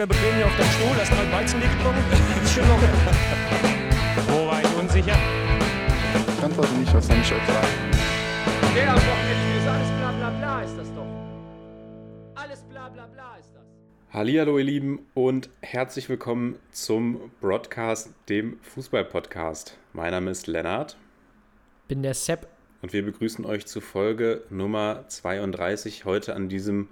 [0.00, 2.02] hier locker bequem hier auf deinem Stuhl, hast mal Weizen getrunken.
[2.42, 2.88] Ist schon locker.
[4.28, 5.18] Wo war ich unsicher?
[6.38, 7.68] Ich antworte nicht, ich euch sagen?
[8.74, 11.06] Der am Wochenende ist alles bla bla bla ist das doch.
[12.34, 13.62] Alles bla bla bla ist das.
[14.10, 19.76] Hallihallo ihr Lieben und herzlich willkommen zum Broadcast, dem Fußball-Podcast.
[19.92, 20.96] Mein Name ist Lennart
[21.88, 22.48] Bin der Sepp.
[22.80, 26.88] und wir begrüßen euch zu Folge Nummer 32 heute an diesem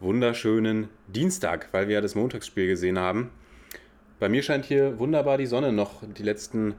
[0.00, 3.30] wunderschönen Dienstag, weil wir ja das Montagsspiel gesehen haben.
[4.18, 6.74] Bei mir scheint hier wunderbar die Sonne noch, die letzten,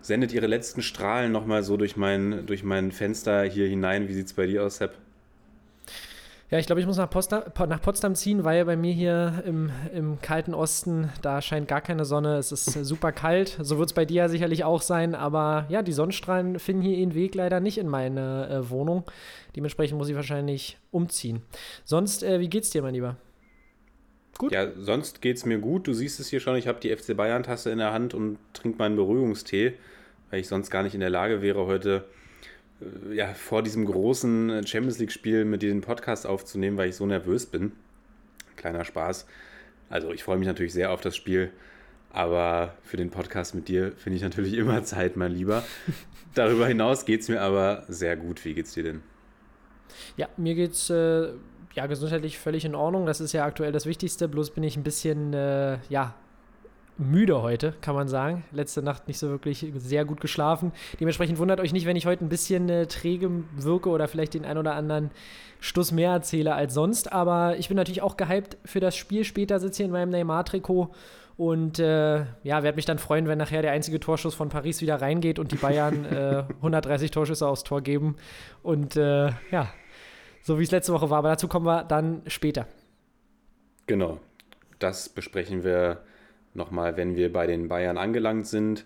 [0.00, 4.08] sendet ihre letzten Strahlen nochmal so durch mein, durch mein Fenster hier hinein.
[4.08, 4.94] Wie sieht es bei dir aus, Sepp?
[6.50, 9.70] Ja, ich glaube, ich muss nach Potsdam, nach Potsdam ziehen, weil bei mir hier im,
[9.92, 12.38] im kalten Osten, da scheint gar keine Sonne.
[12.38, 13.58] Es ist super kalt.
[13.60, 15.14] So wird es bei dir ja sicherlich auch sein.
[15.14, 19.04] Aber ja, die Sonnenstrahlen finden hier ihren Weg leider nicht in meine äh, Wohnung.
[19.56, 21.42] Dementsprechend muss ich wahrscheinlich umziehen.
[21.84, 23.16] Sonst, äh, wie geht's dir, mein Lieber?
[24.38, 24.50] Gut.
[24.52, 25.86] Ja, sonst geht's mir gut.
[25.86, 28.78] Du siehst es hier schon, ich habe die FC Bayern-Tasse in der Hand und trinke
[28.78, 29.74] meinen Beruhigungstee,
[30.30, 32.17] weil ich sonst gar nicht in der Lage wäre, heute äh,
[33.12, 37.46] ja, vor diesem großen Champions League-Spiel mit dir den Podcast aufzunehmen, weil ich so nervös
[37.46, 37.72] bin.
[38.56, 39.26] Kleiner Spaß.
[39.90, 41.50] Also ich freue mich natürlich sehr auf das Spiel,
[42.12, 45.64] aber für den Podcast mit dir finde ich natürlich immer Zeit, mein Lieber.
[46.34, 48.44] Darüber hinaus geht's mir aber sehr gut.
[48.44, 49.02] Wie geht's dir denn?
[50.16, 51.30] Ja, mir geht's äh,
[51.74, 53.06] ja gesundheitlich völlig in Ordnung.
[53.06, 54.28] Das ist ja aktuell das Wichtigste.
[54.28, 56.14] Bloß bin ich ein bisschen äh, ja
[56.98, 58.44] müde heute, kann man sagen.
[58.52, 60.72] Letzte Nacht nicht so wirklich sehr gut geschlafen.
[61.00, 64.44] Dementsprechend wundert euch nicht, wenn ich heute ein bisschen äh, träge wirke oder vielleicht den
[64.44, 65.10] ein oder anderen
[65.60, 67.12] Stuss mehr erzähle als sonst.
[67.12, 69.24] Aber ich bin natürlich auch gehypt für das Spiel.
[69.24, 70.92] Später sitze ich in meinem Neymar-Trikot
[71.36, 75.00] und äh, ja, werde mich dann freuen, wenn nachher der einzige Torschuss von Paris wieder
[75.00, 78.16] reingeht und die Bayern äh, 130 Torschüsse aufs Tor geben.
[78.62, 79.72] Und äh, ja,
[80.42, 81.18] so wie es letzte Woche war.
[81.18, 82.66] Aber dazu kommen wir dann später.
[83.86, 84.18] Genau,
[84.80, 86.02] das besprechen wir
[86.58, 88.84] nochmal, wenn wir bei den Bayern angelangt sind.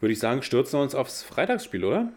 [0.00, 2.08] Würde ich sagen, stürzen wir uns aufs Freitagsspiel, oder?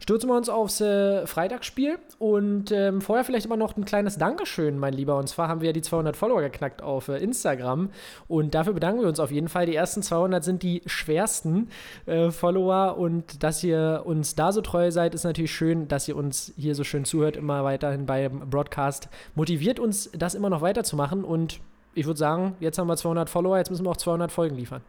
[0.00, 4.78] Stürzen wir uns aufs äh, Freitagsspiel und ähm, vorher vielleicht immer noch ein kleines Dankeschön,
[4.78, 5.16] mein Lieber.
[5.16, 7.90] Und zwar haben wir ja die 200 Follower geknackt auf äh, Instagram
[8.28, 9.66] und dafür bedanken wir uns auf jeden Fall.
[9.66, 11.70] Die ersten 200 sind die schwersten
[12.06, 16.16] äh, Follower und dass ihr uns da so treu seid, ist natürlich schön, dass ihr
[16.16, 19.08] uns hier so schön zuhört, immer weiterhin beim Broadcast.
[19.34, 21.60] Motiviert uns, das immer noch weiterzumachen und
[21.94, 24.82] ich würde sagen, jetzt haben wir 200 Follower, jetzt müssen wir auch 200 Folgen liefern.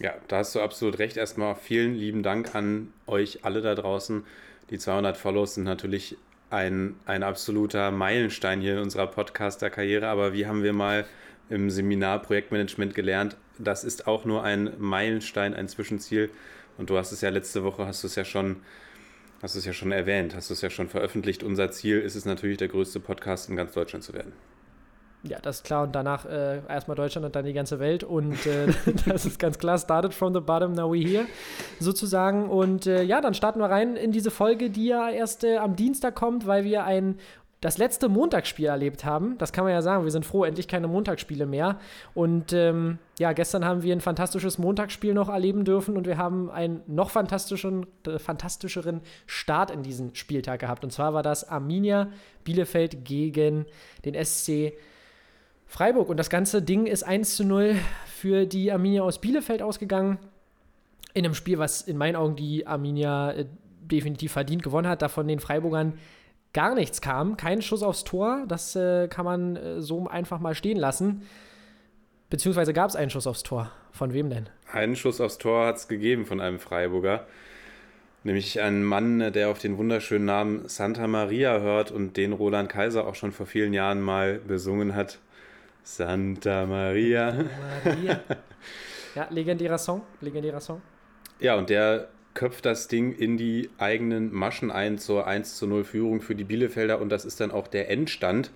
[0.00, 1.16] Ja, da hast du absolut recht.
[1.16, 4.24] Erstmal vielen lieben Dank an euch alle da draußen.
[4.70, 6.16] Die 200 Follows sind natürlich
[6.50, 10.08] ein, ein absoluter Meilenstein hier in unserer Podcaster-Karriere.
[10.08, 11.04] Aber wie haben wir mal
[11.48, 16.30] im Seminar Projektmanagement gelernt, das ist auch nur ein Meilenstein, ein Zwischenziel.
[16.78, 18.56] Und du hast es ja letzte Woche, hast du es ja schon,
[19.42, 21.42] hast du es ja schon erwähnt, hast du es ja schon veröffentlicht.
[21.44, 24.32] Unser Ziel ist es natürlich, der größte Podcast in ganz Deutschland zu werden.
[25.26, 25.84] Ja, das ist klar.
[25.84, 28.04] Und danach äh, erstmal Deutschland und dann die ganze Welt.
[28.04, 28.66] Und äh,
[29.06, 29.78] das ist ganz klar.
[29.78, 31.24] Started from the bottom, now we here.
[31.80, 32.50] Sozusagen.
[32.50, 35.76] Und äh, ja, dann starten wir rein in diese Folge, die ja erst äh, am
[35.76, 37.18] Dienstag kommt, weil wir ein
[37.62, 39.38] das letzte Montagsspiel erlebt haben.
[39.38, 40.04] Das kann man ja sagen.
[40.04, 41.78] Wir sind froh, endlich keine Montagsspiele mehr.
[42.12, 46.50] Und ähm, ja, gestern haben wir ein fantastisches Montagsspiel noch erleben dürfen und wir haben
[46.50, 50.84] einen noch fantastischeren, äh, fantastischeren Start in diesen Spieltag gehabt.
[50.84, 52.08] Und zwar war das Arminia
[52.44, 53.64] Bielefeld gegen
[54.04, 54.74] den SC
[55.74, 56.08] Freiburg.
[56.08, 57.74] Und das ganze Ding ist 1 zu 0
[58.06, 60.18] für die Arminia aus Bielefeld ausgegangen.
[61.14, 63.46] In einem Spiel, was in meinen Augen die Arminia äh,
[63.80, 65.94] definitiv verdient gewonnen hat, da von den Freiburgern
[66.52, 67.36] gar nichts kam.
[67.36, 71.22] Kein Schuss aufs Tor, das äh, kann man äh, so einfach mal stehen lassen.
[72.30, 73.72] Beziehungsweise gab es einen Schuss aufs Tor.
[73.90, 74.48] Von wem denn?
[74.72, 77.26] Einen Schuss aufs Tor hat es gegeben von einem Freiburger.
[78.22, 83.08] Nämlich ein Mann, der auf den wunderschönen Namen Santa Maria hört und den Roland Kaiser
[83.08, 85.18] auch schon vor vielen Jahren mal besungen hat.
[85.84, 87.44] Santa Maria.
[87.84, 88.20] Maria.
[89.14, 90.02] ja, legendärer Song.
[90.20, 90.80] Legendärer Song.
[91.38, 95.84] Ja, und der köpft das Ding in die eigenen Maschen ein zur 1 zu 0
[95.84, 98.50] Führung für die Bielefelder und das ist dann auch der Endstand.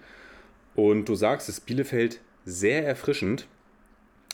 [0.74, 3.46] Und du sagst es, Bielefeld sehr erfrischend,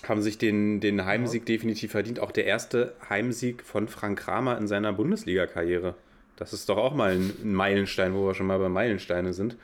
[0.09, 1.55] haben sich den, den Heimsieg ja.
[1.55, 2.21] definitiv verdient.
[2.21, 5.95] Auch der erste Heimsieg von Frank Kramer in seiner Bundesliga-Karriere.
[6.37, 9.57] Das ist doch auch mal ein Meilenstein, wo wir schon mal bei Meilensteine sind.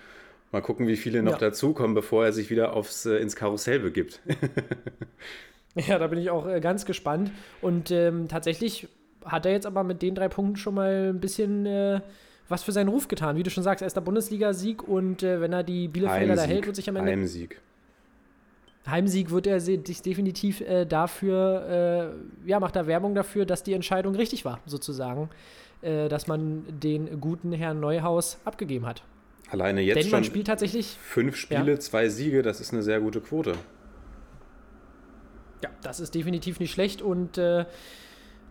[0.53, 1.39] Mal gucken, wie viele noch ja.
[1.39, 4.21] dazukommen, bevor er sich wieder aufs, äh, ins Karussell begibt.
[5.77, 7.31] ja, da bin ich auch äh, ganz gespannt.
[7.61, 8.89] Und ähm, tatsächlich
[9.25, 12.01] hat er jetzt aber mit den drei Punkten schon mal ein bisschen äh,
[12.49, 13.37] was für seinen Ruf getan.
[13.37, 16.77] Wie du schon sagst, erster Bundesliga-Sieg und äh, wenn er die Bielefelder da hält, wird
[16.77, 17.13] sich am Ende.
[17.13, 17.61] Heimsieg.
[18.87, 22.13] Heimsieg wird er sich definitiv äh, dafür,
[22.45, 25.29] äh, ja, macht er Werbung dafür, dass die Entscheidung richtig war, sozusagen.
[25.83, 29.03] äh, dass man den guten Herrn Neuhaus abgegeben hat.
[29.51, 31.79] Alleine jetzt Denn man schon spielt tatsächlich, fünf Spiele, Ja.
[31.81, 33.55] zwei Siege, das ist eine sehr gute Quote.
[35.63, 37.65] ja, das ist definitiv nicht schlecht und äh,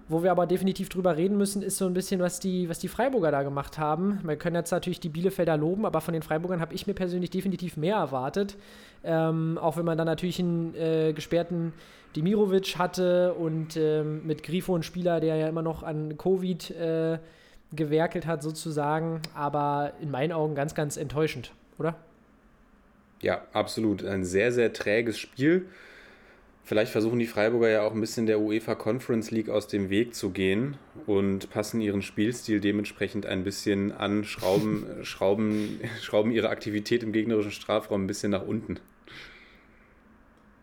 [0.09, 2.87] wo wir aber definitiv drüber reden müssen, ist so ein bisschen, was die, was die
[2.87, 4.19] Freiburger da gemacht haben.
[4.23, 7.29] Wir können jetzt natürlich die Bielefelder loben, aber von den Freiburgern habe ich mir persönlich
[7.29, 8.57] definitiv mehr erwartet.
[9.03, 11.73] Ähm, auch wenn man dann natürlich einen äh, gesperrten
[12.15, 17.19] Dimirovic hatte und ähm, mit Grifo einen Spieler, der ja immer noch an Covid äh,
[17.71, 19.21] gewerkelt hat, sozusagen.
[19.33, 21.95] Aber in meinen Augen ganz, ganz enttäuschend, oder?
[23.21, 24.03] Ja, absolut.
[24.03, 25.65] Ein sehr, sehr träges Spiel.
[26.69, 30.13] Vielleicht versuchen die Freiburger ja auch ein bisschen der UEFA Conference League aus dem Weg
[30.13, 30.77] zu gehen
[31.07, 37.51] und passen ihren Spielstil dementsprechend ein bisschen an, schrauben, schrauben, schrauben ihre Aktivität im gegnerischen
[37.51, 38.79] Strafraum ein bisschen nach unten.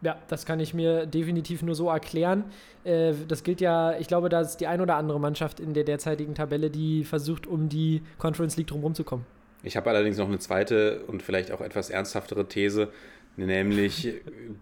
[0.06, 2.44] Ja, das kann ich mir definitiv nur so erklären.
[2.84, 5.82] Äh, das gilt ja, ich glaube, da ist die ein oder andere Mannschaft in der
[5.82, 9.26] derzeitigen Tabelle, die versucht, um die Conference League drumherum zu kommen.
[9.64, 12.92] Ich habe allerdings noch eine zweite und vielleicht auch etwas ernsthaftere These,
[13.36, 14.14] nämlich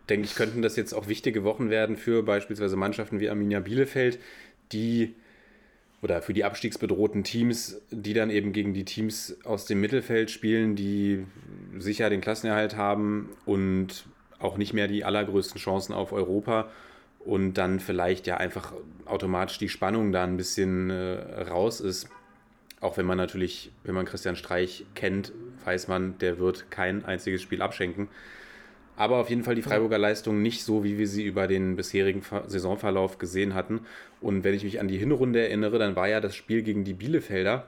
[0.09, 4.19] denke ich, könnten das jetzt auch wichtige Wochen werden für beispielsweise Mannschaften wie Arminia Bielefeld,
[4.73, 5.15] die
[6.01, 10.75] oder für die abstiegsbedrohten Teams, die dann eben gegen die Teams aus dem Mittelfeld spielen,
[10.75, 11.27] die
[11.79, 14.07] sicher den Klassenerhalt haben und
[14.39, 16.69] auch nicht mehr die allergrößten Chancen auf Europa
[17.21, 18.73] und dann vielleicht ja einfach
[19.07, 22.09] automatisch die Spannung da ein bisschen äh, raus ist.
[22.81, 25.33] Auch wenn man natürlich, wenn man Christian Streich kennt,
[25.65, 28.09] weiß man, der wird kein einziges Spiel abschenken.
[28.97, 32.23] Aber auf jeden Fall die Freiburger Leistung nicht so, wie wir sie über den bisherigen
[32.23, 33.81] Ver- Saisonverlauf gesehen hatten.
[34.21, 36.95] Und wenn ich mich an die Hinrunde erinnere, dann war ja das Spiel gegen die
[36.95, 37.67] Bielefelder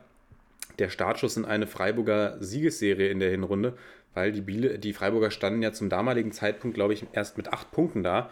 [0.78, 3.72] der Startschuss in eine Freiburger Siegesserie in der Hinrunde,
[4.16, 7.70] weil die, Biele, die Freiburger standen ja zum damaligen Zeitpunkt, glaube ich, erst mit acht
[7.70, 8.30] Punkten da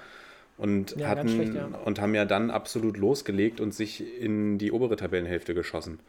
[0.56, 1.66] und, Ja, hatten, schlecht, ja.
[1.66, 6.00] und haben ja dann absolut losgelegt und sich in die obere Tabellenhälfte geschossen.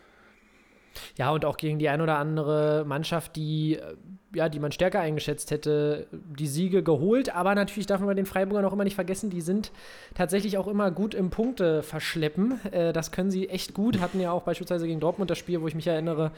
[1.17, 3.95] Ja, und auch gegen die ein oder andere Mannschaft, die, äh,
[4.33, 7.33] ja, die man stärker eingeschätzt hätte, die Siege geholt.
[7.33, 9.71] Aber natürlich darf man den Freiburgern auch immer nicht vergessen, die sind
[10.13, 12.59] tatsächlich auch immer gut im Punkte verschleppen.
[12.71, 13.99] Äh, das können sie echt gut.
[13.99, 16.31] Hatten ja auch beispielsweise gegen Dortmund das Spiel, wo ich mich erinnere,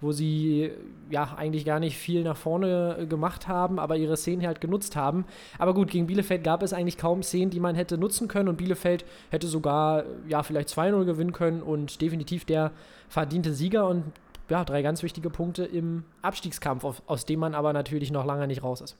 [0.00, 0.70] wo sie
[1.10, 4.96] ja eigentlich gar nicht viel nach vorne äh, gemacht haben, aber ihre Szenen halt genutzt
[4.96, 5.24] haben.
[5.58, 8.56] Aber gut, gegen Bielefeld gab es eigentlich kaum Szenen, die man hätte nutzen können und
[8.56, 12.72] Bielefeld hätte sogar ja vielleicht 2-0 gewinnen können und definitiv der
[13.14, 14.12] verdiente Sieger und
[14.50, 18.48] ja, drei ganz wichtige Punkte im Abstiegskampf, auf, aus dem man aber natürlich noch lange
[18.48, 18.98] nicht raus ist.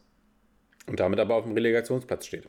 [0.86, 2.48] Und damit aber auf dem Relegationsplatz steht.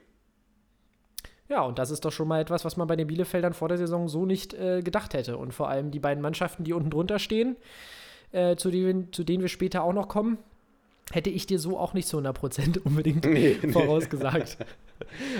[1.49, 3.79] Ja, und das ist doch schon mal etwas, was man bei den Bielefeldern vor der
[3.79, 5.37] Saison so nicht äh, gedacht hätte.
[5.37, 7.55] Und vor allem die beiden Mannschaften, die unten drunter stehen,
[8.31, 10.37] äh, zu, denen, zu denen wir später auch noch kommen,
[11.11, 13.71] hätte ich dir so auch nicht zu 100% unbedingt Nee, nee.
[13.71, 14.57] vorausgesagt.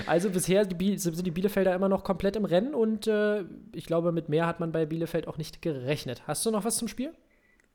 [0.06, 3.42] Also bisher die sind die Bielefelder immer noch komplett im Rennen und äh,
[3.74, 6.22] ich glaube, mit mehr hat man bei Bielefeld auch nicht gerechnet.
[6.26, 7.10] Hast du noch was zum Spiel?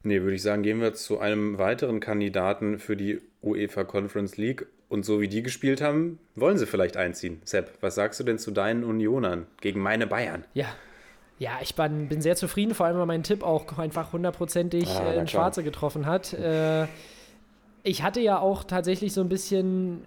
[0.04, 4.68] Nee, würde ich sagen, gehen wir zu einem weiteren Kandidaten für die UEFA Conference League.
[4.90, 7.42] Und so wie die gespielt haben, wollen sie vielleicht einziehen.
[7.46, 10.46] Sepp, was sagst du denn zu deinen Unionern gegen meine Bayern?
[10.54, 10.68] Ja.
[11.40, 15.14] Ja, ich bin, bin sehr zufrieden, vor allem weil mein Tipp auch einfach hundertprozentig Ah,
[15.14, 15.28] äh, in.
[15.28, 16.34] Schwarze getroffen hat.
[16.34, 16.86] Äh,
[17.84, 20.02] ich hatte ja auch tatsächlich so ein bisschen.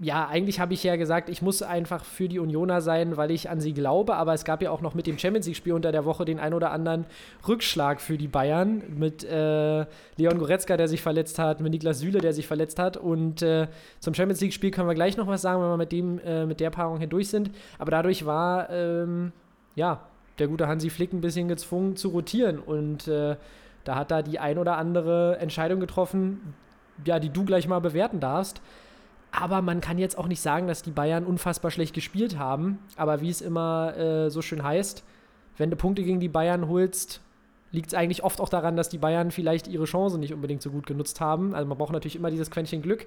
[0.00, 3.48] Ja, eigentlich habe ich ja gesagt, ich muss einfach für die Unioner sein, weil ich
[3.48, 6.04] an sie glaube, aber es gab ja auch noch mit dem Champions League-Spiel unter der
[6.04, 7.04] Woche den ein oder anderen
[7.46, 9.86] Rückschlag für die Bayern mit äh,
[10.16, 13.68] Leon Goretzka, der sich verletzt hat, mit Niklas Süle, der sich verletzt hat und äh,
[14.00, 16.58] zum Champions League-Spiel können wir gleich noch was sagen, wenn wir mit, dem, äh, mit
[16.58, 19.30] der Paarung hier durch sind, aber dadurch war, ähm,
[19.76, 20.00] ja,
[20.40, 23.36] der gute Hansi Flick ein bisschen gezwungen zu rotieren und äh,
[23.84, 26.54] da hat er die ein oder andere Entscheidung getroffen,
[27.04, 28.60] ja, die du gleich mal bewerten darfst.
[29.32, 32.78] Aber man kann jetzt auch nicht sagen, dass die Bayern unfassbar schlecht gespielt haben.
[32.96, 35.02] Aber wie es immer äh, so schön heißt,
[35.56, 37.20] wenn du Punkte gegen die Bayern holst,
[37.70, 40.70] liegt es eigentlich oft auch daran, dass die Bayern vielleicht ihre Chance nicht unbedingt so
[40.70, 41.54] gut genutzt haben.
[41.54, 43.06] Also man braucht natürlich immer dieses Quäntchen Glück.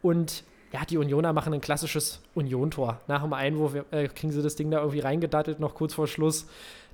[0.00, 3.00] Und ja, die Unioner machen ein klassisches Union-Tor.
[3.08, 6.46] Nach dem Einwurf äh, kriegen sie das Ding da irgendwie reingedattelt, noch kurz vor Schluss.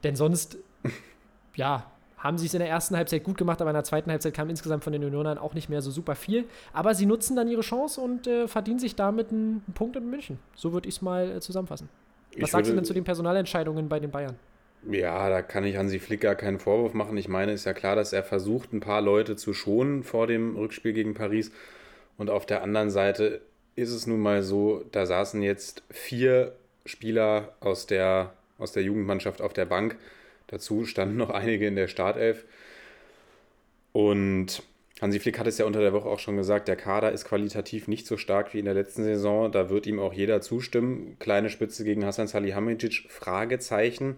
[0.03, 0.57] Denn sonst,
[1.55, 4.35] ja, haben sie es in der ersten Halbzeit gut gemacht, aber in der zweiten Halbzeit
[4.35, 6.45] kam insgesamt von den Unionern auch nicht mehr so super viel.
[6.73, 10.09] Aber sie nutzen dann ihre Chance und äh, verdienen sich damit einen, einen Punkt in
[10.09, 10.39] München.
[10.55, 11.89] So würde ich es mal äh, zusammenfassen.
[12.33, 14.37] Was Ich sagst du würde- denn zu den Personalentscheidungen bei den Bayern?
[14.91, 17.17] Ja, da kann ich Hansi Flick gar keinen Vorwurf machen.
[17.19, 20.57] Ich meine, ist ja klar, dass er versucht, ein paar Leute zu schonen vor dem
[20.57, 21.51] Rückspiel gegen Paris.
[22.17, 23.43] Und auf der anderen Seite
[23.77, 26.53] ist es nun mal so, da saßen jetzt vier
[26.87, 29.97] Spieler aus der, aus der Jugendmannschaft auf der Bank.
[30.51, 32.45] Dazu standen noch einige in der Startelf.
[33.93, 34.65] Und
[35.01, 37.87] Hansi Flick hat es ja unter der Woche auch schon gesagt, der Kader ist qualitativ
[37.87, 39.53] nicht so stark wie in der letzten Saison.
[39.53, 41.17] Da wird ihm auch jeder zustimmen.
[41.21, 44.17] Kleine Spitze gegen Hassan Salihamidzic, Fragezeichen.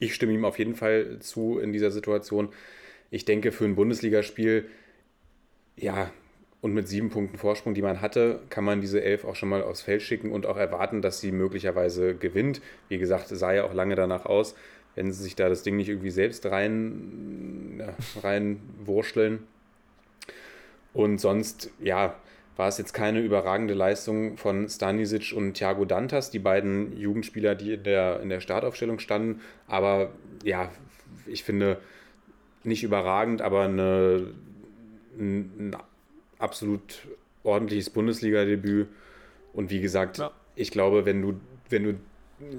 [0.00, 2.48] Ich stimme ihm auf jeden Fall zu in dieser Situation.
[3.12, 4.66] Ich denke, für ein Bundesligaspiel,
[5.76, 6.10] ja,
[6.64, 9.62] und mit sieben Punkten Vorsprung, die man hatte, kann man diese Elf auch schon mal
[9.62, 12.62] aufs Feld schicken und auch erwarten, dass sie möglicherweise gewinnt.
[12.88, 14.54] Wie gesagt, sah ja auch lange danach aus,
[14.94, 19.40] wenn sie sich da das Ding nicht irgendwie selbst rein, ja, reinwurschteln.
[20.92, 22.14] Und sonst, ja,
[22.56, 27.74] war es jetzt keine überragende Leistung von Stanisic und Thiago Dantas, die beiden Jugendspieler, die
[27.74, 29.40] in der, in der Startaufstellung standen.
[29.66, 30.12] Aber
[30.44, 30.70] ja,
[31.26, 31.78] ich finde
[32.62, 34.28] nicht überragend, aber eine,
[35.18, 35.76] ein
[36.38, 37.08] absolut
[37.42, 38.88] ordentliches Bundesliga-Debüt.
[39.52, 40.30] Und wie gesagt, ja.
[40.54, 41.94] ich glaube, wenn du, wenn du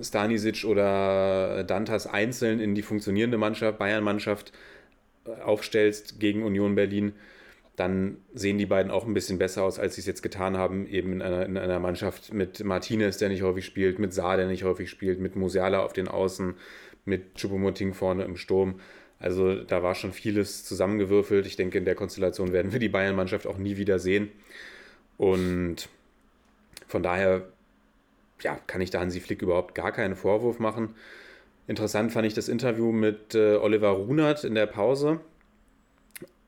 [0.01, 4.51] Stanisic oder Dantas einzeln in die funktionierende Mannschaft, Bayern-Mannschaft
[5.44, 7.13] aufstellst gegen Union Berlin,
[7.75, 10.88] dann sehen die beiden auch ein bisschen besser aus, als sie es jetzt getan haben,
[10.88, 14.48] eben in einer, in einer Mannschaft mit Martinez, der nicht häufig spielt, mit Saar, der
[14.48, 16.55] nicht häufig spielt, mit Musiala auf den Außen,
[17.03, 18.79] mit Chupomoting vorne im Sturm.
[19.20, 21.46] Also da war schon vieles zusammengewürfelt.
[21.46, 24.29] Ich denke, in der Konstellation werden wir die Bayern-Mannschaft auch nie wieder sehen.
[25.17, 25.89] Und
[26.88, 27.44] von daher
[28.45, 30.95] ja, kann ich da Hansi Flick überhaupt gar keinen Vorwurf machen.
[31.67, 35.19] Interessant fand ich das Interview mit äh, Oliver Runert in der Pause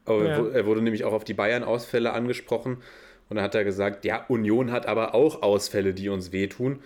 [0.08, 0.48] ja.
[0.48, 2.78] Er wurde nämlich auch auf die Bayern-Ausfälle angesprochen
[3.30, 6.80] und dann hat er gesagt, ja, Union hat aber auch Ausfälle, die uns wehtun.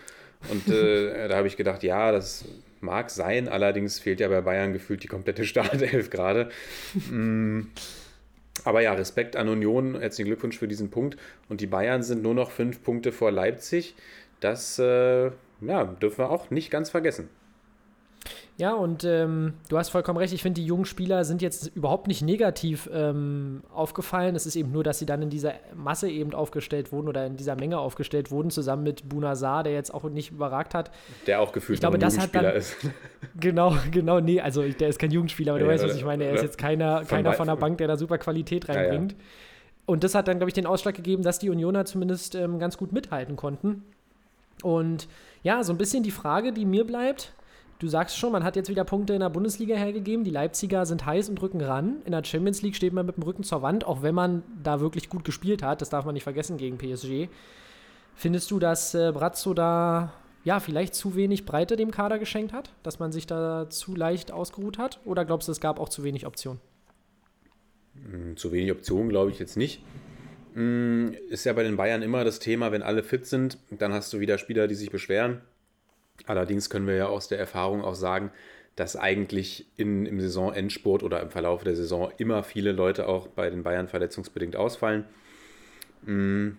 [0.50, 2.46] Und äh, da habe ich gedacht, ja, das
[2.80, 6.50] mag sein, allerdings fehlt ja bei Bayern gefühlt die komplette Startelf gerade.
[7.10, 7.62] mm.
[8.63, 11.18] Aber ja, Respekt an Union, herzlichen Glückwunsch für diesen Punkt.
[11.48, 13.96] Und die Bayern sind nur noch fünf Punkte vor Leipzig.
[14.42, 15.32] Das äh,
[15.62, 17.30] ja, dürfen wir auch nicht ganz vergessen.
[18.58, 20.34] Ja, und ähm, du hast vollkommen recht.
[20.34, 24.36] Ich finde, die jungen Spieler sind jetzt überhaupt nicht negativ ähm, aufgefallen.
[24.36, 27.38] Es ist eben nur, dass sie dann in dieser Masse eben aufgestellt wurden oder in
[27.38, 30.92] dieser Menge aufgestellt wurden, zusammen mit Bunazar, der jetzt auch nicht überragt hat.
[31.26, 32.76] Der auch gefühlt ich glaube, ein Jugendspieler dann, ist.
[33.40, 34.20] Genau, genau.
[34.20, 36.26] Nee, also der ist kein Jugendspieler, aber ja, du weißt, was ich meine.
[36.26, 39.14] Er ist jetzt keiner von, keiner von der Bank, der da super Qualität reinbringt.
[39.14, 39.26] Ja, ja.
[39.88, 42.78] Und das hat dann, glaube ich, den Ausschlag gegeben, dass die Unioner zumindest ähm, ganz
[42.78, 43.84] gut mithalten konnten.
[44.63, 45.08] Und
[45.44, 47.34] ja, so ein bisschen die Frage, die mir bleibt,
[47.82, 50.24] Du sagst schon, man hat jetzt wieder Punkte in der Bundesliga hergegeben.
[50.24, 52.03] Die Leipziger sind heiß und rücken ran.
[52.06, 54.80] In der Champions League steht man mit dem Rücken zur Wand, auch wenn man da
[54.82, 55.82] wirklich gut gespielt hat.
[55.82, 57.27] Das darf man nicht vergessen gegen PSG.
[58.13, 60.13] Findest du, dass äh, Brazzo da
[60.44, 62.72] ja vielleicht zu wenig Breite dem Kader geschenkt hat?
[62.84, 65.00] Dass man sich da zu leicht ausgeruht hat?
[65.03, 66.62] Oder glaubst du, es gab auch zu wenig Optionen?
[67.96, 69.82] Hm, zu wenig Optionen glaube ich jetzt nicht.
[70.53, 74.12] Hm, ist ja bei den Bayern immer das Thema, wenn alle fit sind, dann hast
[74.12, 75.41] du wieder Spieler, die sich beschweren.
[76.25, 78.31] Allerdings können wir ja aus der Erfahrung auch sagen,
[78.75, 83.50] dass eigentlich in, im Saisonendsport oder im Verlauf der Saison immer viele Leute auch bei
[83.50, 85.05] den Bayern verletzungsbedingt ausfallen.
[86.03, 86.58] Mhm.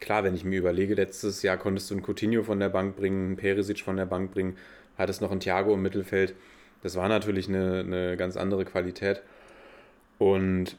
[0.00, 3.26] Klar, wenn ich mir überlege, letztes Jahr konntest du einen Coutinho von der Bank bringen,
[3.26, 4.56] einen Perisic von der Bank bringen,
[4.98, 6.34] hattest noch einen Thiago im Mittelfeld.
[6.82, 9.22] Das war natürlich eine, eine ganz andere Qualität.
[10.18, 10.76] Und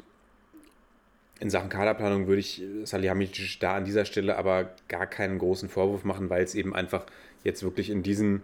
[1.40, 6.04] in Sachen Kaderplanung würde ich Salihamidzic da an dieser Stelle aber gar keinen großen Vorwurf
[6.04, 7.06] machen, weil es eben einfach
[7.44, 8.44] jetzt wirklich in diesen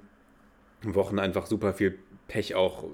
[0.81, 2.86] Wochen einfach super viel Pech auch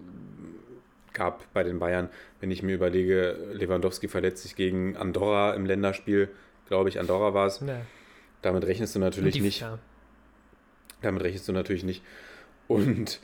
[1.13, 2.09] gab bei den Bayern.
[2.39, 6.29] Wenn ich mir überlege, Lewandowski verletzt sich gegen Andorra im Länderspiel,
[6.67, 7.61] glaube ich, Andorra war es.
[7.61, 7.73] Nee.
[8.41, 9.61] Damit rechnest du natürlich die, nicht.
[9.61, 9.79] Ja.
[11.01, 12.03] Damit rechnest du natürlich nicht.
[12.67, 13.19] Und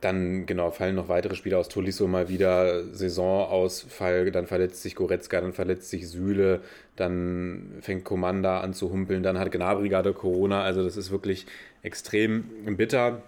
[0.00, 5.40] dann, genau, fallen noch weitere Spieler aus Tolisso mal wieder, Saisonausfall, dann verletzt sich Goretzka,
[5.40, 6.60] dann verletzt sich Süle,
[6.96, 11.46] dann fängt Komanda an zu humpeln, dann hat Gnabry gerade Corona, also das ist wirklich
[11.82, 12.44] extrem
[12.76, 13.22] bitter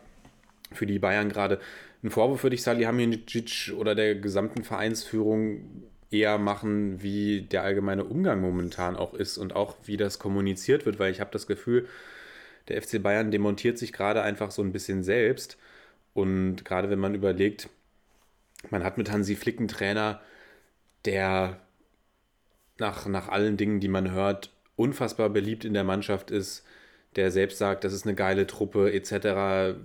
[0.73, 1.59] für die Bayern gerade.
[2.03, 5.61] Ein Vorwurf würde ich Salihamidzic oder der gesamten Vereinsführung
[6.11, 10.99] eher machen, wie der allgemeine Umgang momentan auch ist und auch wie das kommuniziert wird,
[10.99, 11.87] weil ich habe das Gefühl,
[12.69, 15.59] der FC Bayern demontiert sich gerade einfach so ein bisschen selbst
[16.14, 17.69] und gerade wenn man überlegt,
[18.71, 20.21] man hat mit Hansi Flick einen Trainer,
[21.05, 21.61] der
[22.79, 26.64] nach, nach allen Dingen, die man hört, unfassbar beliebt in der Mannschaft ist,
[27.17, 29.79] der selbst sagt, das ist eine geile Truppe etc.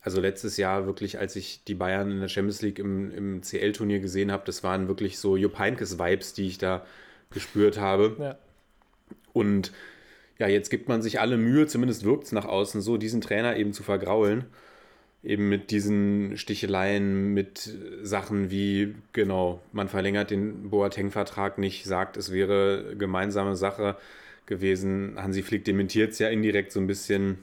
[0.00, 4.00] Also letztes Jahr wirklich, als ich die Bayern in der Champions League im, im CL-Turnier
[4.00, 6.84] gesehen habe, das waren wirklich so Jupp Heynckes-Vibes, die ich da
[7.30, 8.16] gespürt habe.
[8.18, 8.38] Ja.
[9.32, 9.72] Und
[10.38, 13.56] ja, jetzt gibt man sich alle Mühe, zumindest wirkt es nach außen so, diesen Trainer
[13.56, 14.46] eben zu vergraulen
[15.28, 17.70] eben mit diesen Sticheleien, mit
[18.02, 23.96] Sachen wie, genau, man verlängert den Boateng-Vertrag nicht, sagt, es wäre gemeinsame Sache
[24.46, 25.16] gewesen.
[25.16, 27.38] Hansi Flick dementiert es ja indirekt so ein bisschen.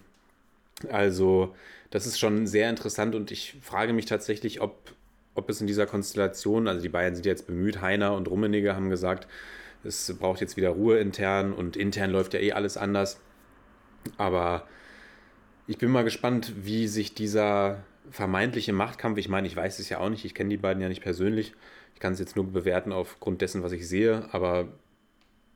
[0.89, 1.53] Also,
[1.91, 4.75] das ist schon sehr interessant und ich frage mich tatsächlich, ob,
[5.35, 8.89] ob es in dieser Konstellation, also die beiden sind jetzt bemüht, Heiner und Rummenigge haben
[8.89, 9.27] gesagt,
[9.83, 13.19] es braucht jetzt wieder Ruhe intern und intern läuft ja eh alles anders.
[14.17, 14.67] Aber
[15.67, 19.99] ich bin mal gespannt, wie sich dieser vermeintliche Machtkampf, ich meine, ich weiß es ja
[19.99, 21.53] auch nicht, ich kenne die beiden ja nicht persönlich.
[21.93, 24.67] Ich kann es jetzt nur bewerten aufgrund dessen, was ich sehe, aber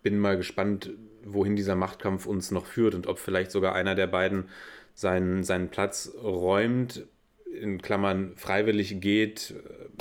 [0.02, 0.92] bin mal gespannt,
[1.24, 4.46] wohin dieser Machtkampf uns noch führt und ob vielleicht sogar einer der beiden
[4.94, 7.06] seinen, seinen Platz räumt,
[7.54, 9.54] in Klammern freiwillig geht,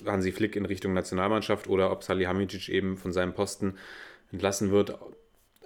[0.04, 3.74] äh, Hansi Flick in Richtung Nationalmannschaft oder ob Salihamidzic eben von seinem Posten
[4.30, 4.98] entlassen wird,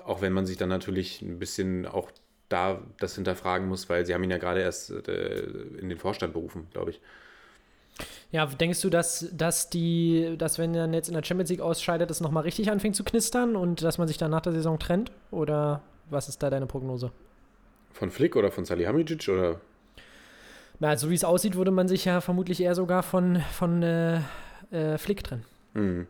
[0.04, 2.10] auch wenn man sich dann natürlich ein bisschen auch
[2.52, 5.40] da das hinterfragen muss, weil sie haben ihn ja gerade erst äh,
[5.78, 7.00] in den Vorstand berufen, glaube ich.
[8.30, 12.10] Ja, denkst du, dass, dass die, dass wenn er jetzt in der Champions League ausscheidet,
[12.10, 15.12] es nochmal richtig anfängt zu knistern und dass man sich dann nach der Saison trennt?
[15.30, 17.12] Oder was ist da deine Prognose?
[17.92, 19.60] Von Flick oder von Salihamidzic oder?
[20.80, 24.20] Na, so wie es aussieht, würde man sich ja vermutlich eher sogar von, von äh,
[24.70, 25.44] äh, Flick trennen.
[25.74, 26.06] Hm.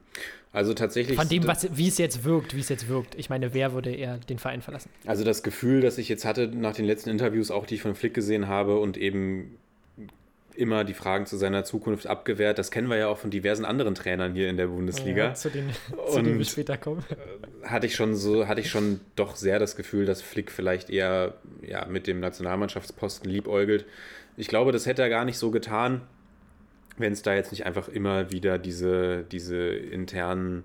[0.52, 1.16] Also tatsächlich.
[1.16, 3.14] Von dem, was, wie es jetzt wirkt, wie es jetzt wirkt.
[3.14, 4.90] Ich meine, wer würde eher den Verein verlassen?
[5.06, 7.94] Also das Gefühl, das ich jetzt hatte nach den letzten Interviews, auch die ich von
[7.94, 9.56] Flick gesehen habe und eben
[10.54, 12.58] immer die Fragen zu seiner Zukunft abgewehrt.
[12.58, 15.24] Das kennen wir ja auch von diversen anderen Trainern hier in der Bundesliga.
[15.28, 15.70] Ja, zu, den,
[16.10, 17.04] zu denen wir später kommen.
[17.10, 20.90] Äh, hatte ich schon so, hatte ich schon doch sehr das Gefühl, dass Flick vielleicht
[20.90, 21.34] eher
[21.66, 23.86] ja, mit dem Nationalmannschaftsposten liebäugelt.
[24.36, 26.02] Ich glaube, das hätte er gar nicht so getan,
[26.98, 30.64] wenn es da jetzt nicht einfach immer wieder diese, diese internen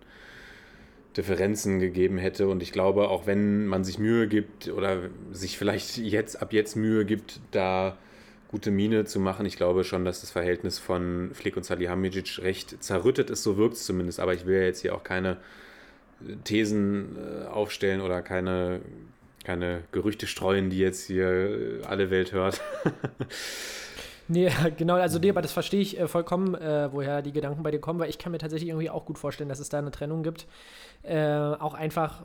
[1.16, 2.48] Differenzen gegeben hätte.
[2.48, 6.76] Und ich glaube, auch wenn man sich Mühe gibt oder sich vielleicht jetzt ab jetzt
[6.76, 7.98] Mühe gibt, da
[8.50, 9.46] gute Miene zu machen.
[9.46, 13.76] Ich glaube schon, dass das Verhältnis von Flick und Salihamidzic recht zerrüttet ist, so wirkt
[13.76, 14.20] es zumindest.
[14.20, 15.38] Aber ich will ja jetzt hier auch keine
[16.44, 18.82] Thesen äh, aufstellen oder keine,
[19.44, 22.62] keine Gerüchte streuen, die jetzt hier äh, alle Welt hört.
[24.28, 27.72] Nee, genau, also nee, aber das verstehe ich äh, vollkommen, äh, woher die Gedanken bei
[27.72, 29.92] dir kommen, weil ich kann mir tatsächlich irgendwie auch gut vorstellen, dass es da eine
[29.92, 30.48] Trennung gibt.
[31.04, 32.24] Äh, auch einfach,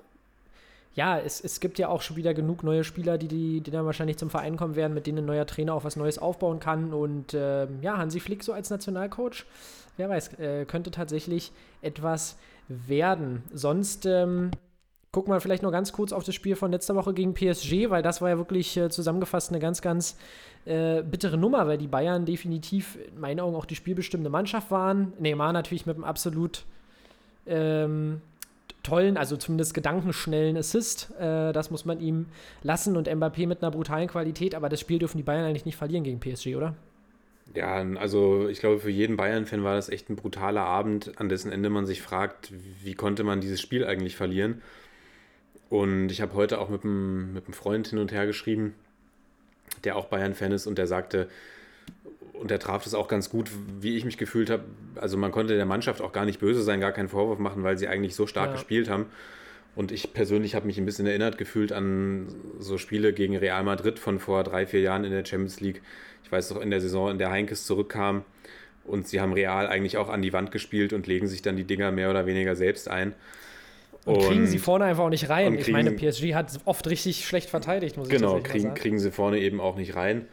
[0.94, 3.86] ja, es, es gibt ja auch schon wieder genug neue Spieler, die, die, die dann
[3.86, 6.92] wahrscheinlich zum Verein kommen werden, mit denen ein neuer Trainer auch was Neues aufbauen kann.
[6.92, 9.44] Und ähm, ja, Hansi Flick so als Nationalcoach,
[9.96, 12.36] wer weiß, äh, könnte tatsächlich etwas
[12.68, 13.42] werden.
[13.52, 14.50] Sonst ähm,
[15.12, 18.02] gucken wir vielleicht noch ganz kurz auf das Spiel von letzter Woche gegen PSG, weil
[18.02, 20.16] das war ja wirklich äh, zusammengefasst eine ganz, ganz
[20.64, 25.12] äh, bittere Nummer, weil die Bayern definitiv in meinen Augen auch die spielbestimmende Mannschaft waren.
[25.18, 26.64] Neymar natürlich mit einem absolut
[27.46, 28.22] ähm,
[28.82, 31.12] tollen, also zumindest gedankenschnellen Assist.
[31.20, 32.26] Äh, das muss man ihm
[32.62, 35.76] lassen und Mbappé mit einer brutalen Qualität, aber das Spiel dürfen die Bayern eigentlich nicht
[35.76, 36.74] verlieren gegen PSG, oder?
[37.54, 41.52] Ja, also ich glaube, für jeden Bayern-Fan war das echt ein brutaler Abend, an dessen
[41.52, 42.50] Ende man sich fragt,
[42.82, 44.62] wie konnte man dieses Spiel eigentlich verlieren?
[45.72, 48.74] Und ich habe heute auch mit einem, mit einem Freund hin und her geschrieben,
[49.84, 51.30] der auch Bayern-Fan ist und der sagte,
[52.34, 54.64] und er traf das auch ganz gut, wie ich mich gefühlt habe.
[54.96, 57.78] Also man konnte der Mannschaft auch gar nicht böse sein, gar keinen Vorwurf machen, weil
[57.78, 58.52] sie eigentlich so stark ja.
[58.52, 59.06] gespielt haben.
[59.74, 62.26] Und ich persönlich habe mich ein bisschen erinnert gefühlt an
[62.58, 65.80] so Spiele gegen Real Madrid von vor drei, vier Jahren in der Champions League.
[66.22, 68.26] Ich weiß doch in der Saison, in der Heinkes zurückkam
[68.84, 71.64] und sie haben Real eigentlich auch an die Wand gespielt und legen sich dann die
[71.64, 73.14] Dinger mehr oder weniger selbst ein.
[74.04, 75.54] Und, und kriegen sie vorne einfach auch nicht rein.
[75.54, 78.74] Ich meine, PSG hat oft richtig schlecht verteidigt, muss genau, ich kriegen, sagen.
[78.74, 80.26] Genau, kriegen sie vorne eben auch nicht rein.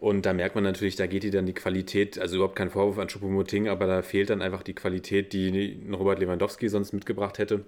[0.00, 2.98] Und da merkt man natürlich, da geht die dann die Qualität, also überhaupt kein Vorwurf
[2.98, 7.64] an Choupo-Moting, aber da fehlt dann einfach die Qualität, die Robert Lewandowski sonst mitgebracht hätte.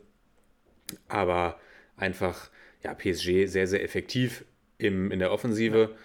[1.08, 1.58] Aber
[1.96, 2.50] einfach,
[2.82, 4.44] ja, PSG sehr, sehr effektiv
[4.76, 5.90] im, in der Offensive.
[5.92, 5.98] Ja.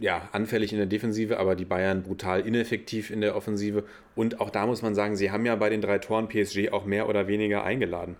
[0.00, 3.84] Ja, anfällig in der Defensive, aber die Bayern brutal ineffektiv in der Offensive.
[4.14, 6.84] Und auch da muss man sagen, sie haben ja bei den drei Toren PSG auch
[6.84, 8.16] mehr oder weniger eingeladen.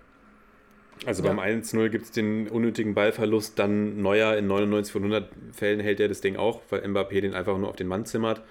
[1.07, 1.33] Also ja.
[1.33, 6.01] beim 1-0 gibt es den unnötigen Ballverlust, dann Neuer in 99 von 100 Fällen hält
[6.01, 8.43] er das Ding auch, weil Mbappé den einfach nur auf den Mann zimmert.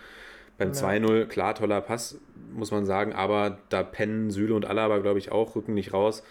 [0.58, 0.90] Beim ja.
[0.90, 2.20] 2-0, klar, toller Pass,
[2.54, 6.24] muss man sagen, aber da pennen Süle und Alaba, glaube ich, auch, rücken nicht raus.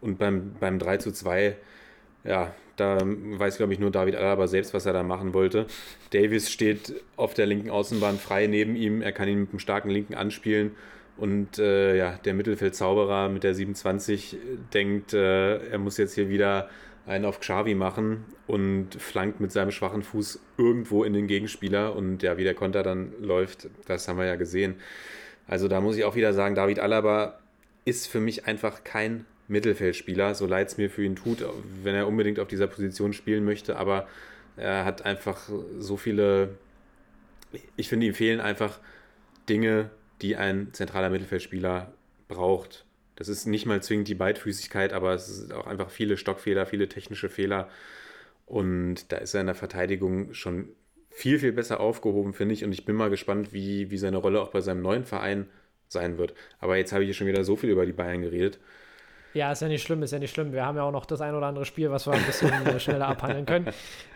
[0.00, 1.56] Und beim, beim 3 2,
[2.24, 2.52] ja,
[2.82, 5.66] da weiß, glaube ich, nur David Alaba selbst, was er da machen wollte.
[6.10, 9.90] Davis steht auf der linken Außenbahn frei neben ihm, er kann ihn mit einem starken
[9.90, 10.72] Linken anspielen
[11.16, 14.36] und äh, ja, der Mittelfeldzauberer mit der 27
[14.72, 16.68] denkt, äh, er muss jetzt hier wieder
[17.06, 21.94] einen auf Xavi machen und flankt mit seinem schwachen Fuß irgendwo in den Gegenspieler.
[21.96, 24.76] Und ja, wie der Konter dann läuft, das haben wir ja gesehen.
[25.46, 27.38] Also da muss ich auch wieder sagen, David Alaba
[27.84, 31.44] ist für mich einfach kein Mittelfeldspieler, so leid es mir für ihn tut,
[31.82, 33.76] wenn er unbedingt auf dieser Position spielen möchte.
[33.76, 34.08] Aber
[34.56, 36.56] er hat einfach so viele,
[37.76, 38.78] ich finde, ihm fehlen einfach
[39.48, 41.92] Dinge, die ein zentraler Mittelfeldspieler
[42.28, 42.84] braucht.
[43.16, 46.88] Das ist nicht mal zwingend die Beidfüßigkeit, aber es sind auch einfach viele Stockfehler, viele
[46.88, 47.68] technische Fehler.
[48.46, 50.68] Und da ist er in der Verteidigung schon
[51.10, 52.64] viel, viel besser aufgehoben, finde ich.
[52.64, 55.46] Und ich bin mal gespannt, wie, wie seine Rolle auch bei seinem neuen Verein
[55.88, 56.34] sein wird.
[56.58, 58.58] Aber jetzt habe ich hier schon wieder so viel über die Bayern geredet.
[59.34, 60.52] Ja, ist ja nicht schlimm, ist ja nicht schlimm.
[60.52, 62.78] Wir haben ja auch noch das ein oder andere Spiel, was wir ein bisschen äh,
[62.78, 63.68] schneller abhandeln können.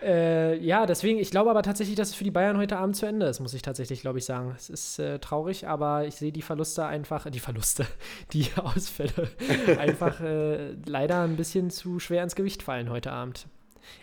[0.02, 3.07] Äh, ja, deswegen, ich glaube aber tatsächlich, dass es für die Bayern heute Abend zu
[3.07, 4.55] Ende ist, muss ich tatsächlich, glaube ich, sagen.
[4.57, 7.87] Es ist äh, traurig, aber ich sehe die Verluste einfach, die Verluste,
[8.33, 9.31] die Ausfälle
[9.79, 13.46] einfach äh, leider ein bisschen zu schwer ins Gewicht fallen heute Abend.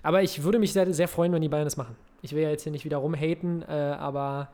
[0.01, 1.95] Aber ich würde mich sehr, sehr freuen, wenn die Bayern das machen.
[2.21, 4.49] Ich will ja jetzt hier nicht wieder rumhaten, äh, aber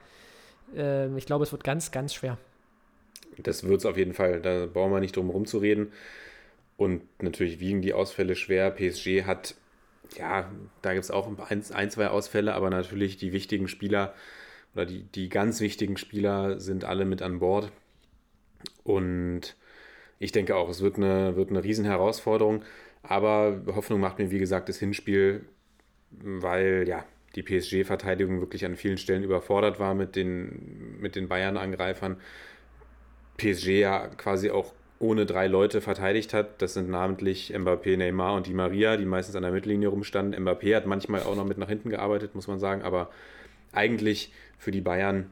[0.76, 2.38] äh, ich glaube, es wird ganz, ganz schwer.
[3.38, 4.42] Das wird es auf jeden Fall.
[4.42, 5.92] Da brauchen wir nicht drum herum zu reden.
[6.80, 8.72] Und natürlich wiegen die Ausfälle schwer.
[8.72, 9.56] PSG hat,
[10.18, 10.50] ja,
[10.82, 14.14] da gibt es auch ein, ein, zwei Ausfälle, aber natürlich die wichtigen Spieler
[14.74, 17.70] oder die, die ganz wichtigen Spieler sind alle mit an Bord.
[18.86, 19.58] Und
[20.20, 22.64] ich denke auch, es wird eine, wird eine Riesenherausforderung.
[23.04, 25.44] Aber Hoffnung macht mir, wie gesagt, das Hinspiel,
[26.12, 27.04] weil ja,
[27.36, 32.22] die PSG-Verteidigung wirklich an vielen Stellen überfordert war mit den, mit den Bayern-Angreifern.
[33.36, 36.62] PSG ja quasi auch ohne drei Leute verteidigt hat.
[36.62, 40.46] Das sind namentlich Mbappé, Neymar und Di Maria, die meistens an der Mittellinie rumstanden.
[40.46, 43.10] Mbappé hat manchmal auch noch mit nach hinten gearbeitet, muss man sagen, aber
[43.72, 45.30] eigentlich für die Bayern,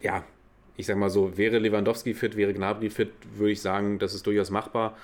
[0.00, 0.24] ja,
[0.76, 4.26] ich sag mal so, wäre Lewandowski fit, wäre Gnabry fit, würde ich sagen, das ist
[4.26, 4.96] durchaus machbar.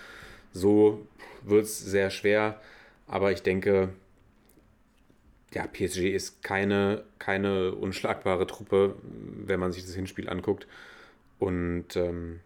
[0.53, 1.07] So
[1.43, 2.61] wird es sehr schwer,
[3.07, 3.91] aber ich denke,
[5.55, 10.67] ja, PSG ist keine, keine unschlagbare Truppe, wenn man sich das Hinspiel anguckt.
[11.39, 12.41] Und ähm,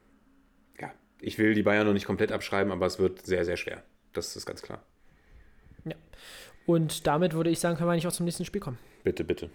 [1.21, 3.83] ich will die Bayern noch nicht komplett abschreiben, aber es wird sehr, sehr schwer.
[4.13, 4.83] Das ist ganz klar.
[5.85, 5.95] Ja.
[6.67, 8.79] Und damit würde ich sagen, können wir eigentlich auch zum nächsten Spiel kommen.
[9.05, 9.51] Bitte, bitte.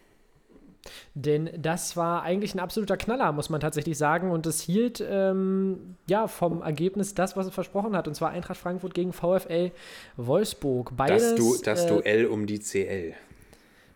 [1.14, 4.32] Denn das war eigentlich ein absoluter Knaller, muss man tatsächlich sagen.
[4.32, 8.08] Und es hielt ähm, ja vom Ergebnis das, was es versprochen hat.
[8.08, 9.72] Und zwar Eintracht Frankfurt gegen VfL
[10.18, 10.96] Wolfsburg.
[10.96, 13.16] Beides, das, du, das äh, Duell um die CL.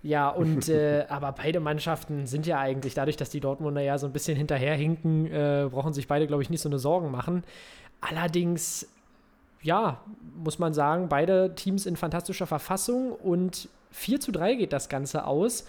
[0.02, 4.06] Ja, und äh, aber beide Mannschaften sind ja eigentlich, dadurch, dass die Dortmunder ja so
[4.06, 7.44] ein bisschen hinterherhinken, äh, brauchen sich beide, glaube ich, nicht so eine Sorgen machen.
[8.02, 8.88] Allerdings,
[9.62, 10.00] ja,
[10.38, 15.26] muss man sagen, beide Teams in fantastischer Verfassung und 4 zu 3 geht das Ganze
[15.26, 15.66] aus.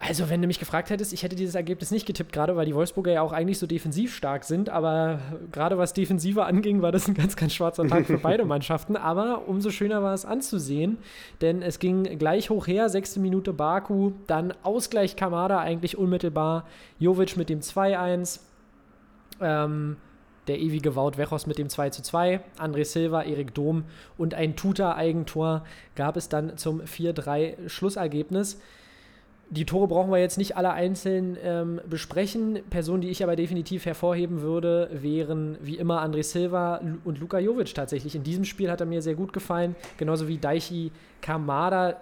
[0.00, 2.74] Also, wenn du mich gefragt hättest, ich hätte dieses Ergebnis nicht getippt, gerade weil die
[2.74, 4.68] Wolfsburger ja auch eigentlich so defensiv stark sind.
[4.68, 5.18] Aber
[5.50, 8.96] gerade was Defensive anging, war das ein ganz, ganz schwarzer Tag für beide Mannschaften.
[8.96, 10.98] Aber umso schöner war es anzusehen,
[11.40, 12.90] denn es ging gleich hoch her.
[12.90, 16.66] Sechste Minute Baku, dann Ausgleich Kamada eigentlich unmittelbar.
[16.98, 18.40] Jovic mit dem 2-1.
[19.40, 19.96] Ähm,
[20.46, 23.84] der ewige Wout Wechos mit dem 2 zu 2, André Silva, Erik Dom
[24.18, 28.60] und ein Tuta-Eigentor gab es dann zum 4-3 Schlussergebnis.
[29.54, 32.58] Die Tore brauchen wir jetzt nicht alle einzeln ähm, besprechen.
[32.70, 37.72] Personen, die ich aber definitiv hervorheben würde, wären wie immer André Silva und Luka Jovic
[37.72, 38.16] tatsächlich.
[38.16, 40.90] In diesem Spiel hat er mir sehr gut gefallen, genauso wie Daichi
[41.22, 42.00] Kamada.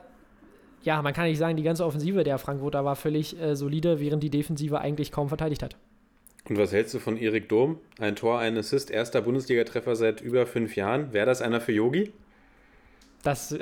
[0.83, 4.23] Ja, man kann nicht sagen, die ganze Offensive der Frankfurter war völlig äh, solide, während
[4.23, 5.77] die Defensive eigentlich kaum verteidigt hat.
[6.49, 7.81] Und was hältst du von Erik Dom?
[7.99, 11.13] Ein Tor, ein Assist, erster Bundesliga-Treffer seit über fünf Jahren.
[11.13, 12.13] Wäre das einer für Yogi?
[13.23, 13.57] Das.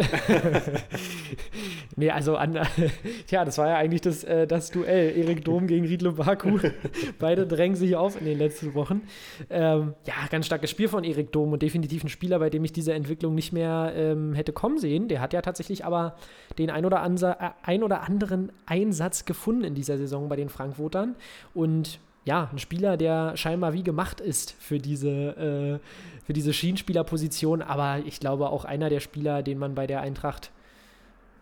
[1.96, 2.58] nee, also an,
[3.26, 5.16] tja, das war ja eigentlich das, äh, das Duell.
[5.18, 6.58] Erik Dom gegen Riedle Baku.
[7.18, 9.02] Beide drängen sich auf in den letzten Wochen.
[9.50, 12.72] Ähm, ja, ganz starkes Spiel von Erik Dom und definitiv ein Spieler, bei dem ich
[12.72, 15.08] diese Entwicklung nicht mehr ähm, hätte kommen sehen.
[15.08, 16.16] Der hat ja tatsächlich aber
[16.58, 21.16] den ein oder, äh, ein oder anderen Einsatz gefunden in dieser Saison bei den Frankfurtern.
[21.52, 27.62] Und ja, ein Spieler, der scheinbar wie gemacht ist für diese, äh, für diese Schienenspielerposition,
[27.62, 30.50] aber ich glaube auch einer der Spieler, den man bei der Eintracht,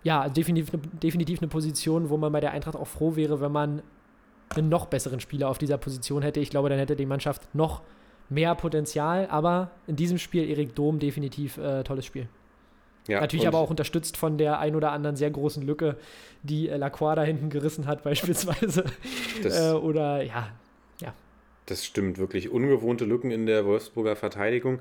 [0.05, 0.71] ja, definitiv,
[1.03, 3.83] definitiv eine Position, wo man bei der Eintracht auch froh wäre, wenn man
[4.51, 6.41] einen noch besseren Spieler auf dieser Position hätte.
[6.41, 7.83] Ich glaube, dann hätte die Mannschaft noch
[8.31, 12.29] mehr Potenzial, aber in diesem Spiel Erik Dom definitiv äh, tolles Spiel.
[13.09, 15.97] Ja, Natürlich aber auch unterstützt von der ein oder anderen sehr großen Lücke,
[16.43, 18.85] die äh, Lacroix da hinten gerissen hat, beispielsweise.
[19.43, 20.49] äh, oder ja,
[21.71, 22.51] das stimmt wirklich.
[22.51, 24.81] Ungewohnte Lücken in der Wolfsburger Verteidigung.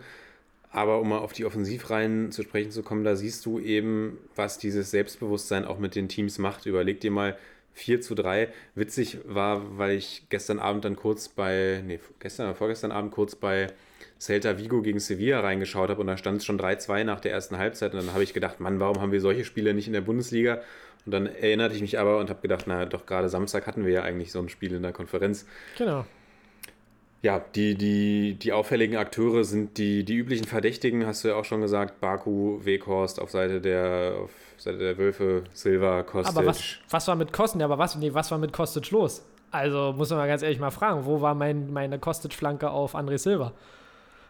[0.70, 4.58] Aber um mal auf die Offensivreihen zu sprechen zu kommen, da siehst du eben, was
[4.58, 6.66] dieses Selbstbewusstsein auch mit den Teams macht.
[6.66, 7.38] Überleg dir mal
[7.74, 8.50] 4 zu 3.
[8.76, 13.36] Witzig war, weil ich gestern Abend dann kurz bei, nee, gestern oder vorgestern Abend kurz
[13.36, 13.68] bei
[14.20, 17.58] Celta Vigo gegen Sevilla reingeschaut habe und da stand es schon 3-2 nach der ersten
[17.58, 20.02] Halbzeit und dann habe ich gedacht, Mann, warum haben wir solche Spiele nicht in der
[20.02, 20.62] Bundesliga?
[21.06, 23.94] Und dann erinnerte ich mich aber und habe gedacht, na doch, gerade Samstag hatten wir
[23.94, 25.46] ja eigentlich so ein Spiel in der Konferenz.
[25.78, 26.06] Genau.
[27.24, 31.46] Ja, die, die, die auffälligen Akteure sind die, die üblichen Verdächtigen, hast du ja auch
[31.46, 32.00] schon gesagt.
[32.00, 36.38] Baku, Weghorst auf Seite der, auf Seite der Wölfe, Silva, Kostic.
[36.38, 37.62] Aber was, was war mit Kosten?
[37.62, 39.26] Aber was, nee, was war mit Kostic los?
[39.50, 43.18] Also muss man mal ganz ehrlich mal fragen, wo war mein, meine Kostic-Flanke auf André
[43.18, 43.54] Silva?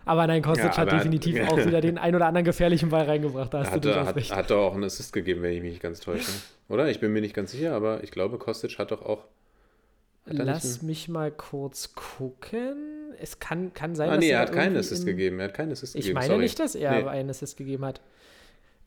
[0.06, 1.47] Aber nein, Kostic ja, aber hat definitiv ja.
[1.50, 3.54] auch wieder den ein oder anderen gefährlichen Ball reingebracht.
[3.54, 4.34] Da hast hat, du hat, recht.
[4.34, 6.32] hat doch auch einen Assist gegeben, wenn ich mich nicht ganz täusche.
[6.69, 6.89] Oder?
[6.89, 9.26] Ich bin mir nicht ganz sicher, aber ich glaube, Kostic hat doch auch
[10.29, 12.75] Lass mich mal kurz gucken.
[13.19, 15.39] es kann, kann sein, Ah, dass nee, er hat keinen Assist gegeben.
[15.39, 16.15] Er hat keinen Assist Ich gegeben.
[16.15, 16.43] meine sorry.
[16.43, 17.07] nicht, dass er Nee.
[17.07, 18.01] einen Assist gegeben hat.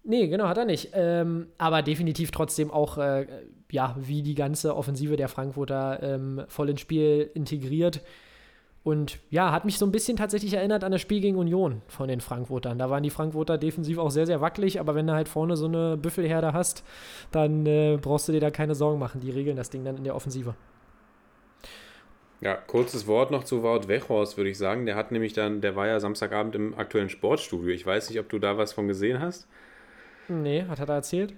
[0.05, 0.91] Nee, genau, hat er nicht.
[0.95, 3.27] Ähm, aber definitiv trotzdem auch, äh,
[3.71, 8.01] ja, wie die ganze Offensive der Frankfurter ähm, voll ins Spiel integriert.
[8.83, 12.09] Und ja, hat mich so ein bisschen tatsächlich erinnert an das Spiel gegen Union von
[12.09, 12.79] den Frankfurtern.
[12.79, 15.67] Da waren die Frankfurter defensiv auch sehr, sehr wackelig, aber wenn du halt vorne so
[15.67, 16.83] eine Büffelherde hast,
[17.31, 19.21] dann äh, brauchst du dir da keine Sorgen machen.
[19.21, 20.55] Die regeln das Ding dann in der Offensive.
[22.41, 24.87] Ja, kurzes Wort noch zu Wout Weghorst, würde ich sagen.
[24.87, 27.69] Der hat nämlich dann, der war ja Samstagabend im aktuellen Sportstudio.
[27.69, 29.47] Ich weiß nicht, ob du da was von gesehen hast.
[30.29, 31.35] Nee, was hat er erzählt?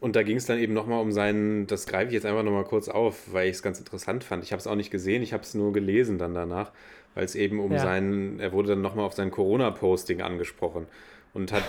[0.00, 2.64] Und da ging es dann eben nochmal um seinen, das greife ich jetzt einfach nochmal
[2.64, 4.44] kurz auf, weil ich es ganz interessant fand.
[4.44, 6.72] Ich habe es auch nicht gesehen, ich habe es nur gelesen dann danach,
[7.14, 7.82] weil es eben um Ja.
[7.82, 10.86] seinen, er wurde dann nochmal auf sein Corona-Posting angesprochen
[11.32, 11.64] und hat,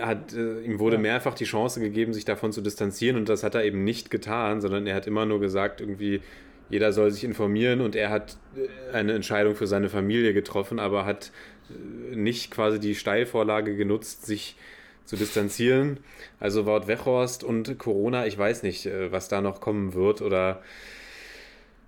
[0.00, 1.02] hat äh, ihm wurde Ja.
[1.02, 4.60] mehrfach die Chance gegeben, sich davon zu distanzieren und das hat er eben nicht getan,
[4.60, 6.22] sondern er hat immer nur gesagt, irgendwie,
[6.70, 11.04] jeder soll sich informieren und er hat äh, eine Entscheidung für seine Familie getroffen, aber
[11.04, 11.32] hat
[11.68, 14.56] äh, nicht quasi die Steilvorlage genutzt, sich
[15.04, 15.98] zu distanzieren.
[16.38, 20.62] Also Wout Weghorst und Corona, ich weiß nicht, äh, was da noch kommen wird oder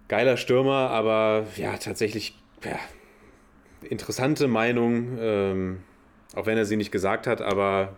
[0.08, 2.78] geiler Stürmer, aber ja, tatsächlich ja,
[3.88, 5.78] interessante Meinung, ähm,
[6.34, 7.96] auch wenn er sie nicht gesagt hat, aber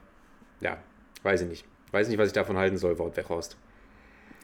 [0.61, 0.77] ja,
[1.23, 1.65] weiß ich nicht.
[1.93, 3.57] Weiß nicht, was ich davon halten soll, Wout Weghorst.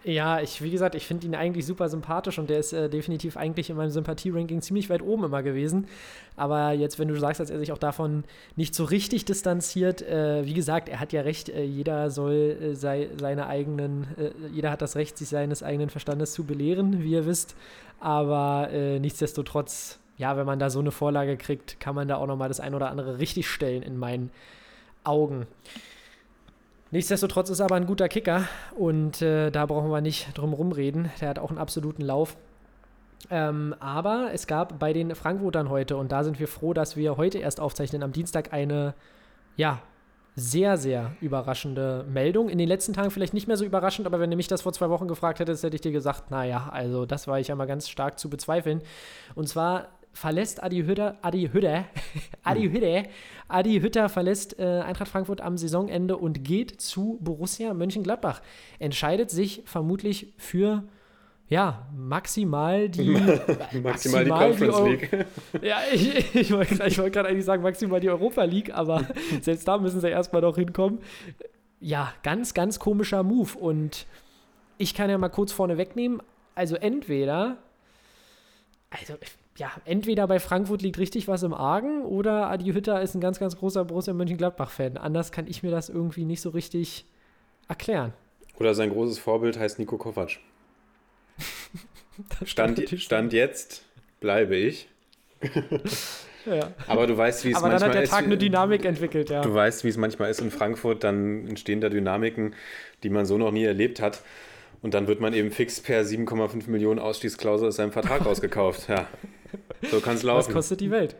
[0.02, 3.36] Ja, ich, wie gesagt, ich finde ihn eigentlich super sympathisch und der ist äh, definitiv
[3.36, 5.88] eigentlich in meinem Sympathie-Ranking ziemlich weit oben immer gewesen.
[6.36, 8.24] Aber jetzt, wenn du sagst, dass er sich auch davon
[8.56, 12.74] nicht so richtig distanziert, äh, wie gesagt, er hat ja recht, äh, jeder soll äh,
[12.74, 17.10] sei, seine eigenen, äh, jeder hat das Recht, sich seines eigenen Verstandes zu belehren, wie
[17.10, 17.54] ihr wisst.
[18.00, 22.26] Aber äh, nichtsdestotrotz, ja, wenn man da so eine Vorlage kriegt, kann man da auch
[22.26, 24.30] nochmal das ein oder andere richtig stellen in meinen
[25.04, 25.46] Augen.
[26.92, 31.10] Nichtsdestotrotz ist er aber ein guter Kicker und äh, da brauchen wir nicht drum rumreden.
[31.20, 32.36] Der hat auch einen absoluten Lauf.
[33.30, 37.16] Ähm, aber es gab bei den Frankfurtern heute, und da sind wir froh, dass wir
[37.16, 38.94] heute erst aufzeichnen, am Dienstag eine,
[39.56, 39.80] ja,
[40.36, 42.48] sehr, sehr überraschende Meldung.
[42.48, 44.72] In den letzten Tagen vielleicht nicht mehr so überraschend, aber wenn du mich das vor
[44.72, 47.66] zwei Wochen gefragt hättest, hätte ich dir gesagt, naja, also das war ich ja mal
[47.66, 48.80] ganz stark zu bezweifeln.
[49.34, 51.84] Und zwar verlässt Adi Hütter, Adi Hütter,
[52.44, 53.04] Adi Hütter,
[53.48, 58.42] Adi Hütter verlässt äh, Eintracht Frankfurt am Saisonende und geht zu Borussia Mönchengladbach.
[58.78, 60.84] Entscheidet sich vermutlich für
[61.48, 63.08] ja, maximal die
[63.82, 65.26] Maximal die Eu- Conference League.
[65.62, 69.04] Ja, ich, ich wollte wollte gerade eigentlich sagen, maximal die Europa League, aber
[69.40, 71.00] selbst da müssen sie erstmal noch hinkommen.
[71.80, 73.58] Ja, ganz, ganz komischer Move.
[73.58, 74.06] Und
[74.78, 76.22] ich kann ja mal kurz vorne wegnehmen.
[76.54, 77.56] Also entweder,
[78.90, 79.14] also
[79.56, 83.38] ja, entweder bei Frankfurt liegt richtig was im Argen oder Adi Hütter ist ein ganz,
[83.38, 84.96] ganz großer Borussia Mönchengladbach-Fan.
[84.96, 87.04] Anders kann ich mir das irgendwie nicht so richtig
[87.68, 88.12] erklären.
[88.58, 90.38] Oder sein großes Vorbild heißt Nico Kovac.
[92.44, 93.84] Stand, Stand jetzt
[94.20, 94.88] bleibe ich.
[96.46, 96.72] Ja.
[96.86, 98.10] Aber du weißt, wie es Aber dann manchmal hat der ist.
[98.10, 99.42] Tag eine Dynamik entwickelt, ja.
[99.42, 102.54] Du weißt, wie es manchmal ist in Frankfurt, dann entstehen da Dynamiken,
[103.02, 104.22] die man so noch nie erlebt hat.
[104.82, 108.88] Und dann wird man eben fix per 7,5 Millionen Ausstiegsklausel aus seinem Vertrag ausgekauft.
[108.88, 109.06] Ja,
[109.90, 110.52] so kann es Was laufen.
[110.54, 111.16] kostet die Welt?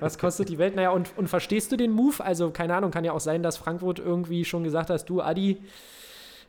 [0.00, 0.74] Was kostet die Welt?
[0.74, 2.24] Naja, und, und verstehst du den Move?
[2.24, 5.58] Also, keine Ahnung, kann ja auch sein, dass Frankfurt irgendwie schon gesagt hat, du, Adi,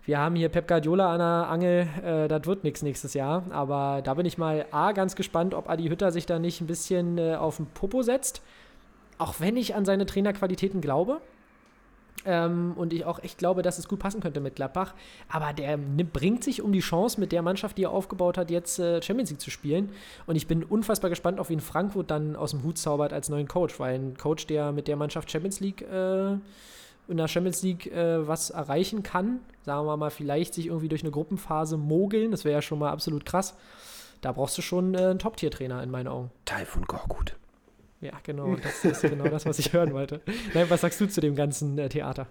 [0.05, 3.43] wir haben hier Pep Guardiola an der Angel, äh, das wird nichts nächstes Jahr.
[3.49, 6.67] Aber da bin ich mal A, ganz gespannt, ob Adi Hütter sich da nicht ein
[6.67, 8.41] bisschen äh, auf den Popo setzt.
[9.17, 11.21] Auch wenn ich an seine Trainerqualitäten glaube.
[12.23, 14.93] Ähm, und ich auch echt glaube, dass es gut passen könnte mit Gladbach.
[15.29, 18.79] Aber der bringt sich um die Chance, mit der Mannschaft, die er aufgebaut hat, jetzt
[18.79, 19.89] äh, Champions League zu spielen.
[20.25, 23.47] Und ich bin unfassbar gespannt, auf ihn Frankfurt dann aus dem Hut zaubert als neuen
[23.47, 26.37] Coach, weil ein Coach, der mit der Mannschaft Champions League äh,
[27.07, 31.03] in der Champions League äh, was erreichen kann, sagen wir mal, vielleicht sich irgendwie durch
[31.03, 33.55] eine Gruppenphase mogeln, das wäre ja schon mal absolut krass.
[34.21, 36.31] Da brauchst du schon äh, einen Top-Tier-Trainer in meinen Augen.
[36.45, 37.35] Taifun Korkut.
[38.05, 40.21] Ja, genau, das ist genau das, was ich hören wollte.
[40.53, 42.27] Nein, was sagst du zu dem ganzen äh, Theater?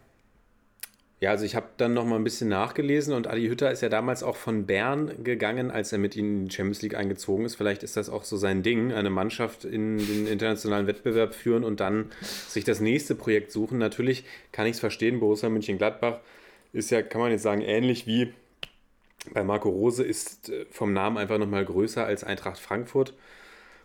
[1.21, 3.89] Ja, also ich habe dann noch mal ein bisschen nachgelesen und Adi Hütter ist ja
[3.89, 7.57] damals auch von Bern gegangen, als er mit ihnen in die Champions League eingezogen ist.
[7.57, 11.81] Vielleicht ist das auch so sein Ding, eine Mannschaft in den internationalen Wettbewerb führen und
[11.81, 13.79] dann sich das nächste Projekt suchen.
[13.79, 16.21] Natürlich kann ich es verstehen, Borussia Mönchengladbach
[16.73, 18.33] ist ja, kann man jetzt sagen, ähnlich wie
[19.33, 23.15] bei Marco Rose, ist äh, vom Namen einfach noch mal größer als Eintracht Frankfurt.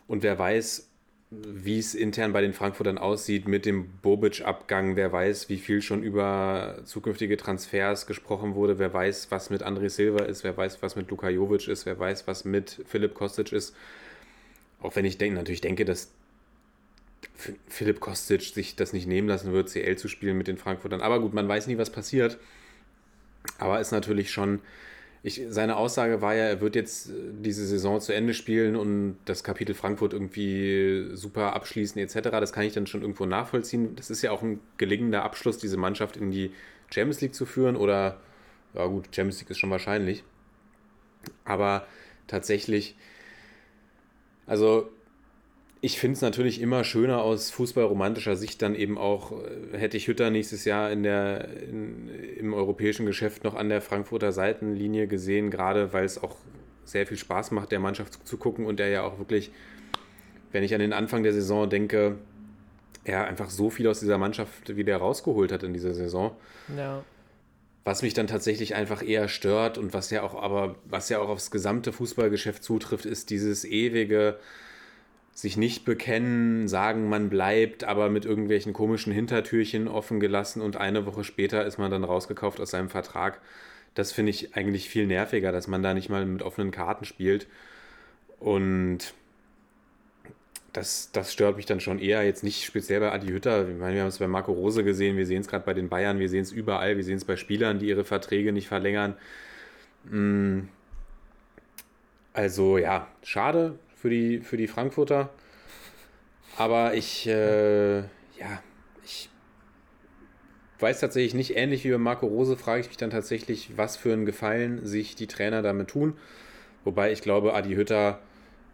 [0.07, 0.88] Und wer weiß,
[1.31, 4.95] wie es intern bei den Frankfurtern aussieht mit dem Bobic-Abgang.
[4.95, 8.79] Wer weiß, wie viel schon über zukünftige Transfers gesprochen wurde.
[8.79, 10.43] Wer weiß, was mit André Silva ist.
[10.43, 11.85] Wer weiß, was mit Luka Jovic ist.
[11.85, 13.75] Wer weiß, was mit Philipp Kostic ist.
[14.81, 16.11] Auch wenn ich denke, natürlich denke, dass
[17.67, 21.01] Philipp Kostic sich das nicht nehmen lassen wird, CL zu spielen mit den Frankfurtern.
[21.01, 22.39] Aber gut, man weiß nie, was passiert.
[23.59, 24.61] Aber ist natürlich schon
[25.21, 29.17] ich, seine Aussage war ja, er wird jetzt äh, diese Saison zu Ende spielen und
[29.25, 32.29] das Kapitel Frankfurt irgendwie super abschließen etc.
[32.31, 33.95] Das kann ich dann schon irgendwo nachvollziehen.
[33.95, 36.51] Das ist ja auch ein gelingender Abschluss, diese Mannschaft in die
[36.89, 38.19] Champions League zu führen oder,
[38.73, 40.23] ja gut, Champions League ist schon wahrscheinlich.
[41.43, 41.85] Aber
[42.27, 42.95] tatsächlich,
[44.47, 44.89] also
[45.81, 50.07] ich finde es natürlich immer schöner aus fußballromantischer Sicht dann eben auch, äh, hätte ich
[50.07, 55.51] Hütter nächstes Jahr in der, in, im europäischen Geschäft noch an der Frankfurter Seitenlinie gesehen,
[55.51, 56.35] gerade weil es auch
[56.83, 59.51] sehr viel Spaß macht, der Mannschaft zuzugucken und der ja auch wirklich,
[60.51, 62.17] wenn ich an den Anfang der Saison denke,
[63.05, 66.35] er einfach so viel aus dieser Mannschaft wieder rausgeholt hat in dieser Saison.
[66.75, 67.03] Ja.
[67.85, 71.29] Was mich dann tatsächlich einfach eher stört und was ja auch, aber was ja auch
[71.29, 74.37] aufs gesamte Fußballgeschäft zutrifft, ist dieses ewige,
[75.41, 81.05] sich nicht bekennen, sagen, man bleibt, aber mit irgendwelchen komischen Hintertürchen offen gelassen und eine
[81.05, 83.39] Woche später ist man dann rausgekauft aus seinem Vertrag.
[83.95, 87.47] Das finde ich eigentlich viel nerviger, dass man da nicht mal mit offenen Karten spielt.
[88.39, 89.13] Und
[90.73, 92.23] das, das stört mich dann schon eher.
[92.23, 93.67] Jetzt nicht speziell bei Adi Hütter.
[93.67, 95.87] Ich meine, wir haben es bei Marco Rose gesehen, wir sehen es gerade bei den
[95.87, 99.15] Bayern, wir sehen es überall, wir sehen es bei Spielern, die ihre Verträge nicht verlängern.
[100.03, 100.67] Mm.
[102.33, 105.29] Also ja, schade für die, für die Frankfurter.
[106.57, 108.63] Aber ich, äh, ja,
[109.03, 109.29] ich
[110.79, 114.13] weiß tatsächlich nicht, ähnlich wie bei Marco Rose, frage ich mich dann tatsächlich, was für
[114.13, 116.13] einen Gefallen sich die Trainer damit tun.
[116.83, 118.19] Wobei ich glaube, Adi Hütter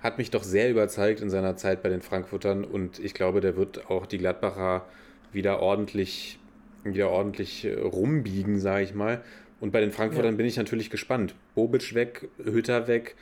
[0.01, 3.55] hat mich doch sehr überzeugt in seiner Zeit bei den Frankfurtern und ich glaube, der
[3.55, 4.85] wird auch die Gladbacher
[5.31, 6.37] wieder ordentlich,
[6.83, 9.23] wieder ordentlich äh, rumbiegen, sage ich mal.
[9.59, 10.37] Und bei den Frankfurtern ja.
[10.37, 11.33] bin ich natürlich gespannt.
[11.55, 13.15] Bobic weg, Hütter weg,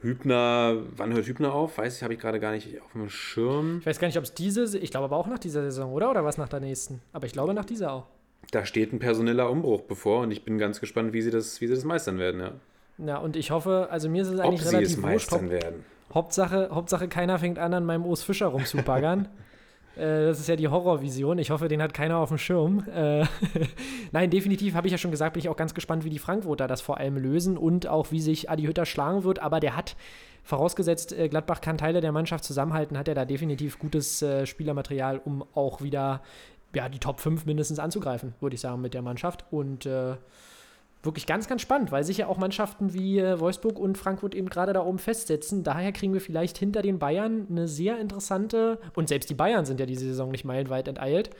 [0.00, 1.78] Hübner, wann hört Hübner auf?
[1.78, 3.78] Weiß ich, habe ich gerade gar nicht auf dem Schirm.
[3.80, 6.10] Ich weiß gar nicht, ob es diese, ich glaube aber auch nach dieser Saison, oder?
[6.10, 7.00] Oder was nach der nächsten?
[7.12, 8.06] Aber ich glaube nach dieser auch.
[8.50, 11.66] Da steht ein personeller Umbruch bevor und ich bin ganz gespannt, wie sie das, wie
[11.66, 12.52] sie das meistern werden, ja.
[13.04, 15.84] Ja, und ich hoffe, also mir ist es eigentlich ob relativ sie es meistern werden.
[16.12, 19.28] Hauptsache, Hauptsache, keiner fängt an, an meinem Urs Fischer rumzubaggern.
[19.98, 21.38] Äh, das ist ja die Horrorvision.
[21.38, 22.84] Ich hoffe, den hat keiner auf dem Schirm.
[22.88, 23.24] Äh,
[24.12, 26.66] Nein, definitiv habe ich ja schon gesagt, bin ich auch ganz gespannt, wie die Frankfurter
[26.66, 29.40] das vor allem lösen und auch wie sich Adi Hütter schlagen wird.
[29.40, 29.96] Aber der hat,
[30.44, 35.44] vorausgesetzt, äh, Gladbach kann Teile der Mannschaft zusammenhalten, hat er da definitiv gutes Spielermaterial, um
[35.54, 36.22] auch wieder
[36.74, 39.44] ja, die Top 5 mindestens anzugreifen, würde ich sagen, mit der Mannschaft.
[39.50, 40.16] Und äh,
[41.02, 44.48] wirklich ganz, ganz spannend, weil sich ja auch Mannschaften wie äh, Wolfsburg und Frankfurt eben
[44.48, 45.62] gerade da oben festsetzen.
[45.62, 49.78] Daher kriegen wir vielleicht hinter den Bayern eine sehr interessante, und selbst die Bayern sind
[49.80, 51.30] ja diese Saison nicht meilenweit enteilt,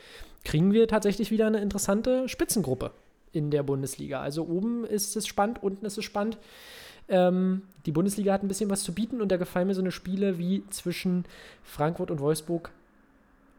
[0.45, 2.93] kriegen wir tatsächlich wieder eine interessante Spitzengruppe
[3.33, 4.21] in der Bundesliga.
[4.21, 6.39] Also oben ist es spannend, unten ist es spannend.
[7.09, 9.91] Ähm, die Bundesliga hat ein bisschen was zu bieten und da gefallen mir so eine
[9.91, 11.25] Spiele wie zwischen
[11.65, 12.71] Frankfurt und Wolfsburg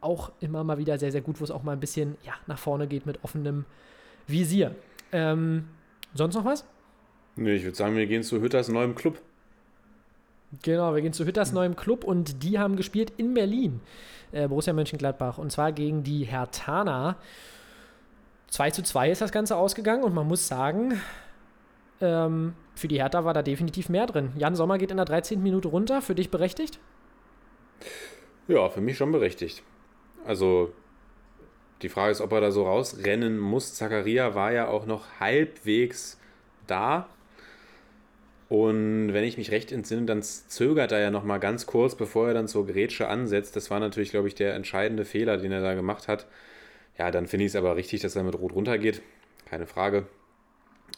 [0.00, 2.58] auch immer mal wieder sehr, sehr gut, wo es auch mal ein bisschen ja, nach
[2.58, 3.66] vorne geht mit offenem
[4.26, 4.74] Visier.
[5.12, 5.66] Ähm,
[6.14, 6.64] Sonst noch was?
[7.36, 9.20] Nee, ich würde sagen, wir gehen zu Hütters neuem Club.
[10.62, 13.80] Genau, wir gehen zu Hütters neuem Club und die haben gespielt in Berlin,
[14.32, 17.16] äh, Borussia Mönchengladbach, und zwar gegen die Hertana.
[18.48, 21.00] 2 zu 2 ist das Ganze ausgegangen und man muss sagen,
[22.00, 24.32] ähm, für die Hertha war da definitiv mehr drin.
[24.36, 25.40] Jan Sommer geht in der 13.
[25.40, 26.80] Minute runter, für dich berechtigt?
[28.48, 29.62] Ja, für mich schon berechtigt.
[30.26, 30.72] Also
[31.82, 33.74] die Frage ist, ob er da so rausrennen muss.
[33.74, 36.18] Zakaria war ja auch noch halbwegs
[36.66, 37.08] da.
[38.48, 42.28] Und wenn ich mich recht entsinne, dann zögert er ja noch mal ganz kurz, bevor
[42.28, 43.54] er dann zur Grätsche ansetzt.
[43.54, 46.26] Das war natürlich, glaube ich, der entscheidende Fehler, den er da gemacht hat.
[46.98, 49.02] Ja, dann finde ich es aber richtig, dass er mit Rot runtergeht.
[49.46, 50.06] Keine Frage.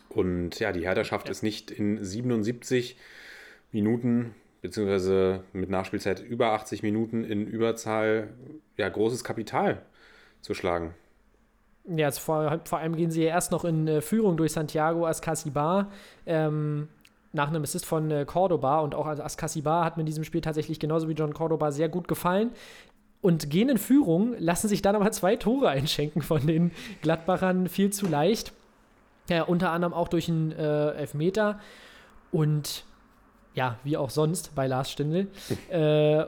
[0.08, 1.32] Und ja, die Hertha schafft ja.
[1.32, 2.96] es nicht in 77
[3.70, 8.30] Minuten, beziehungsweise mit Nachspielzeit über 80 Minuten in Überzahl,
[8.78, 9.82] ja, großes Kapital
[10.42, 10.94] zu schlagen.
[11.84, 15.90] Ja, vor, vor allem gehen sie ja erst noch in äh, Führung durch Santiago Ascasibar.
[16.26, 16.88] Ähm,
[17.32, 20.42] nach einem Assist von äh, Cordoba und auch also Ascasibar hat mir in diesem Spiel
[20.42, 22.50] tatsächlich genauso wie John Cordoba sehr gut gefallen.
[23.20, 27.90] Und gehen in Führung, lassen sich dann aber zwei Tore einschenken von den Gladbachern viel
[27.90, 28.52] zu leicht.
[29.28, 31.58] Ja, unter anderem auch durch einen äh, Elfmeter.
[32.32, 32.84] Und
[33.54, 35.28] ja, wie auch sonst bei Lars Stindl.
[35.70, 36.24] äh,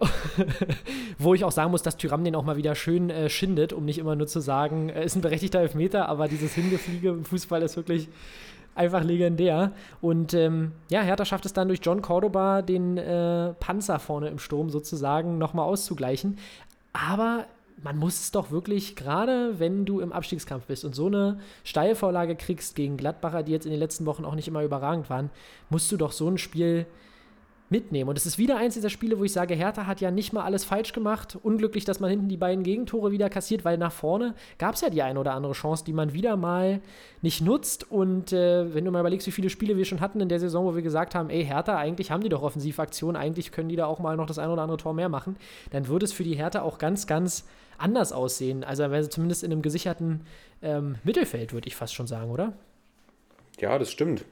[1.18, 3.85] wo ich auch sagen muss, dass Tyram den auch mal wieder schön äh, schindet, um
[3.85, 7.62] nicht immer nur zu sagen, er ist ein berechtigter Elfmeter, aber dieses Hingefliege im Fußball
[7.62, 8.09] ist wirklich
[8.75, 9.72] einfach legendär.
[10.01, 14.39] Und ähm, ja, Hertha schafft es dann durch John Cordoba, den äh, Panzer vorne im
[14.39, 16.39] Sturm sozusagen, nochmal auszugleichen.
[16.93, 17.47] Aber
[17.83, 22.37] man muss es doch wirklich, gerade wenn du im Abstiegskampf bist und so eine Steilvorlage
[22.37, 25.31] kriegst gegen Gladbacher, die jetzt in den letzten Wochen auch nicht immer überragend waren,
[25.70, 26.87] musst du doch so ein Spiel
[27.75, 28.09] mitnehmen.
[28.09, 30.45] Und es ist wieder eins dieser Spiele, wo ich sage, Hertha hat ja nicht mal
[30.45, 31.37] alles falsch gemacht.
[31.43, 34.91] Unglücklich, dass man hinten die beiden Gegentore wieder kassiert, weil nach vorne gab es ja
[34.91, 36.81] die eine oder andere Chance, die man wieder mal
[37.20, 37.91] nicht nutzt.
[37.91, 40.64] Und äh, wenn du mal überlegst, wie viele Spiele wir schon hatten in der Saison,
[40.66, 43.87] wo wir gesagt haben, ey, Hertha, eigentlich haben die doch Offensivaktionen, eigentlich können die da
[43.87, 45.35] auch mal noch das eine oder andere Tor mehr machen,
[45.72, 47.45] dann würde es für die Hertha auch ganz, ganz
[47.77, 48.62] anders aussehen.
[48.62, 50.20] Also zumindest in einem gesicherten
[50.62, 52.53] ähm, Mittelfeld, würde ich fast schon sagen, oder?
[53.59, 54.25] Ja, das stimmt.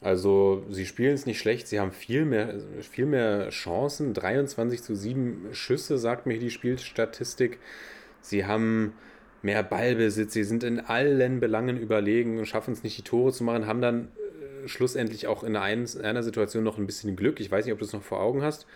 [0.00, 4.14] Also sie spielen es nicht schlecht, sie haben viel mehr, viel mehr Chancen.
[4.14, 7.58] 23 zu 7 Schüsse, sagt mir die Spielstatistik.
[8.20, 8.94] Sie haben
[9.42, 13.44] mehr Ballbesitz, sie sind in allen Belangen überlegen und schaffen es nicht, die Tore zu
[13.44, 14.08] machen, haben dann
[14.64, 17.40] äh, schlussendlich auch in einer, Situation noch ein bisschen Glück.
[17.40, 18.66] Ich weiß nicht, ob du es noch vor Augen hast.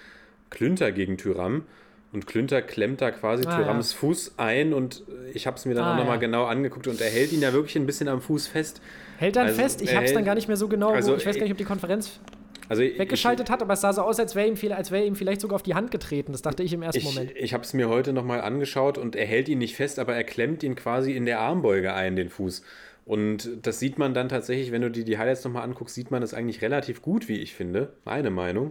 [0.50, 1.64] Klünter gegen Tyram.
[2.12, 3.98] Und Klünter klemmt da quasi ah, Thürams ja.
[3.98, 5.02] Fuß ein und
[5.32, 6.20] ich habe es mir dann ah, auch nochmal ja.
[6.20, 8.82] genau angeguckt und er hält ihn ja wirklich ein bisschen am Fuß fest.
[9.16, 9.80] Hält dann also, fest?
[9.80, 11.58] Ich habe es dann gar nicht mehr so genau, also, ich weiß gar nicht, ob
[11.58, 12.20] die Konferenz
[12.68, 15.40] also weggeschaltet ich, hat, aber es sah so aus, als wäre ihm, wär ihm vielleicht
[15.40, 16.32] sogar auf die Hand getreten.
[16.32, 17.32] Das dachte ich im ersten ich, Moment.
[17.36, 20.24] Ich habe es mir heute nochmal angeschaut und er hält ihn nicht fest, aber er
[20.24, 22.62] klemmt ihn quasi in der Armbeuge ein, den Fuß.
[23.04, 26.20] Und das sieht man dann tatsächlich, wenn du dir die Highlights nochmal anguckst, sieht man
[26.20, 27.94] das eigentlich relativ gut, wie ich finde.
[28.04, 28.70] Meine Meinung.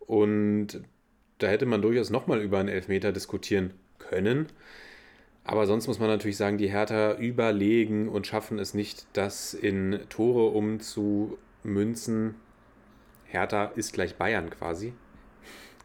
[0.00, 0.82] Und
[1.38, 4.46] da hätte man durchaus nochmal über einen Elfmeter diskutieren können.
[5.44, 10.00] Aber sonst muss man natürlich sagen, die Hertha überlegen und schaffen es nicht, das in
[10.08, 12.36] Tore umzumünzen.
[13.26, 14.94] Hertha ist gleich Bayern quasi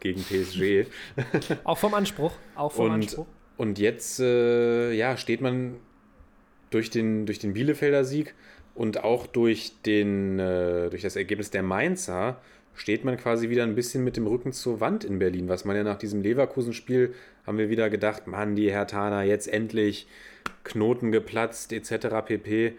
[0.00, 0.86] gegen PSG.
[1.64, 2.32] auch vom Anspruch.
[2.54, 3.26] Auch vom und, Anspruch.
[3.58, 5.76] Und jetzt äh, ja, steht man
[6.70, 8.34] durch den, durch den Bielefelder Sieg
[8.74, 12.40] und auch durch, den, äh, durch das Ergebnis der Mainzer
[12.74, 15.76] steht man quasi wieder ein bisschen mit dem Rücken zur Wand in Berlin, was man
[15.76, 17.14] ja nach diesem Leverkusen-Spiel
[17.46, 20.06] haben wir wieder gedacht, Mann, die Hertaner, jetzt endlich
[20.64, 22.08] Knoten geplatzt etc.
[22.24, 22.74] pp.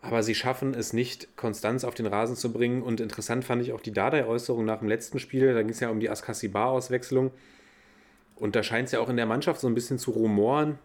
[0.00, 2.82] Aber sie schaffen es nicht, Konstanz auf den Rasen zu bringen.
[2.82, 5.54] Und interessant fand ich auch die Dardai-Äußerung nach dem letzten Spiel.
[5.54, 7.30] Da ging es ja um die Askasibar-Auswechslung.
[8.36, 10.78] Und da scheint es ja auch in der Mannschaft so ein bisschen zu rumoren.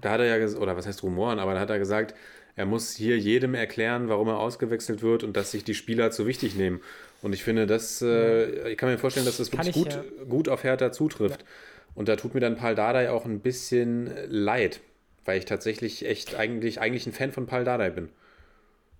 [0.00, 2.14] Da hat er ja, oder was heißt rumoren, aber da hat er gesagt,
[2.54, 6.26] er muss hier jedem erklären, warum er ausgewechselt wird und dass sich die Spieler zu
[6.26, 6.80] wichtig nehmen.
[7.22, 10.24] Und ich finde, das, äh, ich kann mir vorstellen, dass das wirklich ich, gut, ja.
[10.28, 11.40] gut auf Hertha zutrifft.
[11.40, 11.46] Ja.
[11.94, 14.80] Und da tut mir dann Paul Dardai auch ein bisschen leid,
[15.24, 18.08] weil ich tatsächlich echt eigentlich, eigentlich ein Fan von Paul Dardai bin.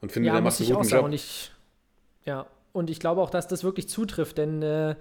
[0.01, 1.05] Und finde, ja, der macht einen guten Job.
[1.05, 1.53] Und ich,
[2.25, 4.97] ja, und ich glaube auch, dass das wirklich zutrifft, denn äh,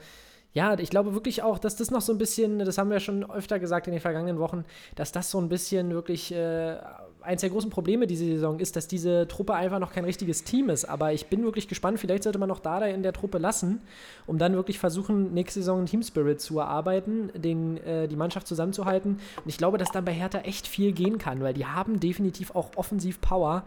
[0.53, 3.29] ja, ich glaube wirklich auch, dass das noch so ein bisschen, das haben wir schon
[3.29, 6.77] öfter gesagt in den vergangenen Wochen, dass das so ein bisschen wirklich äh,
[7.21, 10.69] eins der großen Probleme diese Saison ist, dass diese Truppe einfach noch kein richtiges Team
[10.69, 10.85] ist.
[10.85, 13.81] Aber ich bin wirklich gespannt, vielleicht sollte man noch Dada in der Truppe lassen,
[14.27, 18.47] um dann wirklich versuchen, nächste Saison einen Team Spirit zu erarbeiten, den, äh, die Mannschaft
[18.47, 19.19] zusammenzuhalten.
[19.37, 22.55] Und ich glaube, dass dann bei Hertha echt viel gehen kann, weil die haben definitiv
[22.55, 23.63] auch offensiv Power.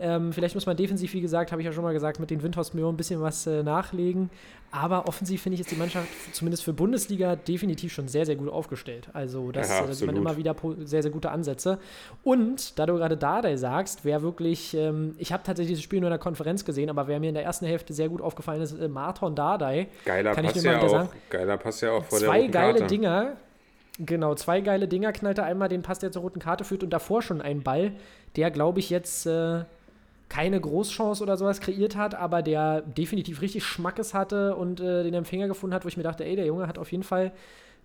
[0.00, 2.42] Ähm, vielleicht muss man defensiv, wie gesagt, habe ich ja schon mal gesagt, mit den
[2.42, 4.30] Windhorst Millionen ein bisschen was äh, nachlegen.
[4.72, 8.48] Aber offensiv finde ich ist die Mannschaft zumindest für Bundesliga definitiv schon sehr, sehr gut
[8.48, 9.08] aufgestellt.
[9.12, 11.78] Also das, ja, da sieht man immer wieder sehr, sehr gute Ansätze.
[12.24, 16.08] Und da du gerade Dardai sagst, wer wirklich, ähm, ich habe tatsächlich dieses Spiel nur
[16.08, 18.72] in der Konferenz gesehen, aber wer mir in der ersten Hälfte sehr gut aufgefallen ist,
[18.72, 19.86] äh, Marton Dardai.
[20.04, 20.88] Geiler kann Pass ich ja auch.
[20.88, 22.94] Sagen, geiler Pass ja auch vor zwei der geile Karte.
[22.94, 23.36] Dinger.
[24.00, 27.22] Genau, zwei geile Dinger knallte einmal den Pass, der zur roten Karte führt und davor
[27.22, 27.92] schon einen Ball,
[28.34, 29.62] der, glaube ich, jetzt äh,
[30.28, 35.14] keine Großchance oder sowas kreiert hat, aber der definitiv richtig Schmackes hatte und äh, den
[35.14, 37.32] Empfänger gefunden hat, wo ich mir dachte, ey, der Junge hat auf jeden Fall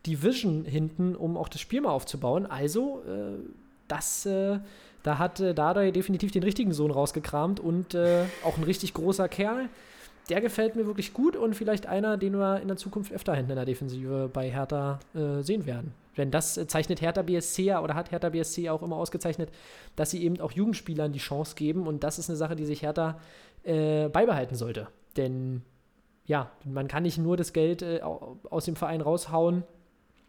[0.05, 2.45] die Vision hinten, um auch das Spiel mal aufzubauen.
[2.45, 3.39] Also, äh,
[3.87, 4.59] das, äh,
[5.03, 9.27] da hat äh, Dardai definitiv den richtigen Sohn rausgekramt und äh, auch ein richtig großer
[9.27, 9.69] Kerl.
[10.29, 13.51] Der gefällt mir wirklich gut und vielleicht einer, den wir in der Zukunft öfter hinten
[13.51, 15.93] in der Defensive bei Hertha äh, sehen werden.
[16.17, 19.49] Denn das äh, zeichnet Hertha BSC ja oder hat Hertha BSC auch immer ausgezeichnet,
[19.95, 21.87] dass sie eben auch Jugendspielern die Chance geben.
[21.87, 23.19] Und das ist eine Sache, die sich Hertha
[23.63, 24.87] äh, beibehalten sollte.
[25.17, 25.63] Denn
[26.25, 29.63] ja, man kann nicht nur das Geld äh, aus dem Verein raushauen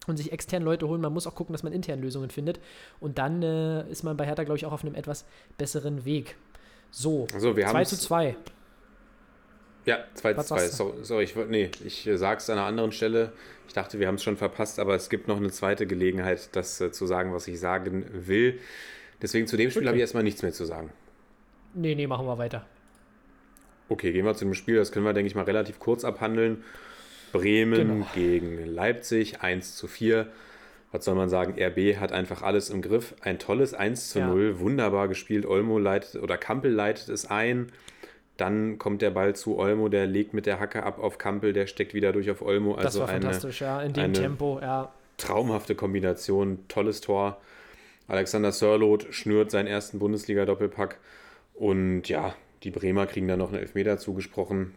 [0.07, 1.01] und sich extern Leute holen.
[1.01, 2.59] Man muss auch gucken, dass man intern Lösungen findet.
[2.99, 5.25] Und dann äh, ist man bei Hertha, glaube ich, auch auf einem etwas
[5.57, 6.37] besseren Weg.
[6.89, 8.35] So, also 2 zu 2.
[9.85, 10.67] Ja, 2 zu 2.
[10.67, 13.31] Sorry, sorry, ich, nee, ich äh, sage es an einer anderen Stelle.
[13.67, 16.79] Ich dachte, wir haben es schon verpasst, aber es gibt noch eine zweite Gelegenheit, das
[16.81, 18.59] äh, zu sagen, was ich sagen will.
[19.21, 19.87] Deswegen zu dem Spiel okay.
[19.87, 20.91] habe ich erstmal nichts mehr zu sagen.
[21.73, 22.65] Nee, nee, machen wir weiter.
[23.89, 24.75] Okay, gehen wir zu dem Spiel.
[24.75, 26.63] Das können wir, denke ich mal, relativ kurz abhandeln.
[27.31, 28.07] Bremen genau.
[28.13, 30.27] gegen Leipzig, 1 zu 4.
[30.91, 31.55] Was soll man sagen?
[31.61, 33.15] RB hat einfach alles im Griff.
[33.21, 34.59] Ein tolles 1 zu 0, ja.
[34.59, 35.45] wunderbar gespielt.
[35.45, 37.71] Olmo leitet oder Kampel leitet es ein.
[38.41, 41.67] Dann kommt der Ball zu Olmo, der legt mit der Hacke ab auf Kampel, der
[41.67, 42.73] steckt wieder durch auf Olmo.
[42.73, 44.91] Also das war eine, fantastisch, ja, in dem Tempo, ja.
[45.17, 47.39] Traumhafte Kombination, tolles Tor.
[48.07, 50.97] Alexander Sörloth schnürt seinen ersten Bundesliga-Doppelpack.
[51.53, 52.33] Und ja,
[52.63, 54.73] die Bremer kriegen dann noch einen Elfmeter zugesprochen.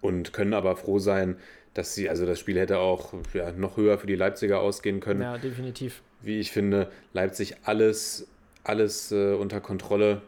[0.00, 1.36] und können aber froh sein,
[1.74, 5.22] dass sie, also das Spiel hätte auch ja, noch höher für die Leipziger ausgehen können.
[5.22, 6.02] Ja, definitiv.
[6.22, 8.26] Wie ich finde, Leipzig alles,
[8.64, 10.22] alles äh, unter Kontrolle.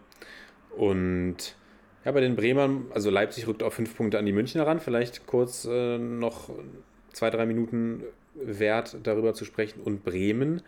[0.76, 1.56] Und
[2.04, 4.80] ja, bei den Bremern, also Leipzig rückt auf fünf Punkte an die Münchner ran.
[4.80, 6.50] Vielleicht kurz äh, noch
[7.12, 8.02] zwei, drei Minuten
[8.34, 9.80] wert, darüber zu sprechen.
[9.80, 10.62] Und Bremen,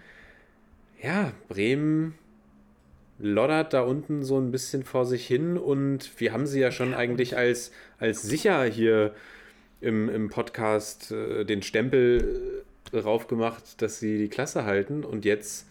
[1.00, 2.14] ja, Bremen
[3.18, 6.92] loddert da unten so ein bisschen vor sich hin und wir haben sie ja schon
[6.92, 9.14] eigentlich als, als sicher hier
[9.80, 15.24] im, im Podcast äh, den Stempel äh, drauf gemacht, dass sie die Klasse halten und
[15.24, 15.68] jetzt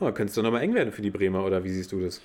[0.00, 2.20] oh, könnte es doch nochmal eng werden für die Bremer oder wie siehst du das?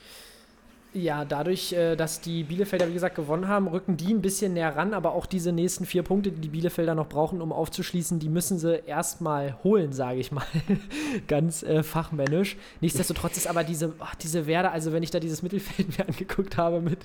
[0.97, 4.75] Ja, dadurch, äh, dass die Bielefelder, wie gesagt, gewonnen haben, rücken die ein bisschen näher
[4.75, 8.29] ran, aber auch diese nächsten vier Punkte, die die Bielefelder noch brauchen, um aufzuschließen, die
[8.29, 10.45] müssen sie erstmal holen, sage ich mal.
[11.27, 12.57] Ganz äh, fachmännisch.
[12.81, 16.57] Nichtsdestotrotz ist aber diese, ach, diese Werde, also wenn ich da dieses Mittelfeld mir angeguckt
[16.57, 16.97] habe mit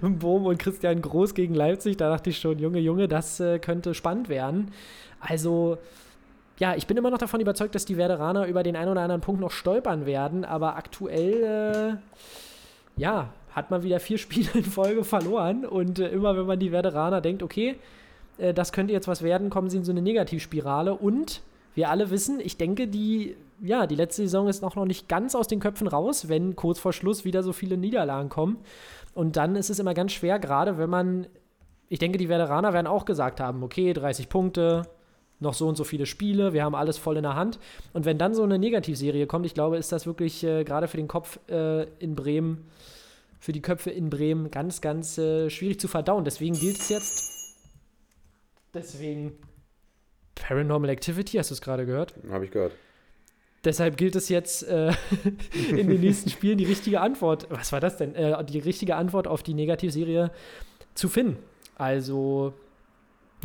[0.00, 3.94] Bohm und Christian Groß gegen Leipzig, da dachte ich schon, Junge, Junge, das äh, könnte
[3.94, 4.72] spannend werden.
[5.20, 5.78] Also,
[6.58, 9.20] ja, ich bin immer noch davon überzeugt, dass die Werderaner über den einen oder anderen
[9.20, 12.00] Punkt noch stolpern werden, aber aktuell.
[12.02, 12.26] Äh,
[12.96, 15.64] ja, hat man wieder vier Spiele in Folge verloren.
[15.64, 17.76] Und äh, immer wenn man die Veteraner denkt, okay,
[18.38, 20.94] äh, das könnte jetzt was werden, kommen sie in so eine Negativspirale.
[20.94, 21.42] Und
[21.74, 25.34] wir alle wissen, ich denke, die, ja, die letzte Saison ist noch, noch nicht ganz
[25.34, 28.58] aus den Köpfen raus, wenn kurz vor Schluss wieder so viele Niederlagen kommen.
[29.14, 31.26] Und dann ist es immer ganz schwer, gerade wenn man,
[31.88, 34.82] ich denke, die Veteraner werden auch gesagt haben, okay, 30 Punkte,
[35.40, 37.58] noch so und so viele Spiele, wir haben alles voll in der Hand.
[37.92, 40.96] Und wenn dann so eine Negativserie kommt, ich glaube, ist das wirklich äh, gerade für
[40.96, 42.66] den Kopf äh, in Bremen,
[43.38, 46.24] für die Köpfe in Bremen ganz, ganz äh, schwierig zu verdauen.
[46.24, 47.32] Deswegen gilt es jetzt.
[48.72, 49.32] Deswegen.
[50.34, 52.14] Paranormal Activity, hast du es gerade gehört?
[52.30, 52.72] Habe ich gehört.
[53.64, 54.92] Deshalb gilt es jetzt äh,
[55.70, 57.46] in den nächsten Spielen die richtige Antwort.
[57.50, 58.14] Was war das denn?
[58.14, 60.30] Äh, die richtige Antwort auf die Negativserie
[60.94, 61.36] zu finden.
[61.76, 62.54] Also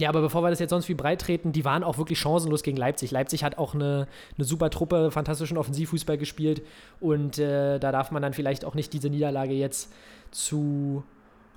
[0.02, 2.64] ja, aber bevor wir das jetzt sonst wie breit treten, die waren auch wirklich chancenlos
[2.64, 3.12] gegen Leipzig.
[3.12, 6.64] Leipzig hat auch eine, eine super Truppe, fantastischen Offensivfußball gespielt
[7.00, 9.94] und äh, da darf man dann vielleicht auch nicht diese Niederlage jetzt
[10.32, 11.04] zu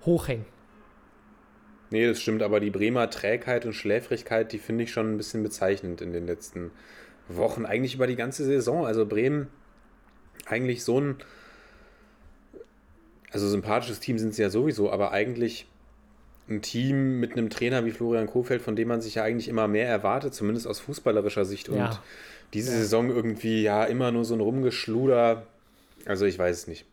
[0.05, 0.45] hoch hängen.
[1.91, 5.43] Nee, das stimmt, aber die Bremer Trägheit und Schläfrigkeit, die finde ich schon ein bisschen
[5.43, 6.71] bezeichnend in den letzten
[7.29, 8.85] Wochen, eigentlich über die ganze Saison.
[8.85, 9.49] Also Bremen
[10.47, 11.17] eigentlich so ein,
[13.31, 15.67] also sympathisches Team sind sie ja sowieso, aber eigentlich
[16.49, 19.67] ein Team mit einem Trainer wie Florian Kofeld, von dem man sich ja eigentlich immer
[19.69, 21.69] mehr erwartet, zumindest aus fußballerischer Sicht.
[21.69, 22.03] Und Ja.
[22.53, 22.79] diese Ja.
[22.79, 25.47] Saison irgendwie ja immer nur so ein Rumgeschluder.
[26.07, 26.85] Also ich weiß es nicht.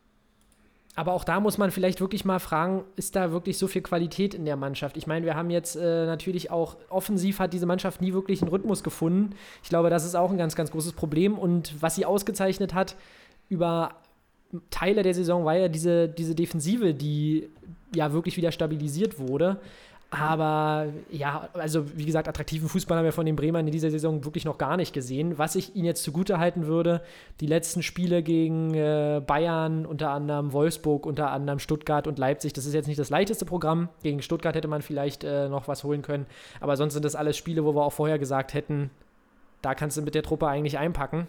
[0.94, 4.34] Aber auch da muss man vielleicht wirklich mal fragen, ist da wirklich so viel Qualität
[4.34, 4.98] in der Mannschaft?
[4.98, 8.50] Ich meine, wir haben jetzt äh, natürlich auch offensiv hat diese Mannschaft nie wirklich einen
[8.50, 9.34] Rhythmus gefunden.
[9.62, 11.38] Ich glaube, das ist auch ein ganz, ganz großes Problem.
[11.38, 12.96] Und was sie ausgezeichnet hat
[13.48, 13.94] über
[14.70, 17.48] Teile der Saison war ja diese, diese Defensive, die
[17.94, 19.58] ja wirklich wieder stabilisiert wurde.
[20.12, 24.26] Aber ja, also wie gesagt, attraktiven Fußball haben wir von den Bremern in dieser Saison
[24.26, 25.38] wirklich noch gar nicht gesehen.
[25.38, 27.00] Was ich ihnen jetzt zugute halten würde,
[27.40, 32.66] die letzten Spiele gegen äh, Bayern, unter anderem Wolfsburg, unter anderem Stuttgart und Leipzig, das
[32.66, 33.88] ist jetzt nicht das leichteste Programm.
[34.02, 36.26] Gegen Stuttgart hätte man vielleicht äh, noch was holen können.
[36.60, 38.90] Aber sonst sind das alles Spiele, wo wir auch vorher gesagt hätten,
[39.62, 41.26] da kannst du mit der Truppe eigentlich einpacken.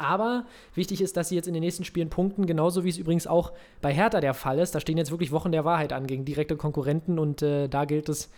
[0.00, 3.26] Aber wichtig ist, dass sie jetzt in den nächsten Spielen punkten, genauso wie es übrigens
[3.26, 4.74] auch bei Hertha der Fall ist.
[4.74, 8.08] Da stehen jetzt wirklich Wochen der Wahrheit an gegen direkte Konkurrenten und äh, da gilt
[8.08, 8.30] es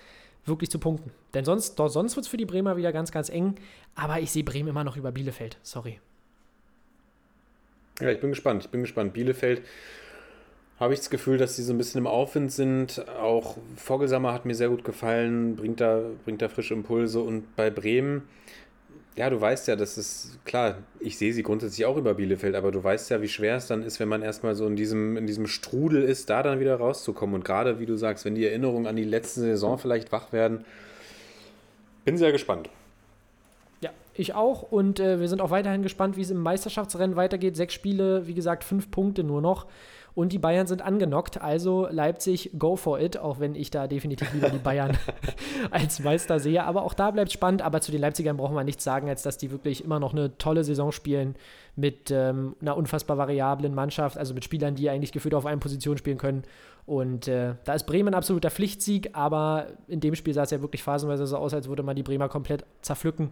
[0.45, 1.13] wirklich zu punkten.
[1.35, 3.55] Denn sonst, sonst wird es für die Bremer wieder ganz, ganz eng.
[3.95, 5.57] Aber ich sehe Bremen immer noch über Bielefeld.
[5.63, 6.01] Sorry.
[8.01, 8.65] Ja, ich bin gespannt.
[8.65, 9.13] Ich bin gespannt.
[9.13, 9.63] Bielefeld
[10.81, 13.07] habe ich das Gefühl, dass sie so ein bisschen im Aufwind sind.
[13.21, 17.21] Auch Vogelsammer hat mir sehr gut gefallen, bringt da, bringt da frische Impulse.
[17.21, 18.23] Und bei Bremen,
[19.15, 22.71] ja, du weißt ja, das ist klar, ich sehe sie grundsätzlich auch über Bielefeld, aber
[22.71, 25.27] du weißt ja, wie schwer es dann ist, wenn man erstmal so in diesem, in
[25.27, 27.35] diesem Strudel ist, da dann wieder rauszukommen.
[27.35, 30.65] Und gerade, wie du sagst, wenn die Erinnerungen an die letzte Saison vielleicht wach werden,
[32.05, 32.71] bin sehr gespannt.
[33.83, 34.63] Ja, ich auch.
[34.63, 37.55] Und äh, wir sind auch weiterhin gespannt, wie es im Meisterschaftsrennen weitergeht.
[37.55, 39.67] Sechs Spiele, wie gesagt, fünf Punkte nur noch.
[40.15, 41.41] Und die Bayern sind angenockt.
[41.41, 43.17] Also Leipzig, go for it.
[43.17, 44.99] Auch wenn ich da definitiv lieber die Bayern
[45.71, 46.65] als Meister sehe.
[46.65, 47.63] Aber auch da bleibt spannend.
[47.63, 50.37] Aber zu den Leipzigern brauchen wir nichts sagen, als dass die wirklich immer noch eine
[50.37, 51.35] tolle Saison spielen.
[51.77, 54.19] Mit ähm, einer unfassbar variablen Mannschaft.
[54.19, 56.43] Also mit Spielern, die eigentlich gefühlt auf einer Position spielen können.
[56.85, 59.11] Und äh, da ist Bremen ein absoluter Pflichtsieg.
[59.15, 62.03] Aber in dem Spiel sah es ja wirklich phasenweise so aus, als würde man die
[62.03, 63.31] Bremer komplett zerpflücken.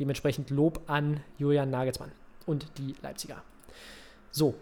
[0.00, 2.10] Dementsprechend Lob an Julian Nagelsmann
[2.46, 3.42] und die Leipziger.
[4.30, 4.54] So,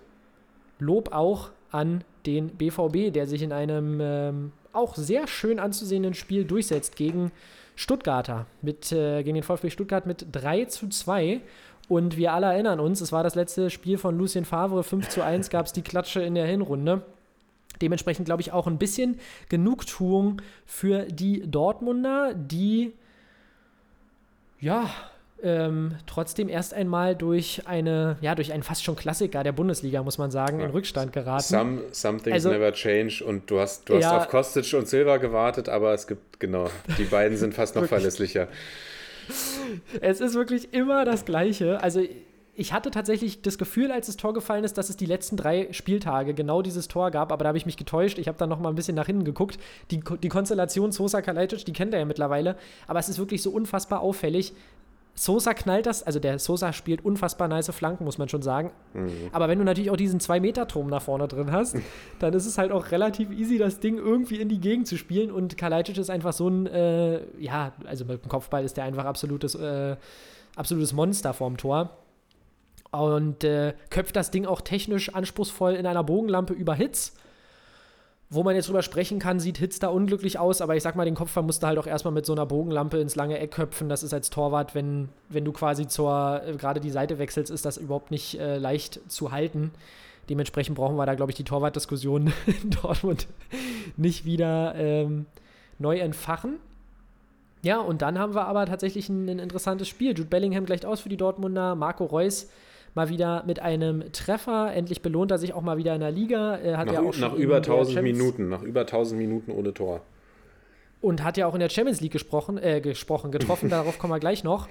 [0.84, 6.44] Lob auch an den BVB, der sich in einem ähm, auch sehr schön anzusehenden Spiel
[6.44, 7.32] durchsetzt gegen
[7.76, 11.40] Stuttgarter, mit, äh, gegen den VfB Stuttgart mit 3 zu 2.
[11.88, 15.22] Und wir alle erinnern uns, es war das letzte Spiel von Lucien Favre, 5 zu
[15.22, 17.02] 1 gab es die Klatsche in der Hinrunde.
[17.82, 19.18] Dementsprechend glaube ich auch ein bisschen
[19.48, 22.92] Genugtuung für die Dortmunder, die
[24.60, 24.88] ja
[25.44, 30.18] ähm, trotzdem erst einmal durch eine, ja, durch einen fast schon Klassiker der Bundesliga, muss
[30.18, 31.42] man sagen, in Rückstand geraten.
[31.44, 34.16] Some, some things Also- never change und du hast, du hast Ja.
[34.18, 36.68] auf Kostic und Silva gewartet, aber es gibt, genau,
[36.98, 38.48] die beiden sind fast noch verlässlicher.
[40.00, 41.82] Es ist wirklich immer das Gleiche.
[41.82, 42.02] Also
[42.56, 45.68] ich hatte tatsächlich das Gefühl, als das Tor gefallen ist, dass es die letzten drei
[45.72, 48.18] Spieltage genau dieses Tor gab, aber da habe ich mich getäuscht.
[48.18, 49.58] Ich habe dann noch mal ein bisschen nach hinten geguckt.
[49.90, 53.50] Die, die Konstellation Sosa Kalajdzic, die kennt er ja mittlerweile, aber es ist wirklich so
[53.50, 54.52] unfassbar auffällig.
[55.16, 58.72] Sosa knallt das, also der Sosa spielt unfassbar nice Flanken, muss man schon sagen.
[59.32, 61.76] Aber wenn du natürlich auch diesen 2-Meter-Turm nach vorne drin hast,
[62.18, 65.30] dann ist es halt auch relativ easy, das Ding irgendwie in die Gegend zu spielen.
[65.30, 69.04] Und Kalajdzic ist einfach so ein, äh, ja, also mit dem Kopfball ist der einfach
[69.04, 69.96] absolutes, äh,
[70.56, 71.90] absolutes Monster vorm Tor.
[72.90, 77.14] Und äh, köpft das Ding auch technisch anspruchsvoll in einer Bogenlampe über Hits.
[78.34, 81.04] Wo man jetzt drüber sprechen kann, sieht Hitz da unglücklich aus, aber ich sag mal,
[81.04, 83.88] den Kopfball musst du halt auch erstmal mit so einer Bogenlampe ins lange Eck köpfen.
[83.88, 87.64] Das ist als Torwart, wenn, wenn du quasi zur, äh, gerade die Seite wechselst, ist
[87.64, 89.70] das überhaupt nicht äh, leicht zu halten.
[90.28, 93.28] Dementsprechend brauchen wir da, glaube ich, die Torwartdiskussion in Dortmund
[93.96, 95.26] nicht wieder ähm,
[95.78, 96.58] neu entfachen.
[97.62, 100.08] Ja, und dann haben wir aber tatsächlich ein, ein interessantes Spiel.
[100.08, 102.48] Jude Bellingham gleicht aus für die Dortmunder, Marco Reus
[102.94, 104.72] mal wieder mit einem Treffer.
[104.72, 106.56] Endlich belohnt er sich auch mal wieder in der Liga.
[106.56, 109.50] Er hat Nach, ja auch nach über der 1000 Champions- Minuten, nach über 1000 Minuten
[109.50, 110.00] ohne Tor.
[111.00, 114.20] Und hat ja auch in der Champions League gesprochen, äh, gesprochen getroffen, darauf kommen wir
[114.20, 114.68] gleich noch.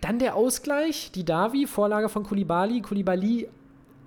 [0.00, 2.82] Dann der Ausgleich, die Davi, Vorlage von Kulibali.
[2.82, 3.48] Kulibali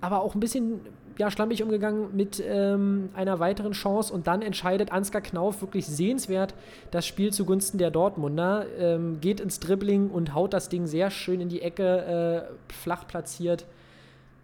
[0.00, 0.80] aber auch ein bisschen
[1.18, 6.54] ja, schlampig umgegangen mit ähm, einer weiteren Chance und dann entscheidet Ansgar Knauf wirklich sehenswert
[6.92, 11.40] das Spiel zugunsten der Dortmunder, ähm, geht ins Dribbling und haut das Ding sehr schön
[11.40, 13.66] in die Ecke, äh, flach platziert.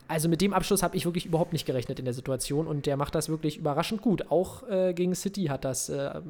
[0.08, 2.96] Also mit dem Abschluss habe ich wirklich überhaupt nicht gerechnet in der Situation und der
[2.96, 4.30] macht das wirklich überraschend gut.
[4.30, 6.20] Auch äh, gegen City hat das äh,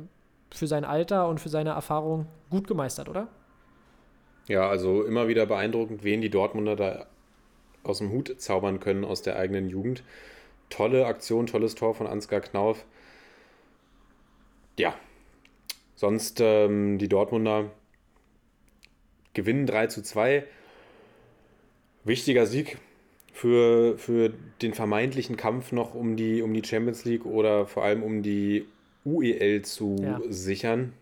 [0.52, 3.28] für sein Alter und für seine Erfahrung gut gemeistert, oder?
[4.46, 7.06] Ja, also immer wieder beeindruckend, wen die Dortmunder da
[7.82, 10.02] aus dem Hut zaubern können aus der eigenen Jugend.
[10.70, 12.84] Tolle Aktion, tolles Tor von Ansgar Knauf.
[14.78, 14.94] Ja,
[15.94, 17.70] sonst ähm, die Dortmunder
[19.34, 20.44] gewinnen 3 zu 2.
[22.04, 22.78] Wichtiger Sieg
[23.32, 28.02] für, für den vermeintlichen Kampf noch um die, um die Champions League oder vor allem
[28.02, 28.66] um die
[29.04, 30.20] UEL zu Ja.
[30.28, 30.92] sichern.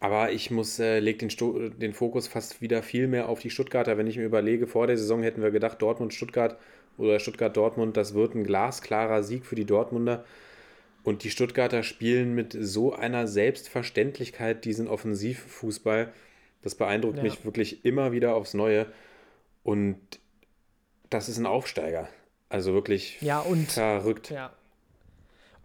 [0.00, 3.48] Aber ich muss, äh, leg den, Sto den Fokus fast wieder viel mehr auf die
[3.50, 3.96] Stuttgarter.
[3.96, 6.58] Wenn ich mir überlege, vor der Saison hätten wir gedacht, Dortmund-Stuttgart
[6.98, 10.24] oder Stuttgart-Dortmund, das wird ein glasklarer Sieg für die Dortmunder.
[11.04, 16.12] Und die Stuttgarter spielen mit so einer Selbstverständlichkeit diesen Offensivfußball.
[16.62, 17.22] Das beeindruckt Ja.
[17.22, 18.86] mich wirklich immer wieder aufs Neue.
[19.62, 19.98] Und
[21.08, 22.08] das ist ein Aufsteiger.
[22.48, 24.30] Also wirklich Ja, und- verrückt.
[24.30, 24.52] Ja.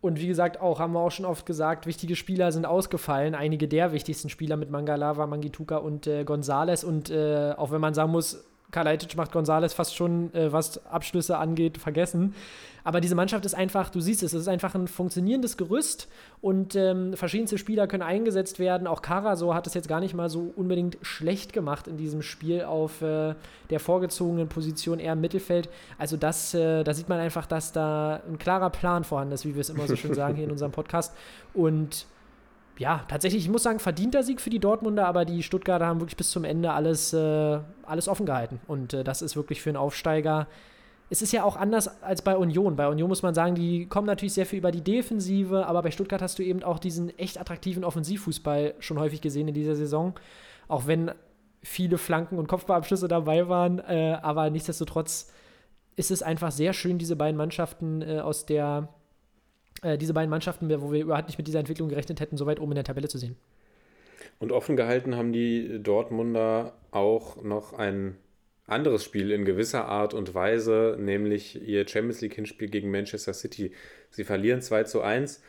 [0.02, 3.36] Und wie gesagt, auch, haben wir auch schon oft gesagt, wichtige Spieler sind ausgefallen.
[3.36, 6.84] Einige der wichtigsten Spieler mit Mangalava, Mangituka und äh, Gonzales.
[6.84, 8.44] Und äh, auch wenn man sagen muss,
[8.74, 12.36] Kalajdzic macht Gonzales fast schon, äh, was Abschlüsse angeht, vergessen.
[12.84, 16.10] Aber diese Mannschaft ist einfach, du siehst es, es ist einfach ein funktionierendes Gerüst
[16.42, 18.88] und ähm, verschiedenste Spieler können eingesetzt werden.
[18.88, 22.64] Auch Karaso hat es jetzt gar nicht mal so unbedingt schlecht gemacht in diesem Spiel
[22.64, 23.36] auf äh,
[23.70, 25.70] der vorgezogenen Position eher im Mittelfeld.
[25.98, 29.56] Also das, äh, da sieht man einfach, dass da ein klarer Plan vorhanden ist, wie
[29.56, 31.14] wir es immer so schön sagen hier in unserem Podcast.
[31.54, 32.06] Und
[32.80, 36.18] ja, tatsächlich, ich muss sagen, verdienter Sieg für die Dortmunder, aber die Stuttgarter haben wirklich
[36.18, 38.60] bis zum Ende alles, äh, alles offen gehalten.
[38.68, 40.48] Und äh, das ist wirklich für einen Aufsteiger.
[41.10, 42.76] Es ist ja auch anders als bei Union.
[42.76, 45.92] Bei Union muss man sagen, die kommen natürlich sehr viel über die Defensive, aber bei
[45.92, 50.14] Stuttgart hast du eben auch diesen echt attraktiven Offensivfußball schon häufig gesehen in dieser Saison.
[50.68, 51.12] Auch wenn
[51.62, 55.32] viele Flanken und Kopfballabschlüsse dabei waren, äh, aber nichtsdestotrotz
[55.96, 58.90] ist es einfach sehr schön, diese beiden Mannschaften äh, aus der
[59.84, 62.60] äh, diese beiden Mannschaften, wo wir überhaupt nicht mit dieser Entwicklung gerechnet hätten, so weit
[62.60, 63.36] oben in der Tabelle zu sehen.
[64.40, 68.18] Und offen gehalten haben die Dortmunder auch noch ein
[68.66, 73.72] anderes Spiel in gewisser Art und Weise, nämlich ihr Champions League Hinspiel gegen Manchester City.
[74.10, 75.42] Sie verlieren 2 zu 1,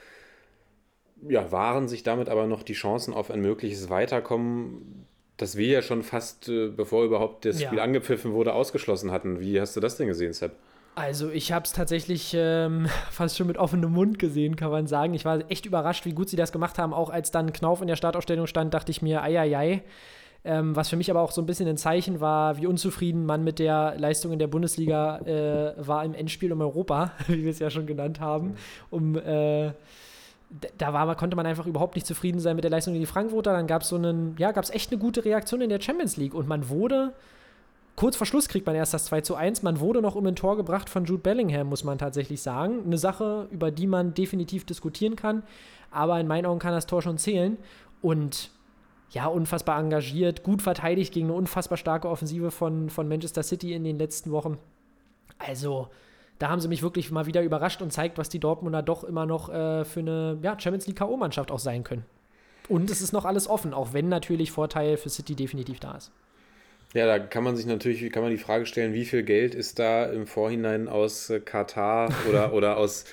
[1.28, 5.06] ja, wahren sich damit aber noch die Chancen auf ein mögliches Weiterkommen,
[5.36, 7.68] das wir ja schon fast, äh, bevor überhaupt das Ja.
[7.68, 9.40] Spiel angepfiffen wurde, ausgeschlossen hatten.
[9.40, 10.52] Wie hast du das denn gesehen, Sepp?
[10.96, 15.14] Also ich habe es tatsächlich ähm, fast schon mit offenem Mund gesehen, kann man sagen.
[15.14, 16.94] Ich war echt überrascht, wie gut sie das gemacht haben.
[16.94, 19.82] Auch als dann Knauf in der Startaufstellung stand, dachte ich mir, eieiei.
[20.46, 23.44] Ähm, was für mich aber auch so ein bisschen ein Zeichen war, wie unzufrieden man
[23.44, 27.58] mit der Leistung in der Bundesliga äh, war im Endspiel um Europa, wie wir es
[27.58, 28.54] ja schon genannt haben.
[28.90, 29.72] Um, äh,
[30.78, 33.52] da war, konnte man einfach überhaupt nicht zufrieden sein mit der Leistung gegen die Frankfurter.
[33.52, 36.16] Dann gab es so einen, ja, gab es echt eine gute Reaktion in der Champions
[36.18, 37.14] League und man wurde
[37.96, 39.62] kurz vor Schluss kriegt man erst das 2 zu 1.
[39.62, 42.82] Man wurde noch um ein Tor gebracht von Jude Bellingham, muss man tatsächlich sagen.
[42.84, 45.42] Eine Sache, über die man definitiv diskutieren kann.
[45.90, 47.56] Aber in meinen Augen kann das Tor schon zählen.
[48.02, 48.50] Und
[49.10, 53.84] ja, unfassbar engagiert, gut verteidigt gegen eine unfassbar starke Offensive von, von Manchester City in
[53.84, 54.58] den letzten Wochen.
[55.38, 55.88] Also,
[56.38, 59.24] da haben sie mich wirklich mal wieder überrascht und zeigt, was die Dortmunder doch immer
[59.24, 62.04] noch äh, für eine ja, Champions League K.O.-Mannschaft auch sein können.
[62.68, 66.10] Und es ist noch alles offen, auch wenn natürlich Vorteil für City definitiv da ist.
[66.94, 69.80] Ja, da kann man sich natürlich, kann man die Frage stellen, wie viel Geld ist
[69.80, 73.04] da im Vorhinein aus äh, Katar oder, oder aus,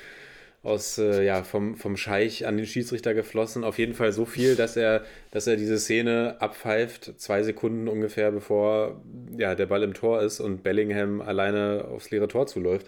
[0.61, 3.63] aus äh, ja, vom, vom Scheich an den Schiedsrichter geflossen.
[3.63, 8.31] Auf jeden Fall so viel, dass er, dass er diese Szene abpfeift, zwei Sekunden ungefähr
[8.31, 9.01] bevor
[9.35, 12.87] ja, der Ball im Tor ist und Bellingham alleine aufs leere Tor zuläuft.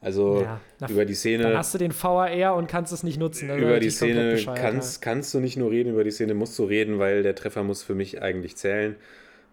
[0.00, 1.42] Also Ja, na, über die Szene.
[1.42, 3.50] Dann hast du den VAR und kannst es nicht nutzen.
[3.50, 6.62] Also über die Szene kannst, kannst du nicht nur reden, über die Szene musst du
[6.62, 8.94] reden, weil der Treffer muss für mich eigentlich zählen.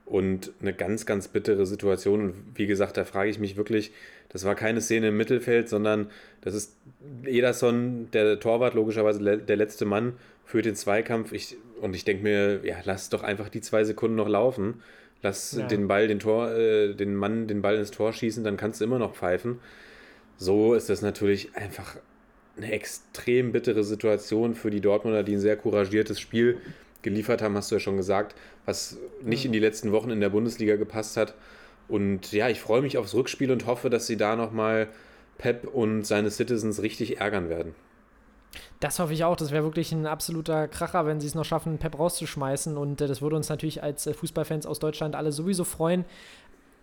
[0.05, 2.21] Und eine ganz, ganz bittere Situation.
[2.21, 3.91] Und wie gesagt, da frage ich mich wirklich,
[4.29, 6.75] das war keine Szene im Mittelfeld, sondern das ist
[7.25, 10.13] Ederson, der Torwart, logischerweise der letzte Mann,
[10.45, 11.31] führt den Zweikampf.
[11.31, 14.81] Ich, und ich denke mir, ja, lass doch einfach die zwei Sekunden noch laufen.
[15.23, 15.65] Lass Ja.
[15.65, 18.85] den Ball, den Tor, äh, den Mann den Ball ins Tor schießen, dann kannst du
[18.85, 19.59] immer noch pfeifen.
[20.37, 21.95] So ist das natürlich einfach
[22.57, 26.57] eine extrem bittere Situation für die Dortmunder, die ein sehr couragiertes Spiel
[27.01, 28.35] geliefert haben, hast du ja schon gesagt,
[28.65, 31.35] was nicht in die letzten Wochen in der Bundesliga gepasst hat.
[31.87, 34.87] Und ja, ich freue mich aufs Rückspiel und hoffe, dass sie da nochmal
[35.37, 37.75] Pep und seine Citizens richtig ärgern werden.
[38.79, 39.35] Das hoffe ich auch.
[39.35, 42.77] Das wäre wirklich ein absoluter Kracher, wenn sie es noch schaffen, Pep rauszuschmeißen.
[42.77, 46.05] Und äh, das würde uns natürlich als äh, Fußballfans aus Deutschland alle sowieso freuen.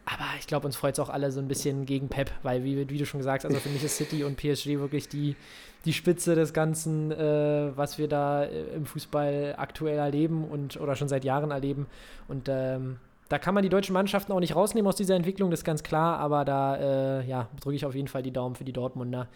[0.04, 2.88] Aber ich glaube, uns freut es auch alle so ein bisschen gegen Pep, weil, wie,
[2.88, 5.36] wie du schon gesagt hast, also für mich ist City und PSG wirklich die,
[5.84, 10.96] die Spitze des Ganzen, äh, was wir da äh, im Fußball aktuell erleben und oder
[10.96, 11.86] schon seit Jahren erleben.
[12.26, 12.98] Und ähm,
[13.28, 15.84] da kann man die deutschen Mannschaften auch nicht rausnehmen aus dieser Entwicklung, das ist ganz
[15.84, 16.18] klar.
[16.18, 19.28] Aber da äh, ja, drücke ich auf jeden Fall die Daumen für die Dortmunder.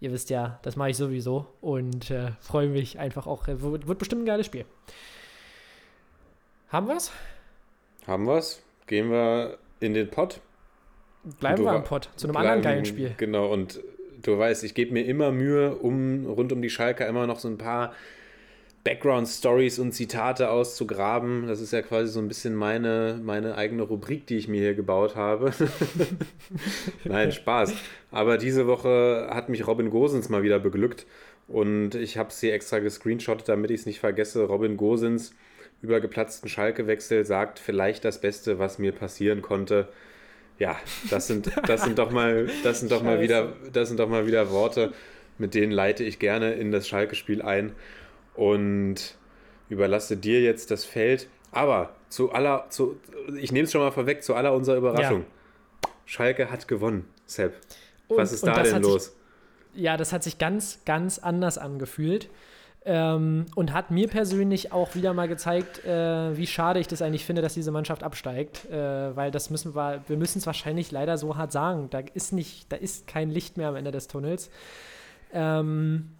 [0.00, 3.46] Ihr wisst ja, das mache ich sowieso und äh, freue mich einfach auch.
[3.46, 4.64] Äh, wird, wird bestimmt ein geiles Spiel.
[6.70, 7.12] Haben wir's?
[8.06, 8.62] Haben wir's?
[8.86, 10.40] Gehen wir in den Pott?
[11.40, 13.14] Bleiben Du wir am Pott zu einem anderen Bleiben- geilen Spiel.
[13.16, 13.80] Genau, und
[14.22, 17.48] du weißt, ich gebe mir immer Mühe, um rund um die Schalke immer noch so
[17.48, 17.92] ein paar
[18.84, 21.46] Background-Stories und Zitate auszugraben.
[21.46, 24.74] Das ist ja quasi so ein bisschen meine, meine eigene Rubrik, die ich mir hier
[24.74, 25.52] gebaut habe.
[27.04, 27.74] Nein, Spaß.
[28.10, 31.06] Aber diese Woche hat mich Robin Gosens mal wieder beglückt
[31.48, 34.44] und ich habe es hier extra gescreenshottet, damit ich es nicht vergesse.
[34.44, 35.34] Robin Gosens
[35.82, 39.88] über geplatzten Schalke-Wechsel sagt, vielleicht das Beste, was mir passieren konnte.
[40.58, 40.76] Ja,
[41.10, 44.26] das sind, das sind doch mal, das sind doch mal wieder, das sind doch mal
[44.26, 44.92] wieder Worte,
[45.38, 47.72] mit denen leite ich gerne in das Schalke-Spiel ein
[48.34, 49.16] und
[49.68, 51.28] überlasse dir jetzt das Feld.
[51.52, 52.98] Aber zu aller, zu,
[53.38, 55.24] ich nehme es schon mal vorweg, zu aller unserer Überraschung.
[56.06, 57.54] Schalke hat gewonnen, Sepp.
[58.08, 59.14] Was Und- ist da denn hat sich- los?
[59.74, 62.28] Ja, das hat sich ganz, ganz anders angefühlt.
[62.90, 67.26] Ähm, und hat mir persönlich auch wieder mal gezeigt, äh, wie schade ich das eigentlich
[67.26, 68.64] finde, dass diese Mannschaft absteigt.
[68.70, 71.88] Äh, weil das müssen wir, wir müssen es wahrscheinlich leider so hart sagen.
[71.90, 74.48] Da ist nicht, da ist kein Licht mehr am Ende des Tunnels.
[75.34, 76.12] Ähm,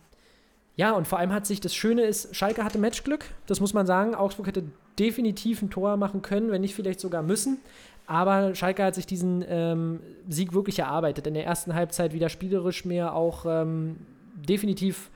[0.76, 3.86] ja, und vor allem hat sich das Schöne ist, Schalke hatte Matchglück, das muss man
[3.86, 4.14] sagen.
[4.14, 4.64] Augsburg hätte
[4.98, 7.60] definitiv ein Tor machen können, wenn nicht vielleicht sogar müssen.
[8.06, 11.26] Aber Schalke hat sich diesen ähm, Sieg wirklich erarbeitet.
[11.26, 13.96] In der ersten Halbzeit wieder spielerisch mir auch ähm,
[14.34, 15.08] definitiv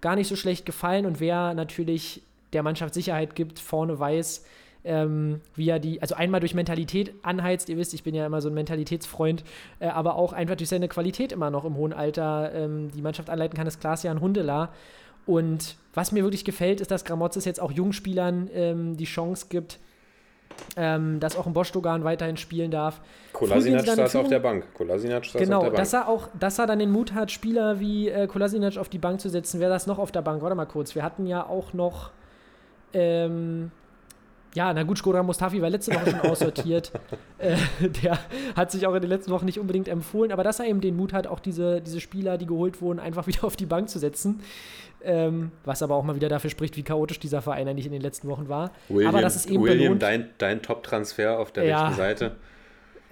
[0.00, 1.06] gar nicht so schlecht gefallen.
[1.06, 2.22] Und wer natürlich
[2.52, 4.44] der Mannschaft Sicherheit gibt, vorne weiß,
[4.84, 8.40] ähm, wie er die, also einmal durch Mentalität anheizt, ihr wisst, ich bin ja immer
[8.40, 9.44] so ein Mentalitätsfreund,
[9.78, 13.28] äh, aber auch einfach durch seine Qualität immer noch im hohen Alter ähm, die Mannschaft
[13.28, 14.72] anleiten kann, ist Klaas-Jan Hundelar.
[15.26, 19.78] Und was mir wirklich gefällt, ist, dass Gramotzes jetzt auch Jungspielern ähm, die Chance gibt,
[20.76, 23.00] ähm, dass auch ein Bosch-Dogan weiterhin spielen darf.
[23.32, 24.64] Kolasinac saß auf der Bank.
[24.74, 25.76] Kolasinac saß auf Genau, der Bank.
[25.76, 28.98] dass er auch, dass er dann den Mut hat, Spieler wie äh, Kolasinac auf die
[28.98, 29.60] Bank zu setzen.
[29.60, 30.42] Wer das noch auf der Bank?
[30.42, 30.94] Warte mal kurz.
[30.94, 32.10] Wir hatten ja auch noch,
[32.92, 33.70] ähm,
[34.54, 36.92] ja, na gut, Skoda Mustafi war letzte Woche schon aussortiert.
[37.38, 37.56] äh,
[38.02, 38.18] der
[38.56, 40.96] hat sich auch in den letzten Wochen nicht unbedingt empfohlen, aber dass er eben den
[40.96, 43.98] Mut hat, auch diese, diese Spieler, die geholt wurden, einfach wieder auf die Bank zu
[43.98, 44.40] setzen.
[45.02, 48.02] Ähm, was aber auch mal wieder dafür spricht, wie chaotisch dieser Verein eigentlich in den
[48.02, 48.70] letzten Wochen war.
[48.88, 50.02] William, aber das ist eben William belohnt.
[50.02, 51.82] dein, dein Top-Transfer auf der Ja.
[51.86, 52.36] rechten Seite.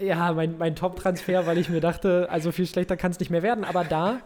[0.00, 3.42] Ja, mein, mein Top-Transfer, weil ich mir dachte, also viel schlechter kann es nicht mehr
[3.42, 3.64] werden.
[3.64, 4.20] Aber da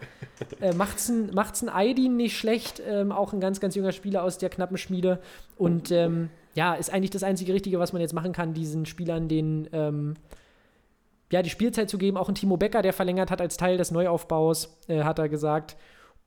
[0.61, 4.23] äh, macht's ein, macht's ein Aydin nicht schlecht, ähm, auch ein ganz, ganz junger Spieler
[4.23, 5.21] aus der knappen Schmiede.
[5.57, 9.29] Und ähm, ja, ist eigentlich das einzige Richtige, was man jetzt machen kann, diesen Spielern
[9.29, 10.15] den, ähm,
[11.31, 12.19] ja, die Spielzeit zu geben.
[12.19, 15.77] Auch ein Timo Becker, der verlängert hat als Teil des Neuaufbaus, äh, hat er gesagt.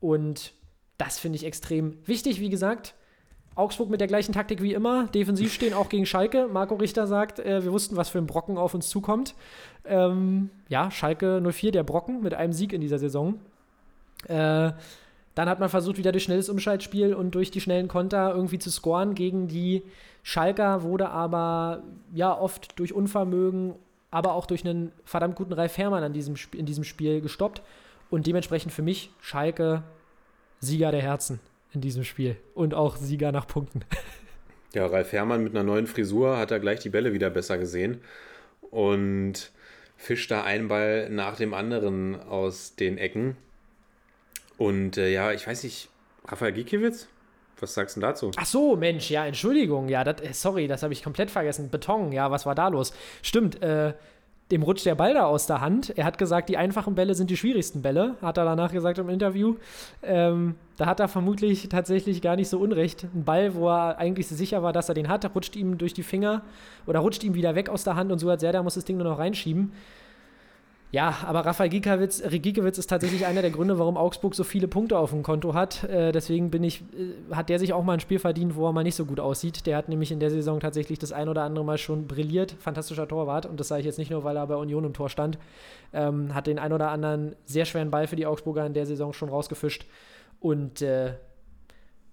[0.00, 0.54] Und
[0.98, 2.94] das finde ich extrem wichtig, wie gesagt.
[3.54, 6.46] Augsburg mit der gleichen Taktik wie immer, defensiv stehen, auch gegen Schalke.
[6.46, 9.34] Marco Richter sagt, äh, wir wussten, was für ein Brocken auf uns zukommt.
[9.86, 13.40] Ähm, ja, Schalke 04, der Brocken mit einem Sieg in dieser Saison.
[14.28, 14.72] Äh,
[15.34, 18.70] dann hat man versucht, wieder durch schnelles Umschaltspiel und durch die schnellen Konter irgendwie zu
[18.70, 19.14] scoren.
[19.14, 19.82] Gegen die
[20.22, 21.82] Schalker wurde aber
[22.12, 23.74] ja oft durch Unvermögen,
[24.10, 27.62] aber auch durch einen verdammt guten Ralf Herrmann an diesem, in diesem Spiel gestoppt.
[28.10, 29.82] Und dementsprechend für mich Schalke
[30.66, 31.40] Sieger der Herzen
[31.72, 33.82] in diesem Spiel und auch Sieger nach Punkten.
[34.74, 38.02] Ja, Ralf Herrmann mit einer neuen Frisur hat er gleich die Bälle wieder besser gesehen
[38.70, 39.50] und
[39.96, 43.38] fischt da einen Ball nach dem anderen aus den Ecken.
[44.58, 45.88] Und äh, ja, ich weiß nicht,
[46.26, 47.08] Rafael Gikiewicz,
[47.58, 48.30] was sagst du denn dazu?
[48.36, 51.70] Ach so, Mensch, ja, Entschuldigung, ja, das, äh, sorry, das habe ich komplett vergessen.
[51.70, 52.92] Beton, ja, was war da los?
[53.22, 53.94] Stimmt, äh,
[54.50, 55.92] dem rutscht der Ball da aus der Hand.
[55.96, 59.08] Er hat gesagt, die einfachen Bälle sind die schwierigsten Bälle, hat er danach gesagt im
[59.08, 59.56] Interview.
[60.02, 63.04] Ähm, da hat er vermutlich tatsächlich gar nicht so unrecht.
[63.14, 66.04] Ein Ball, wo er eigentlich sicher war, dass er den hat, rutscht ihm durch die
[66.04, 66.42] Finger
[66.86, 68.84] oder rutscht ihm wieder weg aus der Hand und so hat er, da muss das
[68.84, 69.72] Ding nur noch reinschieben.
[70.92, 74.98] Ja, aber Rafael Gikiewicz, Gikiewicz ist tatsächlich einer der Gründe, warum Augsburg so viele Punkte
[74.98, 75.82] auf dem Konto hat.
[75.84, 78.72] Äh, deswegen bin ich, äh, hat der sich auch mal ein Spiel verdient, wo er
[78.72, 79.66] mal nicht so gut aussieht.
[79.66, 82.52] Der hat nämlich in der Saison tatsächlich das ein oder andere Mal schon brilliert.
[82.60, 83.46] Fantastischer Torwart.
[83.46, 85.38] Und das sage ich jetzt nicht nur, weil er bei Union im Tor stand.
[85.92, 89.12] Ähm, hat den ein oder anderen sehr schweren Ball für die Augsburger in der Saison
[89.12, 89.86] schon rausgefischt.
[90.38, 91.14] Und äh,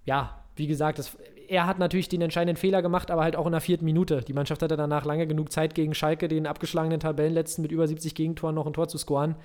[0.03, 1.15] ja, wie gesagt, das,
[1.47, 4.21] er hat natürlich den entscheidenden Fehler gemacht, aber halt auch in der vierten Minute.
[4.21, 8.15] Die Mannschaft hatte danach lange genug Zeit gegen Schalke, den abgeschlagenen Tabellenletzten mit über 70
[8.15, 9.35] Gegentoren noch ein Tor zu scoren.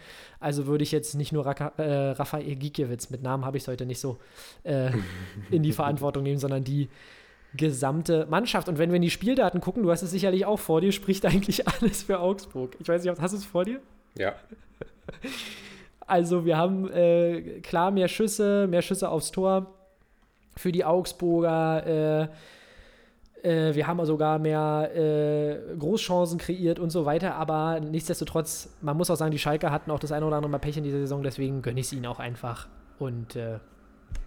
[0.41, 3.69] Also würde ich jetzt nicht nur Raka, äh, Rafael Gikiewicz, mit Namen habe ich es
[3.69, 4.19] heute nicht so,
[4.65, 4.91] äh,
[5.51, 6.89] in die Verantwortung nehmen, sondern die
[7.55, 8.69] gesamte Mannschaft.
[8.69, 11.25] Und wenn wir in die Spieldaten gucken, du hast es sicherlich auch vor dir, spricht
[11.27, 12.77] eigentlich alles für Augsburg.
[12.81, 13.81] Ich weiß nicht, hast du es vor dir?
[14.17, 14.35] Ja,
[16.09, 19.78] Also wir haben äh, klar mehr Schüsse, mehr Schüsse aufs Tor
[20.59, 21.87] für die Augsburger.
[21.87, 22.29] Äh,
[23.43, 27.35] äh, wir haben sogar mehr äh, Großchancen kreiert und so weiter.
[27.35, 30.59] Aber nichtsdestotrotz, man muss auch sagen, die Schalker hatten auch das eine oder andere Mal
[30.59, 31.23] Pech in dieser Saison.
[31.23, 32.69] Deswegen gönne ich es ihnen auch einfach.
[32.99, 33.59] Und äh,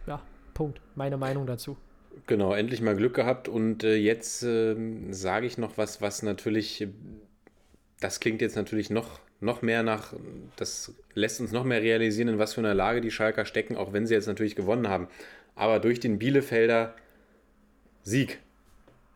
[0.08, 0.22] ja,
[0.54, 0.82] Punkt.
[0.96, 1.78] Meine Meinung dazu.
[2.28, 3.48] genau, endlich mal Glück gehabt.
[3.48, 6.88] Und äh, jetzt ähm, sage ich noch was, was natürlich, äh,
[8.00, 10.14] das klingt jetzt natürlich noch, noch mehr nach,
[10.56, 13.92] das lässt uns noch mehr realisieren, in was für einer Lage die Schalker stecken, auch
[13.92, 15.08] wenn sie jetzt natürlich gewonnen haben.
[15.62, 16.96] Aber durch den Bielefelder
[18.02, 18.40] Sieg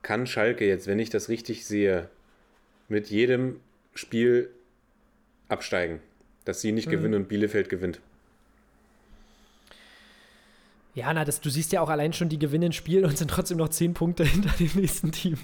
[0.04, 2.08] kann Schalke jetzt, wenn ich das richtig sehe,
[2.88, 3.60] mit jedem
[3.96, 4.52] Spiel
[5.50, 6.02] absteigen.
[6.44, 8.00] Dass sie nicht gewinnen und Bielefeld gewinnt.
[10.94, 13.58] Ja, na, das, du siehst ja auch allein schon, die gewinnen Spiel und sind trotzdem
[13.58, 15.38] noch zehn Punkte hinter dem nächsten Team.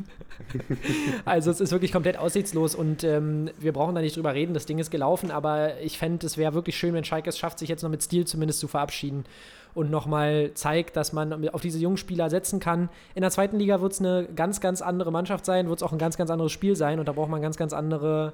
[1.25, 4.67] also es ist wirklich komplett aussichtslos und ähm, wir brauchen da nicht drüber reden, das
[4.67, 7.69] Ding ist gelaufen, aber ich fände, es wäre wirklich schön, wenn Schalke es schafft, sich
[7.69, 9.25] jetzt noch mit Stil zumindest zu verabschieden
[9.73, 12.89] und nochmal zeigt, dass man auf diese jungen Spieler setzen kann.
[13.15, 15.91] In der zweiten Liga wird es eine ganz, ganz andere Mannschaft sein, wird es auch
[15.91, 18.33] ein ganz, ganz anderes Spiel sein und da braucht man ganz, ganz andere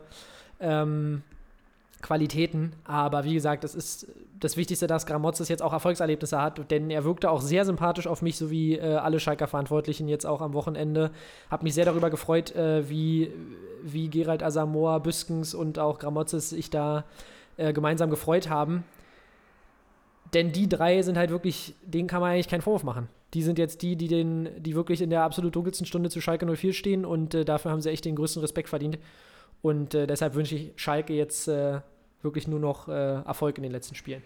[0.59, 1.21] ähm,
[2.01, 2.73] Qualitäten.
[2.85, 4.07] Aber wie gesagt, das ist
[4.39, 8.21] das Wichtigste, dass Gramotzes jetzt auch Erfolgserlebnisse hat, denn er wirkte auch sehr sympathisch auf
[8.21, 11.11] mich, so wie äh, alle Schalker-Verantwortlichen jetzt auch am Wochenende.
[11.49, 13.31] Hab mich sehr darüber gefreut, äh, wie,
[13.81, 17.03] wie Gerald Asamoah, Büskens und auch Gramotzes sich da
[17.57, 18.83] äh, gemeinsam gefreut haben.
[20.37, 23.09] Denn die drei sind halt wirklich, denen kann man eigentlich keinen Vorwurf machen.
[23.33, 26.45] Die sind jetzt die, die, den, die wirklich in der absolut dunkelsten Stunde zu Schalke
[26.45, 28.99] 04 stehen und äh, dafür haben sie echt den größten Respekt verdient.
[29.63, 31.79] Und äh, deshalb wünsche ich Schalke jetzt äh,
[32.21, 34.21] wirklich nur noch äh, Erfolg in den letzten Spielen.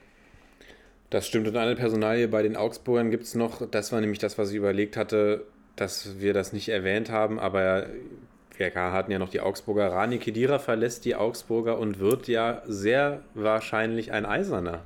[1.12, 1.48] Das stimmt.
[1.48, 3.66] Und eine Personalie bei den Augsburgern gibt es noch.
[3.72, 5.46] Das war nämlich das, was ich überlegt hatte,
[5.78, 7.40] dass wir das nicht erwähnt haben.
[7.40, 7.86] Aber
[8.58, 9.94] wir hatten ja noch die Augsburger.
[9.94, 14.82] Rani Kedira verlässt die Augsburger und wird ja sehr wahrscheinlich ein Eiserner.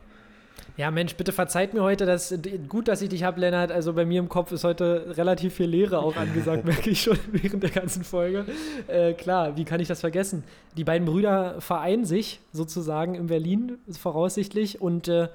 [0.77, 2.33] Ja, Mensch, bitte verzeiht mir heute, dass
[2.67, 3.71] gut, dass ich dich habe, Lennart.
[3.71, 7.17] Also bei mir im Kopf ist heute relativ viel Leere auch angesagt, merke ich schon
[7.31, 8.45] während der ganzen Folge.
[8.87, 10.43] Äh, klar, wie kann ich das vergessen?
[10.75, 15.29] Die beiden Brüder vereinen sich sozusagen in Berlin voraussichtlich und äh,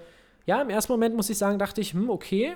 [0.45, 2.53] ja, im ersten Moment muss ich sagen, dachte ich, hm, okay,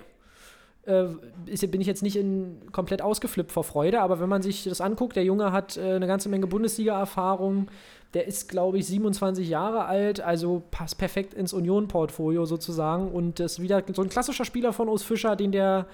[0.87, 1.07] äh,
[1.47, 4.83] ist, bin ich jetzt nicht in, komplett ausgeflippt vor Freude, aber wenn man sich das
[4.83, 7.69] anguckt, der Junge hat äh, eine ganze Menge Bundesliga-Erfahrung,
[8.15, 13.61] der ist, glaube ich, 27 Jahre alt, also passt perfekt ins Union-Portfolio sozusagen und ist
[13.61, 15.87] wieder so ein klassischer Spieler von Urs Fischer, den der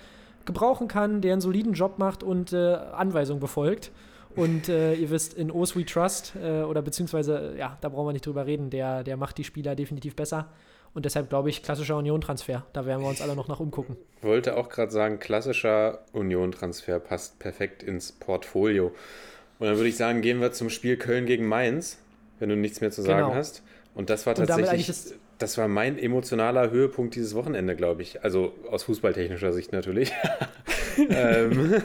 [0.45, 3.91] gebrauchen kann, der einen soliden Job macht und äh, Anweisungen befolgt.
[4.37, 8.13] Und äh, ihr wisst, in Os We Trust, äh, oder beziehungsweise, ja, da brauchen wir
[8.13, 10.49] nicht drüber reden, der, der macht die Spieler definitiv besser.
[10.95, 12.65] Und deshalb glaube ich, klassischer Union-Transfer.
[12.73, 13.97] Da werden wir uns alle noch nach umgucken.
[14.23, 18.93] Wollte auch gerade sagen, klassischer Union-Transfer passt perfekt ins Portfolio.
[19.59, 21.99] Und dann würde ich sagen, gehen wir zum Spiel Köln gegen Mainz,
[22.41, 23.35] wenn du nichts mehr zu sagen Genau.
[23.35, 23.63] hast.
[23.95, 28.23] Und das war tatsächlich, das- das war mein emotionaler Höhepunkt dieses Wochenende, glaube ich.
[28.25, 30.13] Also aus fußballtechnischer Sicht natürlich.
[31.09, 31.83] ähm,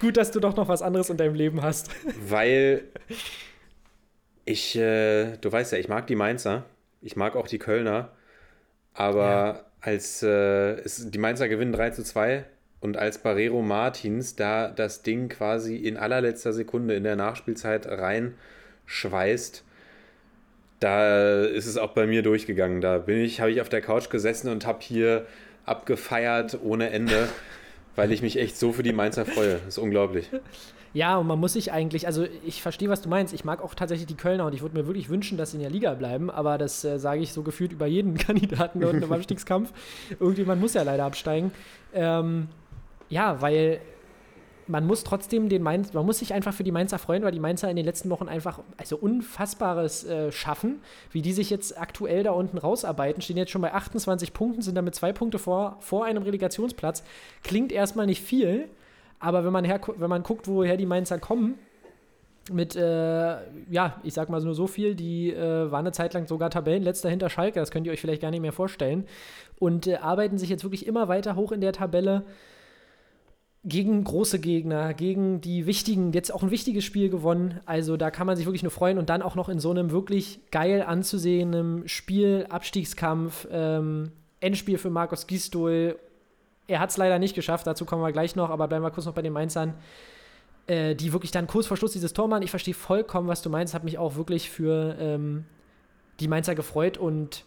[0.00, 1.88] Gut, dass du doch noch was anderes in deinem Leben hast.
[2.28, 2.82] weil
[4.44, 6.64] ich, äh, du weißt ja, ich mag die Mainzer,
[7.02, 8.12] ich mag auch die Kölner,
[8.94, 9.64] aber Ja.
[9.80, 12.44] als äh, es, die Mainzer gewinnen 3 zu 2
[12.80, 19.64] und als Barrero Martins da das Ding quasi in allerletzter Sekunde in der Nachspielzeit reinschweißt,
[20.80, 22.80] da ist es auch bei mir durchgegangen.
[22.80, 25.26] Da bin ich, habe ich auf der Couch gesessen und habe hier
[25.64, 27.28] abgefeiert ohne Ende,
[27.96, 29.54] weil ich mich echt so für die Mainzer freue.
[29.54, 30.30] Das ist unglaublich.
[30.94, 33.34] Ja, und man muss sich eigentlich, also ich verstehe, was du meinst.
[33.34, 35.62] Ich mag auch tatsächlich die Kölner und ich würde mir wirklich wünschen, dass sie in
[35.62, 39.12] der Liga bleiben, aber das äh, sage ich so gefühlt über jeden Kandidaten dort im
[39.12, 39.72] Abstiegskampf.
[40.18, 41.52] Irgendjemand muss ja leider absteigen.
[41.92, 42.48] Ähm,
[43.10, 43.80] ja, weil
[44.68, 47.40] man muss trotzdem den Mainz, man muss sich einfach für die Mainzer freuen, weil die
[47.40, 52.22] Mainzer in den letzten Wochen einfach also Unfassbares äh, schaffen, wie die sich jetzt aktuell
[52.22, 56.04] da unten rausarbeiten, stehen jetzt schon bei 28 Punkten, sind damit zwei Punkte vor, vor
[56.04, 57.02] einem Relegationsplatz.
[57.42, 58.68] Klingt erstmal nicht viel,
[59.18, 61.58] aber wenn man, her, wenn man guckt, woher die Mainzer kommen,
[62.50, 63.36] mit, äh,
[63.70, 67.10] ja, ich sag mal nur so viel, die äh, waren eine Zeit lang sogar Tabellenletzter
[67.10, 69.06] hinter Schalke, das könnt ihr euch vielleicht gar nicht mehr vorstellen.
[69.58, 72.24] Und äh, arbeiten sich jetzt wirklich immer weiter hoch in der Tabelle
[73.64, 77.60] gegen große Gegner, gegen die wichtigen, jetzt auch ein wichtiges Spiel gewonnen.
[77.66, 79.90] Also da kann man sich wirklich nur freuen und dann auch noch in so einem
[79.90, 85.98] wirklich geil anzusehenden Spiel, Abstiegskampf, ähm, Endspiel für Markus Gisdol.
[86.68, 89.06] Er hat es leider nicht geschafft, dazu kommen wir gleich noch, aber bleiben wir kurz
[89.06, 89.74] noch bei den Mainzern,
[90.68, 92.42] äh, die wirklich dann kurz vor Schluss dieses Tor machen.
[92.42, 95.44] Ich verstehe vollkommen, was du meinst, habe mich auch wirklich für ähm,
[96.20, 97.44] die Mainzer gefreut und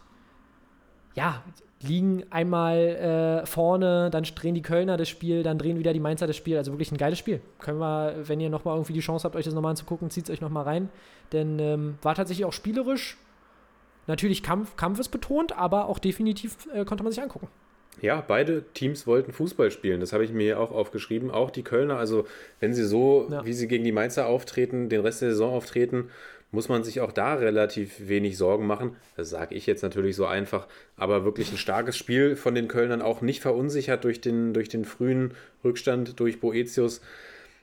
[1.15, 1.41] ja,
[1.81, 2.77] liegen einmal
[3.43, 6.57] äh, vorne, dann drehen die Kölner das Spiel, dann drehen wieder die Mainzer das Spiel.
[6.57, 7.41] Also wirklich ein geiles Spiel.
[7.59, 10.29] Können wir, wenn ihr nochmal irgendwie die Chance habt, euch das nochmal anzugucken, zieht es
[10.29, 10.89] euch nochmal rein.
[11.31, 13.17] Denn ähm, war tatsächlich auch spielerisch.
[14.07, 17.47] Natürlich Kampf, kampfesbetont, aber auch definitiv äh, konnte man sich angucken.
[18.01, 19.99] Ja, beide Teams wollten Fußball spielen.
[19.99, 21.29] Das habe ich mir hier auch aufgeschrieben.
[21.29, 22.25] Auch die Kölner, also
[22.59, 23.45] wenn sie so, Ja.
[23.45, 26.09] wie sie gegen die Mainzer auftreten, den Rest der Saison auftreten,
[26.51, 28.97] muss man sich auch da relativ wenig Sorgen machen.
[29.15, 33.01] Das sage ich jetzt natürlich so einfach, aber wirklich ein starkes Spiel von den Kölnern,
[33.01, 35.33] auch nicht verunsichert durch den, durch den frühen
[35.63, 37.01] Rückstand durch Boetius,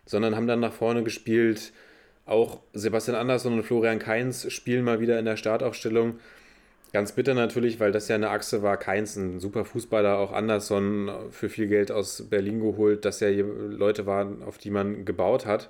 [0.07, 1.73] sondern haben dann nach vorne gespielt.
[2.25, 6.19] Auch Sebastian Andersson und Florian Kainz spielen mal wieder in der Startaufstellung.
[6.93, 8.79] Ganz bitter natürlich, weil das ja eine Achse war.
[8.79, 14.07] Keins, ein super Fußballer, auch Andersson für viel Geld aus Berlin geholt, dass ja Leute
[14.07, 15.69] waren, auf die man gebaut hat.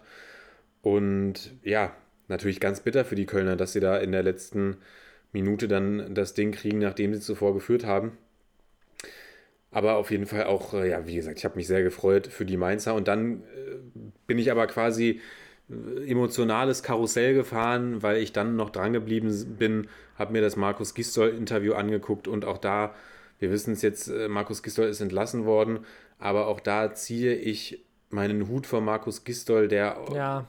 [0.83, 1.93] Und ja,
[2.29, 4.77] natürlich ganz bitter für die Kölner, dass sie da in der letzten
[5.33, 8.13] Minute dann das Ding kriegen, nachdem sie zuvor geführt haben.
[9.71, 12.47] Aber auf jeden Fall auch, äh, ja, wie gesagt, ich habe mich sehr gefreut für
[12.47, 12.95] die Mainzer.
[12.95, 13.77] Und dann äh,
[14.27, 15.21] bin ich aber quasi
[15.69, 20.95] äh, emotionales Karussell gefahren, weil ich dann noch dran geblieben bin, habe mir das Markus
[20.95, 22.95] Gistol-Interview angeguckt und auch da,
[23.39, 25.81] wir wissen es jetzt, Markus Gistol ist entlassen worden,
[26.19, 30.47] aber auch da ziehe ich meinen Hut vor Markus Gistol, der, Ja.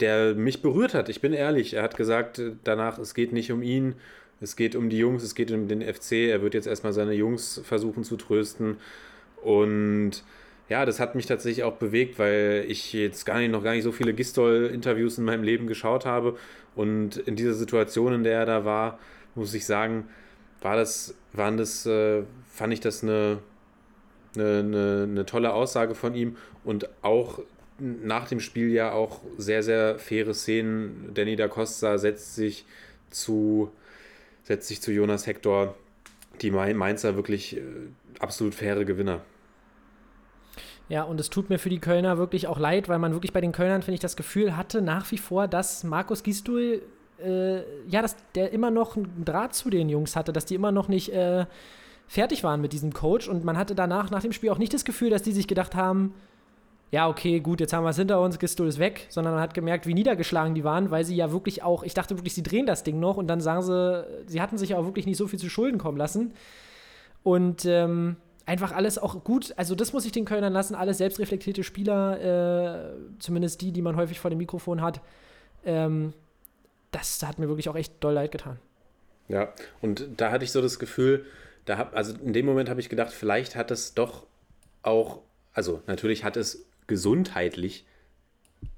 [0.00, 1.08] der mich berührt hat.
[1.08, 3.94] Ich bin ehrlich, er hat gesagt äh, danach, es geht nicht um ihn,
[4.40, 7.14] es geht um die Jungs, es geht um den FC, er wird jetzt erstmal seine
[7.14, 8.76] Jungs versuchen zu trösten
[9.42, 10.22] und
[10.68, 13.84] ja, das hat mich tatsächlich auch bewegt, weil ich jetzt gar nicht, noch gar nicht
[13.84, 16.36] so viele Gistol-Interviews in meinem Leben geschaut habe.
[16.76, 18.98] Und in dieser Situation, in der er da war,
[19.34, 20.08] muss ich sagen,
[20.60, 23.38] war das, waren das, äh, fand ich das eine,
[24.40, 27.40] eine, eine, eine tolle Aussage von ihm und auch
[27.78, 31.10] nach dem Spiel ja auch sehr, sehr faire Szenen.
[31.14, 32.64] Danny da Costa setzt sich
[33.10, 33.70] zu,
[34.42, 35.74] setzt sich zu Jonas Hector.
[36.42, 37.62] Die Mainzer wirklich äh,
[38.18, 39.20] absolut faire Gewinner.
[40.88, 43.42] Ja, und es tut mir für die Kölner wirklich auch leid, weil man wirklich bei
[43.42, 46.82] den Kölnern, finde ich, das Gefühl hatte nach wie vor, dass Markus Gisdol,
[47.22, 47.58] äh,
[47.88, 50.88] ja, dass der immer noch einen Draht zu den Jungs hatte, dass die immer noch
[50.88, 51.44] nicht äh,
[52.08, 53.28] fertig waren mit diesem Coach.
[53.28, 55.76] Und man hatte danach, nach dem Spiel, auch nicht das Gefühl, dass die sich gedacht
[55.76, 56.14] haben,
[56.90, 59.52] ja, okay, gut, jetzt haben wir es hinter uns, Gisdol ist weg, sondern man hat
[59.52, 62.64] gemerkt, wie niedergeschlagen die waren, weil sie ja wirklich auch, ich dachte wirklich, sie drehen
[62.64, 65.38] das Ding noch und dann sagen sie, sie hatten sich auch wirklich nicht so viel
[65.38, 66.32] zu Schulden kommen lassen.
[67.22, 71.62] Und ähm, einfach alles auch gut, also das muss ich den Kölnern lassen, alles selbstreflektierte
[71.62, 75.02] Spieler, äh, zumindest die, die man häufig vor dem Mikrofon hat.
[75.66, 76.14] Ähm,
[76.90, 78.58] das hat mir wirklich auch echt doll leid getan.
[79.28, 79.52] Ja,
[79.82, 81.26] und da hatte ich so das Gefühl,
[81.68, 84.26] da hab, also in dem Moment habe ich gedacht, vielleicht hat es doch
[84.82, 85.20] auch,
[85.52, 87.84] also natürlich hat es gesundheitlich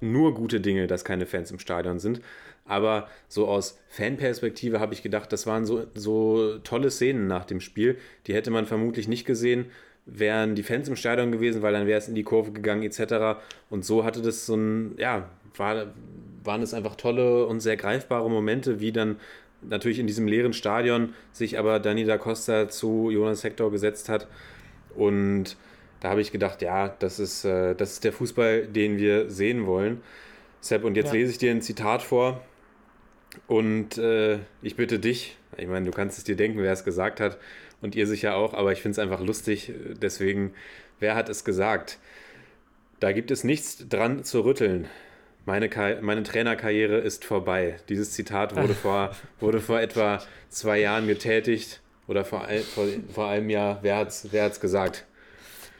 [0.00, 2.20] nur gute Dinge, dass keine Fans im Stadion sind.
[2.64, 7.60] Aber so aus Fanperspektive habe ich gedacht, das waren so, so tolle Szenen nach dem
[7.60, 7.96] Spiel.
[8.26, 9.66] Die hätte man vermutlich nicht gesehen,
[10.04, 13.40] wären die Fans im Stadion gewesen, weil dann wäre es in die Kurve gegangen etc.
[13.70, 15.86] Und so hatte das so ein, ja, war,
[16.44, 19.16] waren es einfach tolle und sehr greifbare Momente, wie dann
[19.62, 24.26] natürlich in diesem leeren Stadion sich aber Dani da Costa zu Jonas Hector gesetzt hat
[24.96, 25.56] und
[26.00, 29.66] da habe ich gedacht, ja, das ist, äh, das ist der Fußball, den wir sehen
[29.66, 30.00] wollen.
[30.60, 31.12] Sepp, und jetzt Ja.
[31.12, 32.42] lese ich dir ein Zitat vor.
[33.46, 37.20] Und äh, ich bitte dich, ich meine, du kannst es dir denken, wer es gesagt
[37.20, 37.38] hat,
[37.82, 39.72] und ihr sicher auch, aber ich finde es einfach lustig.
[40.02, 40.52] Deswegen,
[40.98, 41.98] wer hat es gesagt?
[42.98, 44.86] Da gibt es nichts dran zu rütteln.
[45.46, 47.76] Meine, Ka meine Trainerkarriere ist vorbei.
[47.88, 49.10] Dieses Zitat wurde vor,
[49.40, 51.80] wurde vor etwa zwei Jahren getätigt.
[52.06, 53.78] Oder vor, ein, vor, vor einem Jahr.
[53.82, 55.06] Wer hat es wer hat's gesagt?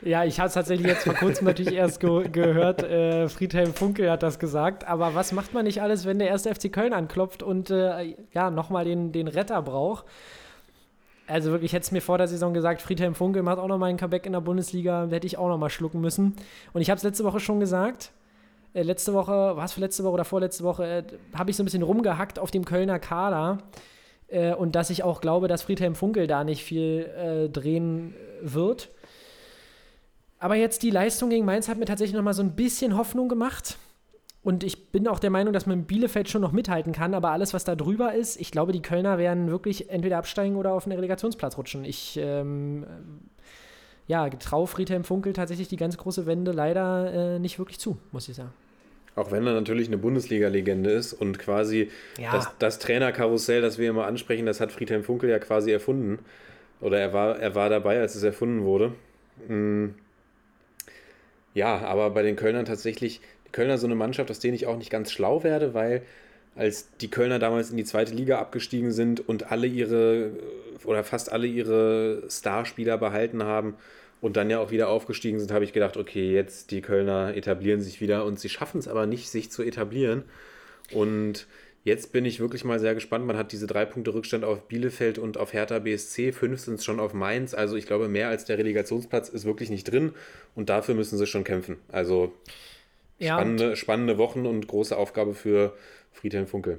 [0.03, 2.83] Ja, ich habe es tatsächlich jetzt vor kurzem natürlich erst ge gehört.
[2.83, 4.87] Äh, Friedhelm Funkel hat das gesagt.
[4.87, 8.51] Aber was macht man nicht alles, wenn der erste FC Köln anklopft und äh, ja,
[8.51, 10.07] nochmal den, den Retter braucht?
[11.27, 13.97] Also wirklich, hätte es mir vor der Saison gesagt, Friedhelm Funkel macht auch nochmal ein
[13.97, 16.35] Comeback in der Bundesliga, hätte ich auch nochmal schlucken müssen.
[16.73, 18.11] Und ich habe es letzte Woche schon gesagt.
[18.73, 21.03] Äh, letzte Woche, war es für letzte Woche oder vorletzte Woche, äh,
[21.35, 23.59] habe ich so ein bisschen rumgehackt auf dem Kölner Kader.
[24.29, 28.91] Äh, und dass ich auch glaube, dass Friedhelm Funkel da nicht viel äh, drehen wird.
[30.39, 33.29] Aber jetzt die Leistung gegen Mainz hat mir tatsächlich noch mal so ein bisschen Hoffnung
[33.29, 33.77] gemacht.
[34.43, 37.13] Und ich bin auch der Meinung, dass man Bielefeld schon noch mithalten kann.
[37.13, 40.73] Aber alles, was da drüber ist, ich glaube, die Kölner werden wirklich entweder absteigen oder
[40.73, 41.85] auf einen Relegationsplatz rutschen.
[41.85, 42.87] Ich, ähm,
[44.11, 48.29] ja, traue Friedhelm Funkel tatsächlich die ganz große Wende leider äh, nicht wirklich zu, muss
[48.29, 48.53] ich sagen.
[49.15, 52.33] Auch wenn er natürlich eine Bundesliga-Legende ist und quasi Ja.
[52.33, 56.19] das, das Trainerkarussell, das wir immer ansprechen, das hat Friedhelm Funkel ja quasi erfunden.
[56.81, 58.95] Oder er war, er war dabei, als es erfunden wurde.
[59.47, 59.95] Mm.
[61.55, 64.77] Ja, aber bei den Kölnern tatsächlich, die Kölner so eine Mannschaft, aus denen ich auch
[64.77, 66.03] nicht ganz schlau werde, weil
[66.57, 70.33] als die Kölner damals in die zweite Liga abgestiegen sind und alle ihre
[70.85, 73.75] oder fast alle ihre Starspieler behalten haben
[74.21, 77.81] und dann ja auch wieder aufgestiegen sind, habe ich gedacht, okay, jetzt die Kölner etablieren
[77.81, 80.25] sich wieder und sie schaffen es aber nicht, sich zu etablieren.
[80.93, 81.47] Und
[81.85, 83.27] jetzt bin ich wirklich mal sehr gespannt.
[83.27, 86.85] Man hat diese drei Punkte Rückstand auf Bielefeld und auf Hertha BSC, fünf sind es
[86.85, 87.55] schon auf Mainz.
[87.55, 90.13] Also ich glaube, mehr als der Relegationsplatz ist wirklich nicht drin
[90.55, 91.79] und dafür müssen sie schon kämpfen.
[91.89, 92.33] Also
[93.19, 95.75] Ja, spannende, spannende Wochen und große Aufgabe für
[96.13, 96.79] Friedhelm Funkel.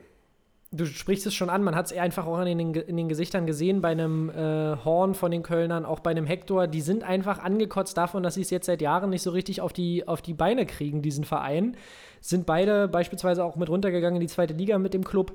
[0.72, 3.46] Du sprichst es schon an, man hat es einfach auch in den, in den Gesichtern
[3.46, 7.40] gesehen, bei einem äh, Horn von den Kölnern, auch bei einem Hector, die sind einfach
[7.40, 10.34] angekotzt davon, dass sie es jetzt seit Jahren nicht so richtig auf die, auf die
[10.34, 11.76] Beine kriegen, diesen Verein.
[12.22, 15.34] Sind beide beispielsweise auch mit runtergegangen in die zweite Liga mit dem Club.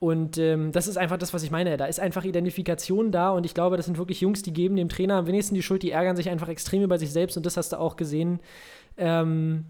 [0.00, 1.76] Und ähm, das ist einfach das, was ich meine.
[1.76, 4.88] Da ist einfach Identifikation da und ich glaube, das sind wirklich Jungs, die geben dem
[4.88, 7.56] Trainer am wenigsten die Schuld, die ärgern sich einfach extrem über sich selbst und das
[7.56, 8.40] hast du auch gesehen.
[8.96, 9.66] Ähm,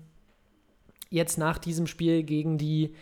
[1.11, 2.95] jetzt nach diesem Spiel gegen die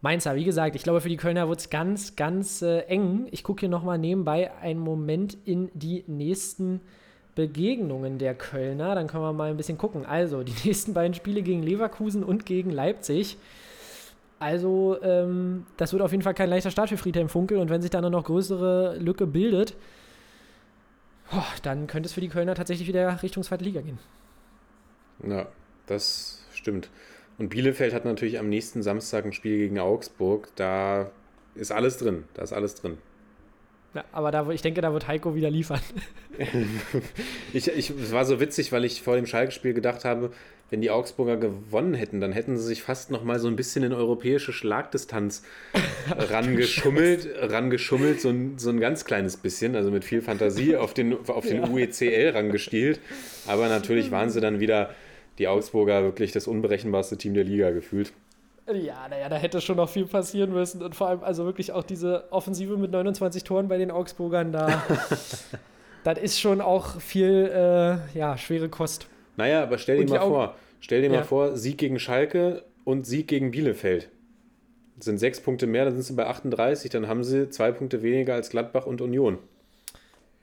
[0.00, 0.36] Mainzer.
[0.36, 3.26] Wie gesagt, ich glaube, für die Kölner wird es ganz, ganz äh, eng.
[3.30, 6.80] Ich gucke hier nochmal nebenbei einen Moment in die nächsten
[7.34, 8.94] Begegnungen der Kölner.
[8.94, 10.06] Dann können wir mal ein bisschen gucken.
[10.06, 13.38] Also, die nächsten beiden Spiele gegen Leverkusen und gegen Leipzig.
[14.38, 17.58] Also, ähm, das wird auf jeden Fall kein leichter Start für Friedhelm Funkel.
[17.58, 19.74] Und wenn sich dann eine noch größere Lücke bildet,
[21.30, 23.98] boah, dann könnte es für die Kölner tatsächlich wieder Richtung zweite Liga gehen.
[25.26, 25.48] Ja,
[25.86, 26.88] das stimmt.
[27.38, 30.48] Und Bielefeld hat natürlich am nächsten Samstag ein Spiel gegen Augsburg.
[30.56, 31.10] Da
[31.54, 32.24] ist alles drin.
[32.34, 32.98] Da ist alles drin.
[33.94, 35.80] Ja, aber da, ich denke, da wird Heiko wieder liefern.
[37.52, 40.30] Ich, ich, es war so witzig, weil ich vor dem Schalke-Spiel gedacht habe,
[40.70, 43.82] wenn die Augsburger gewonnen hätten, dann hätten sie sich fast noch mal so ein bisschen
[43.82, 45.42] in europäische Schlagdistanz
[46.10, 51.16] rangeschummelt, rangeschummelt, so ein, so ein ganz kleines bisschen, also mit viel Fantasie auf den,
[51.26, 51.68] auf den Ja.
[51.68, 53.00] UECL rangestielt.
[53.46, 54.90] Aber natürlich waren sie dann wieder
[55.38, 58.12] die Augsburger wirklich das unberechenbarste Team der Liga gefühlt.
[58.70, 60.82] Ja, naja, da hätte schon noch viel passieren müssen.
[60.82, 64.82] Und vor allem, also wirklich auch diese Offensive mit 29 Toren bei den Augsburgern, da.
[66.04, 69.06] das ist schon auch viel, äh, ja, schwere Kost.
[69.36, 71.18] Naja, aber stell dir mal Augen- vor, stell dir Ja.
[71.20, 74.10] mal vor, Sieg gegen Schalke und Sieg gegen Bielefeld.
[74.96, 78.02] Das sind sechs Punkte mehr, dann sind sie bei 38, dann haben sie zwei Punkte
[78.02, 79.38] weniger als Gladbach und Union.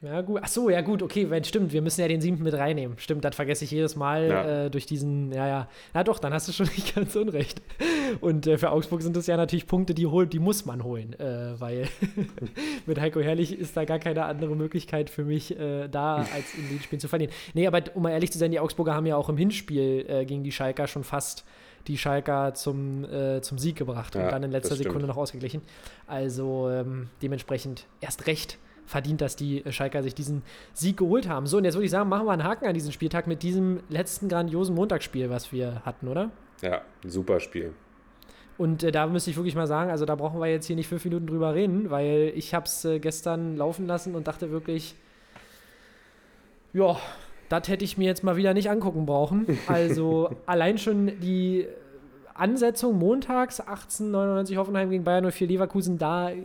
[0.06, 0.40] Ja, gut.
[0.44, 2.98] Ach so, ja, gut, okay, wenn, stimmt, wir müssen ja den siebten mit reinnehmen.
[3.00, 4.66] Stimmt, das vergesse ich jedes Mal Ja.
[4.66, 5.70] äh, durch diesen, ja, ja.
[5.94, 7.62] Na doch, dann hast du schon nicht ganz unrecht.
[8.22, 11.14] Und äh, für Augsburg sind das ja natürlich Punkte, die, holt, die muss man holen,
[11.20, 11.88] äh, weil
[12.86, 16.70] mit Heiko Herrlich ist da gar keine andere Möglichkeit für mich äh, da, als in
[16.70, 17.34] den Spielen zu verlieren.
[17.54, 20.26] Nee, aber um mal ehrlich zu sein, die Augsburger haben ja auch im Hinspiel äh,
[20.26, 21.46] gegen die Schalker schon fast
[21.88, 24.76] die Schalker zum, äh, zum Sieg gebracht und Ja, dann in letzter.
[24.76, 25.62] Sekunde noch ausgeglichen.
[26.08, 30.44] Also ähm, dementsprechend erst recht verdient, dass die Schalker sich diesen
[30.74, 31.48] Sieg geholt haben.
[31.48, 33.82] So, und jetzt würde ich sagen, machen wir einen Haken an diesen Spieltag mit diesem
[33.90, 36.32] letzten grandiosen Montagsspiel, was wir hatten, oder?
[36.62, 37.74] Ja, ein super Spiel.
[38.58, 40.88] Und äh, da müsste ich wirklich mal sagen, also da brauchen wir jetzt hier nicht
[40.88, 44.96] fünf Minuten drüber reden, weil ich habe es äh, gestern laufen lassen und dachte wirklich,
[46.74, 46.98] ja,
[47.50, 49.46] das hätte ich mir jetzt mal wieder nicht angucken brauchen.
[49.68, 51.68] Also allein schon die
[52.34, 56.44] Ansetzung montags 1899 Hoffenheim gegen Bayern 04 Leverkusen, da äh,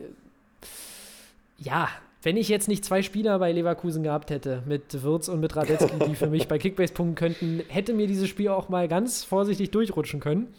[1.58, 1.88] ja,
[2.22, 5.98] wenn ich jetzt nicht zwei Spieler bei Leverkusen gehabt hätte, mit Wirtz und mit Radetzky,
[6.06, 9.70] die für mich bei Kickbase punkten könnten, hätte mir dieses Spiel auch mal ganz vorsichtig
[9.70, 10.52] durchrutschen können.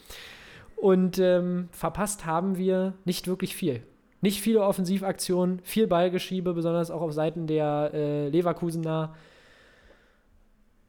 [0.75, 3.83] Und ähm, verpasst haben wir nicht wirklich viel.
[4.21, 9.15] Nicht viele Offensivaktionen, viel Ballgeschiebe, besonders auch auf Seiten der äh, Leverkusener.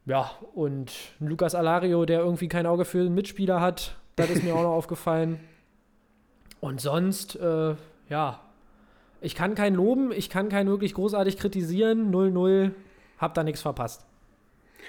[0.07, 4.55] Ja, und Lukas Alario, der irgendwie kein Auge für einen Mitspieler hat, das ist mir
[4.55, 5.40] auch noch aufgefallen.
[6.61, 7.74] Und sonst, äh,
[8.09, 8.40] ja,
[9.23, 12.12] ich kann keinen loben, ich kann keinen wirklich großartig kritisieren.
[12.12, 12.73] 0-0,
[13.19, 14.05] hab da nichts verpasst.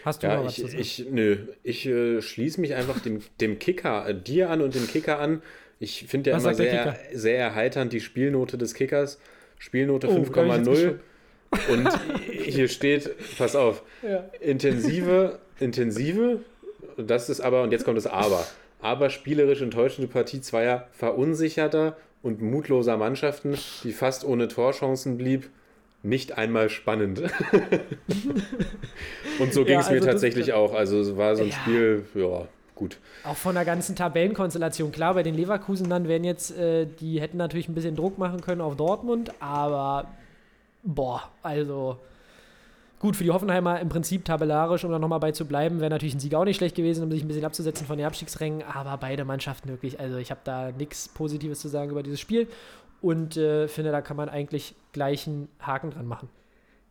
[0.03, 0.81] Hast du Ja, noch was ich, zu sagen?
[0.81, 4.87] ich, nö, ich äh, schließe mich einfach dem, dem Kicker, äh, dir an und dem
[4.87, 5.41] Kicker an.
[5.79, 9.19] Ich finde ja Was immer sehr, sehr erheiternd die Spielnote des Kickers.
[9.59, 10.99] Spielnote Oh, da hab ich jetzt 5,0.
[11.71, 11.89] Und
[12.45, 14.25] hier steht, pass auf, Ja.
[14.41, 16.39] intensive, intensive,
[16.97, 18.45] das ist aber, und jetzt kommt das Aber,
[18.81, 25.49] aber spielerisch enttäuschende Partie zweier verunsicherter und mutloser Mannschaften, die fast ohne Torchancen blieb,
[26.01, 27.21] nicht einmal spannend.
[29.39, 30.73] und so ging Ja, es mir also das- tatsächlich auch.
[30.73, 31.55] Also es war so ein Ja.
[31.55, 32.97] Spiel, ja, gut.
[33.23, 34.91] Auch von der ganzen Tabellenkonstellation.
[34.91, 38.61] Klar, bei den Leverkusenern wären jetzt, äh, die hätten natürlich ein bisschen Druck machen können
[38.61, 40.07] auf Dortmund, aber
[40.83, 41.97] boah, also
[43.03, 46.15] gut für die Hoffenheimer im Prinzip tabellarisch, um da nochmal bei zu bleiben, wäre natürlich
[46.15, 48.95] ein Sieg auch nicht schlecht gewesen, um sich ein bisschen abzusetzen von den Abstiegsrängen, aber
[48.97, 52.47] beide Mannschaften wirklich, also ich habe da nichts Positives zu sagen über dieses Spiel
[53.01, 56.29] und äh, finde, da kann man eigentlich gleich einen Haken dran machen.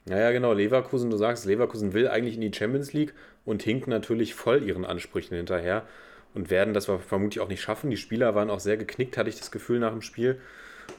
[0.07, 0.53] Ja, ja, genau.
[0.53, 3.15] Leverkusen, du sagst, Leverkusen will eigentlich in die Champions League
[3.47, 5.87] und hinkt natürlich voll ihren Ansprüchen hinterher
[6.35, 7.89] und werden das vermutlich auch nicht schaffen.
[7.89, 10.39] Die Spieler waren auch sehr geknickt, hatte ich das Gefühl nach dem Spiel.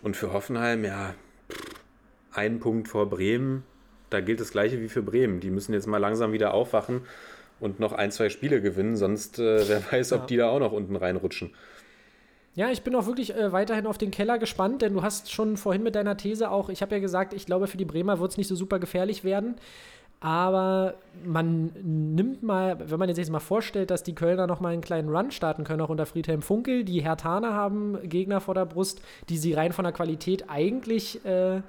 [0.02, 1.14] Und für Hoffenheim, ja,
[2.32, 3.64] ein Punkt vor Bremen,
[4.14, 5.40] da gilt das Gleiche wie für Bremen.
[5.40, 7.02] Die müssen jetzt mal langsam wieder aufwachen
[7.60, 10.26] und noch ein, zwei Spiele gewinnen, sonst äh, wer weiß, ob Ja.
[10.28, 11.52] die da auch noch unten reinrutschen.
[12.56, 15.58] Ja, ich bin auch wirklich äh, weiterhin auf den Keller gespannt, denn du hast schon
[15.58, 18.32] vorhin mit deiner These auch, ich habe ja gesagt, ich glaube, für die Bremer wird
[18.32, 19.56] es nicht so super gefährlich werden.
[20.20, 20.94] Aber
[21.26, 24.82] man nimmt mal, wenn man jetzt jetzt mal vorstellt, dass die Kölner noch mal einen
[24.82, 26.86] kleinen Run starten können, auch unter Friedhelm Funkel.
[26.86, 31.62] Die Hertaner haben Gegner vor der Brust, die sie rein von der Qualität eigentlich äh,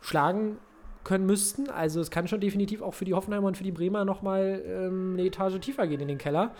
[0.00, 0.56] schlagen
[1.04, 1.70] können müssten.
[1.70, 4.62] Also es kann schon definitiv auch für die Hoffenheimer und für die Bremer noch mal
[4.66, 6.54] ähm, eine Etage tiefer gehen in den Keller.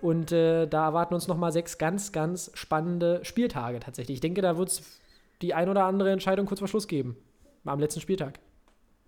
[0.00, 4.16] Und äh, da erwarten uns nochmal sechs ganz, ganz spannende Spieltage tatsächlich.
[4.16, 5.00] Ich denke, da wird es
[5.40, 7.16] die ein oder andere Entscheidung kurz vor Schluss geben.
[7.64, 8.38] Am letzten Spieltag.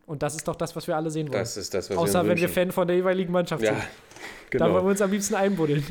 [0.06, 1.40] Und das ist doch das, was wir alle sehen wollen.
[1.40, 2.48] Das ist das, was Außer wir wenn wir.
[2.48, 3.84] Fan von der jeweiligen Mannschaft Ja, sind.
[4.52, 4.90] Da wollen wir genau.
[4.90, 5.84] uns am liebsten einbuddeln.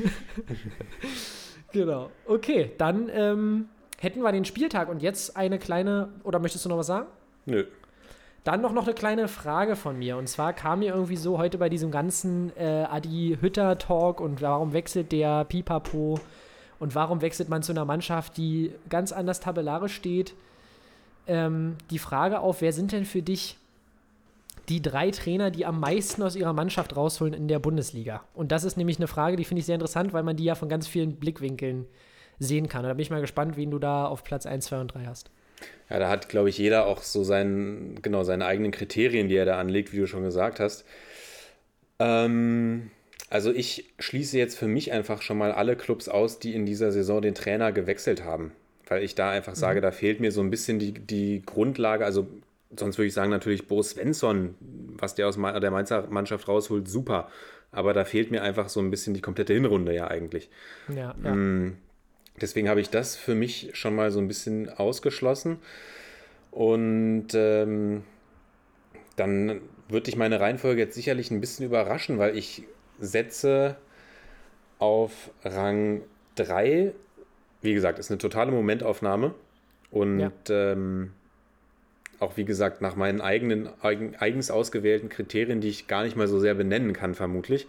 [1.73, 2.09] genau.
[2.25, 3.67] Okay, dann ähm,
[3.99, 7.07] hätten wir den Spieltag und jetzt eine kleine, oder möchtest du noch was sagen?
[7.45, 7.65] Nö.
[8.45, 10.17] Dann noch, noch eine kleine Frage von mir.
[10.17, 15.11] Und zwar kam mir irgendwie so heute bei diesem ganzen äh, Adi-Hütter-Talk und warum wechselt
[15.11, 16.19] der Pipapo
[16.77, 20.35] und warum wechselt man zu einer Mannschaft, die ganz anders tabellarisch steht,
[21.25, 23.57] ähm, die Frage auf, wer sind denn für dich
[24.69, 28.21] die drei Trainer, die am meisten aus ihrer Mannschaft rausholen in der Bundesliga?
[28.35, 30.53] Und das ist nämlich eine Frage, die finde ich sehr interessant, weil man die ja
[30.53, 31.87] von ganz vielen Blickwinkeln
[32.37, 32.81] sehen kann.
[32.81, 35.05] Und da bin ich mal gespannt, wen du da auf Platz 1, 2 und 3
[35.07, 35.31] hast.
[35.89, 39.45] Ja, da hat, glaube ich, jeder auch so seinen, genau, seine eigenen Kriterien, die er
[39.45, 40.85] da anlegt, wie du schon gesagt hast.
[41.99, 42.89] Ähm,
[43.29, 46.91] also ich schließe jetzt für mich einfach schon mal alle Clubs aus, die in dieser
[46.91, 48.51] Saison den Trainer gewechselt haben.
[48.87, 52.05] Weil ich da einfach sage, da fehlt mir so ein bisschen die, die Grundlage.
[52.05, 52.27] Also
[52.77, 57.29] sonst würde ich sagen, natürlich Bo Svensson, was der aus der Mainzer Mannschaft rausholt, super.
[57.71, 60.49] Aber da fehlt mir einfach so ein bisschen die komplette Hinrunde ja eigentlich.
[60.87, 61.37] Ja, ja.
[62.41, 65.57] Deswegen habe ich das für mich schon mal so ein bisschen ausgeschlossen.
[66.51, 68.03] Und ähm,
[69.15, 72.63] dann würde ich meine Reihenfolge jetzt sicherlich ein bisschen überraschen, weil ich
[72.99, 73.77] setze
[74.79, 76.01] auf Rang
[76.35, 76.93] 3.
[77.61, 79.33] Wie gesagt, ist eine totale Momentaufnahme.
[79.91, 80.31] Und Ja.
[80.49, 81.13] ähm,
[82.19, 86.27] auch wie gesagt, nach meinen eigenen, eigen, eigens ausgewählten Kriterien, die ich gar nicht mal
[86.27, 87.67] so sehr benennen kann, vermutlich.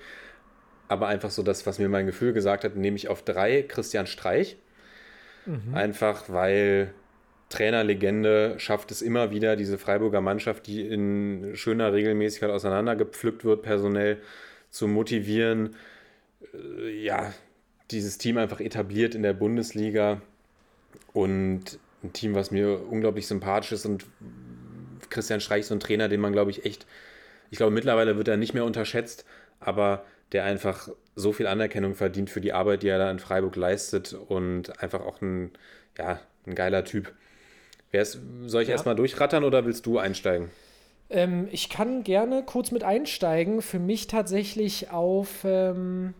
[0.89, 4.07] Aber einfach so das, was mir mein Gefühl gesagt hat, nehme ich auf drei Christian
[4.07, 4.57] Streich.
[5.73, 6.93] Einfach weil
[7.49, 14.21] Trainerlegende schafft es immer wieder, diese Freiburger Mannschaft, die in schöner Regelmäßigkeit auseinandergepflückt wird, personell
[14.71, 15.77] zu motivieren.
[16.55, 17.33] Äh, Ja,
[17.91, 20.21] dieses Team einfach etabliert in der Bundesliga
[21.13, 24.07] und ein Team, was mir unglaublich sympathisch ist und
[25.11, 26.87] Christian Streich ist so ein Trainer, den man, glaube ich, echt,
[27.51, 29.25] ich glaube, mittlerweile wird er nicht mehr unterschätzt,
[29.61, 33.57] aber der einfach so viel Anerkennung verdient für die Arbeit, die er da in Freiburg
[33.57, 35.53] leistet und einfach auch ein,
[35.99, 37.13] ja, ein geiler Typ.
[37.91, 38.73] Wer ist, soll ich Ja.
[38.75, 40.51] erstmal durchrattern oder willst du einsteigen?
[41.09, 43.63] Ähm, ich kann gerne kurz mit einsteigen.
[43.63, 46.15] Für mich tatsächlich auf, ähm,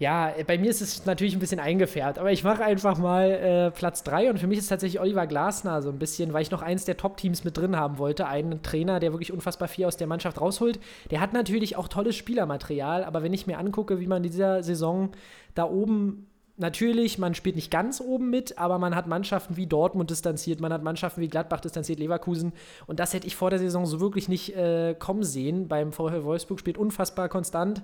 [0.00, 3.70] Ja, bei mir ist es natürlich ein bisschen eingefärbt, aber ich mache einfach mal äh,
[3.70, 6.62] Platz 3 und für mich ist tatsächlich Oliver Glasner so ein bisschen, weil ich noch
[6.62, 8.26] eins der Top-Teams mit drin haben wollte.
[8.26, 10.80] Einen Trainer, der wirklich unfassbar viel aus der Mannschaft rausholt.
[11.12, 14.64] Der hat natürlich auch tolles Spielermaterial, aber wenn ich mir angucke, wie man in dieser
[14.64, 15.12] Saison
[15.54, 20.10] da oben natürlich, man spielt nicht ganz oben mit, aber man hat Mannschaften wie Dortmund
[20.10, 22.52] distanziert, man hat Mannschaften wie Gladbach distanziert, Leverkusen.
[22.86, 25.68] Und das hätte ich vor der Saison so wirklich nicht äh, kommen sehen.
[25.68, 27.82] Beim VfL Wolfsburg spielt unfassbar konstant.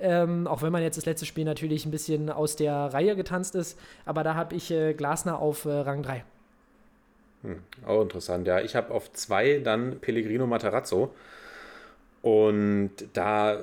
[0.00, 3.54] Ähm, auch wenn man jetzt das letzte Spiel natürlich ein bisschen aus der Reihe getanzt
[3.54, 3.78] ist.
[4.04, 6.24] Aber da habe ich äh, Glasner auf äh, Rang 3.
[7.42, 8.60] Hm, auch interessant, ja.
[8.60, 11.14] Ich habe auf zwei dann Pellegrino Matarazzo.
[12.22, 13.58] Und da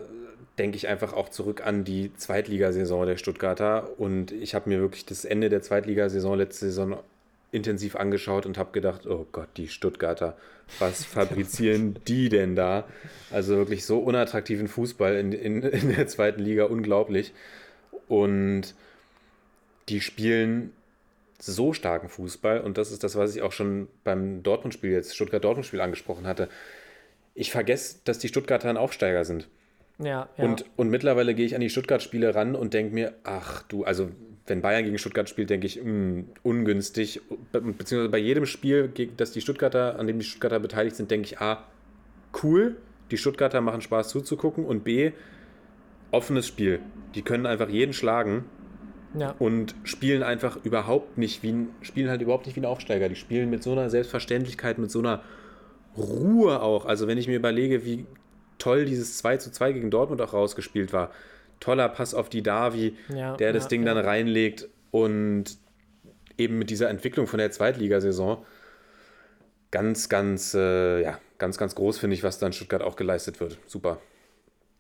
[0.60, 4.00] denke ich einfach auch zurück an die Zweitligasaison der Stuttgarter.
[4.00, 7.00] Und ich habe mir wirklich das Ende der Zweitligasaison letzte Saison
[7.52, 10.38] intensiv angeschaut und habe gedacht, oh Gott, die Stuttgarter,
[10.78, 12.88] was fabrizieren die denn da?
[13.32, 17.34] Also wirklich so unattraktiven Fußball in, in, in der zweiten Liga, unglaublich.
[18.08, 18.76] Und
[19.88, 20.74] die spielen
[21.40, 25.80] so starken Fußball und das ist das, was ich auch schon beim Dortmund-Spiel jetzt, Stuttgart-Dortmund-Spiel
[25.80, 26.50] angesprochen hatte.
[27.34, 29.48] Ich vergesse, dass die Stuttgarter ein Aufsteiger sind.
[30.02, 30.44] Ja, ja.
[30.44, 34.10] Und, und mittlerweile gehe ich an die Stuttgart-Spiele ran und denke mir, ach du, also
[34.48, 37.22] wenn Bayern gegen Stuttgart spielt, denke ich, mh, hm, ungünstig.
[37.52, 41.40] Beziehungsweise bei jedem Spiel, das die Stuttgarter, an dem die Stuttgarter beteiligt sind, denke ich,
[41.40, 41.64] A,
[42.44, 42.78] cool,
[43.12, 45.12] die Stuttgarter machen Spaß zuzugucken und B,
[46.12, 46.80] offenes Spiel.
[47.16, 48.46] Die können einfach jeden schlagen
[49.18, 49.36] ja.
[49.40, 53.10] und spielen einfach überhaupt nicht wie ein, spielen halt überhaupt nicht wie ein Aufsteiger.
[53.10, 55.22] Die spielen mit so einer Selbstverständlichkeit, mit so einer
[55.98, 56.86] Ruhe auch.
[56.86, 58.06] Also wenn ich mir überlege, wie
[58.60, 61.12] toll dieses 2 zu 2 gegen Dortmund auch rausgespielt war.
[61.60, 65.58] Toller Pass auf die Davi, ja, der das ja, Ding dann reinlegt und
[66.38, 68.46] eben mit dieser Entwicklung von der Zweitligasaison
[69.72, 73.58] ganz, ganz, äh, ja, ganz, ganz groß finde ich, was dann Stuttgart auch geleistet wird.
[73.66, 74.00] Super.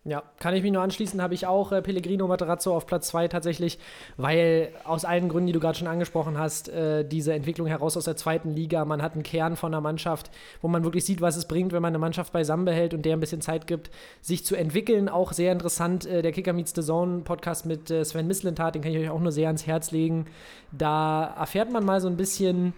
[0.05, 3.27] Ja, kann ich mich nur anschließen, habe ich auch äh, Pellegrino Materazzo auf Platz 2
[3.27, 3.77] tatsächlich,
[4.15, 8.05] weil aus allen Gründen, die du gerade schon angesprochen hast, äh, diese Entwicklung heraus aus
[8.05, 10.31] der zweiten Liga, man hat einen Kern von einer Mannschaft,
[10.61, 13.17] wo man wirklich sieht, was es bringt, wenn man eine Mannschaft beisammen behält und der
[13.17, 15.09] ein bisschen Zeit gibt, sich zu entwickeln.
[15.09, 18.81] Auch sehr interessant, äh, der Kicker Meets the Zone Podcast mit äh, Sven Mislintat, den
[18.81, 20.27] kann ich euch auch nur sehr ans Herz legen.
[20.71, 22.73] Da erfährt man mal so ein bisschen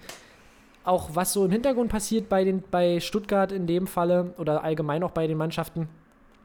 [0.83, 5.03] auch, was so im Hintergrund passiert bei, den, bei Stuttgart in dem Falle oder allgemein
[5.03, 5.87] auch bei den Mannschaften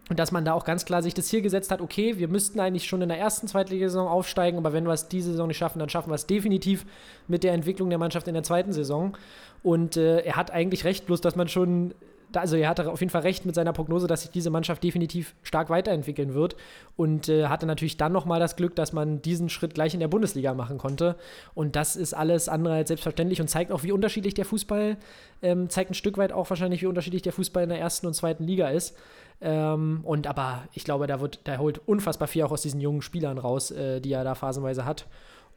[0.08, 2.60] und dass man da auch ganz klar sich das Ziel gesetzt hat, okay, wir müssten
[2.60, 5.80] eigentlich schon in der ersten Zweitligasaison aufsteigen, aber wenn wir es diese Saison nicht schaffen,
[5.80, 6.86] dann schaffen wir es definitiv
[7.26, 9.16] mit der Entwicklung der Mannschaft in der zweiten Saison.
[9.64, 11.92] Und äh, er hat eigentlich recht, bloß dass man schon,
[12.32, 15.34] also er hatte auf jeden Fall recht mit seiner Prognose, dass sich diese Mannschaft definitiv
[15.42, 16.54] stark weiterentwickeln wird.
[16.96, 20.06] Und äh, hatte natürlich dann nochmal das Glück, dass man diesen Schritt gleich in der
[20.06, 21.16] Bundesliga machen konnte.
[21.54, 24.98] Und das ist alles andere als selbstverständlich und zeigt auch, wie unterschiedlich der Fußball,
[25.42, 28.14] ähm, zeigt ein Stück weit auch wahrscheinlich, wie unterschiedlich der Fußball in der ersten und
[28.14, 28.96] zweiten Liga ist.
[29.40, 33.02] Ähm, und aber ich glaube, da wird, der holt unfassbar viel auch aus diesen jungen
[33.02, 35.06] Spielern raus, äh, die er da phasenweise hat.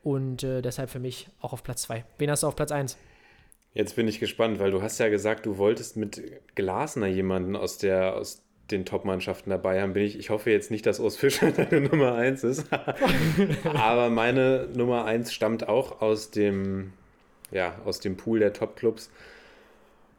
[0.04, 2.06] Und äh, deshalb für mich auch auf Platz 2.
[2.18, 2.98] Wen hast du auf Platz 1?
[3.74, 6.22] Jetzt bin ich gespannt, weil du hast ja gesagt, du wolltest mit
[6.56, 8.42] Glasner jemanden aus der aus
[8.72, 9.94] den Top-Mannschaften dabei haben.
[9.94, 12.68] Bin ich, ich hoffe jetzt nicht, dass Urs Fischer deine Nummer 1 ist.
[13.64, 16.94] Aber meine Nummer 1 stammt auch aus dem,
[17.52, 19.12] ja, aus dem Pool der Top-Clubs.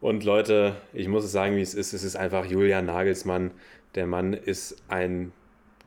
[0.01, 1.93] Und Leute, ich muss es sagen, wie es ist.
[1.93, 3.51] Es ist einfach Julian Nagelsmann.
[3.95, 5.33] Der Mann ist ein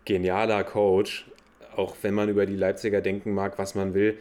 [0.06, 1.30] genialer Coach.
[1.76, 4.18] Auch wenn man über die Leipziger denken mag, was man will.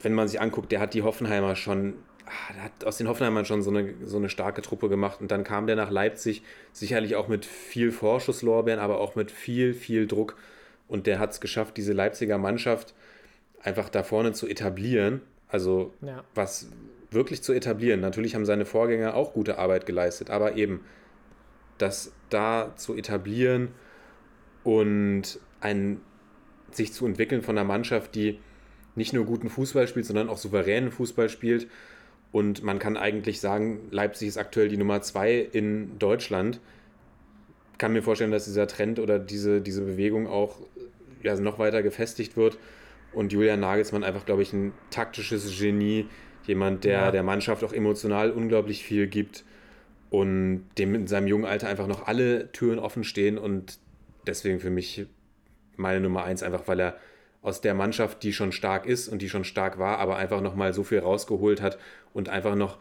[0.00, 1.94] Wenn man sich anguckt, der hat die Hoffenheimer schon,
[2.26, 5.20] ah, der hat aus den Hoffenheimern schon so eine, so eine starke Truppe gemacht.
[5.20, 6.42] Und dann kam der nach Leipzig,
[6.72, 10.36] sicherlich auch mit viel Vorschusslorbeeren, aber auch mit viel, viel Druck.
[10.86, 12.94] Und der hat es geschafft, diese Leipziger Mannschaft
[13.60, 15.20] einfach da vorne zu etablieren.
[15.48, 16.22] Also ja.
[16.34, 16.68] was
[17.14, 18.00] wirklich zu etablieren.
[18.00, 20.80] Natürlich haben seine Vorgänger auch gute Arbeit geleistet, aber eben
[21.78, 23.68] das da zu etablieren
[24.62, 26.00] und ein,
[26.70, 28.38] sich zu entwickeln von einer Mannschaft, die
[28.94, 31.68] nicht nur guten Fußball spielt, sondern auch souveränen Fußball spielt.
[32.32, 36.60] Und man kann eigentlich sagen, Leipzig ist aktuell die Nummer zwei in Deutschland.
[37.78, 40.60] Kann mir vorstellen, dass dieser Trend oder diese, diese Bewegung auch
[41.22, 42.58] ja, noch weiter gefestigt wird.
[43.12, 46.06] Und Julian Nagelsmann einfach, glaube ich, ein taktisches Genie,
[46.46, 47.10] Jemand, der ja.
[47.10, 49.44] der Mannschaft auch emotional unglaublich viel gibt
[50.10, 53.78] und dem in seinem jungen Alter einfach noch alle Türen offen stehen und
[54.26, 55.06] deswegen für mich
[55.76, 56.96] meine Nummer eins, einfach weil er
[57.42, 60.72] aus der Mannschaft, die schon stark ist und die schon stark war, aber einfach nochmal
[60.72, 61.78] so viel rausgeholt hat
[62.12, 62.78] und einfach noch,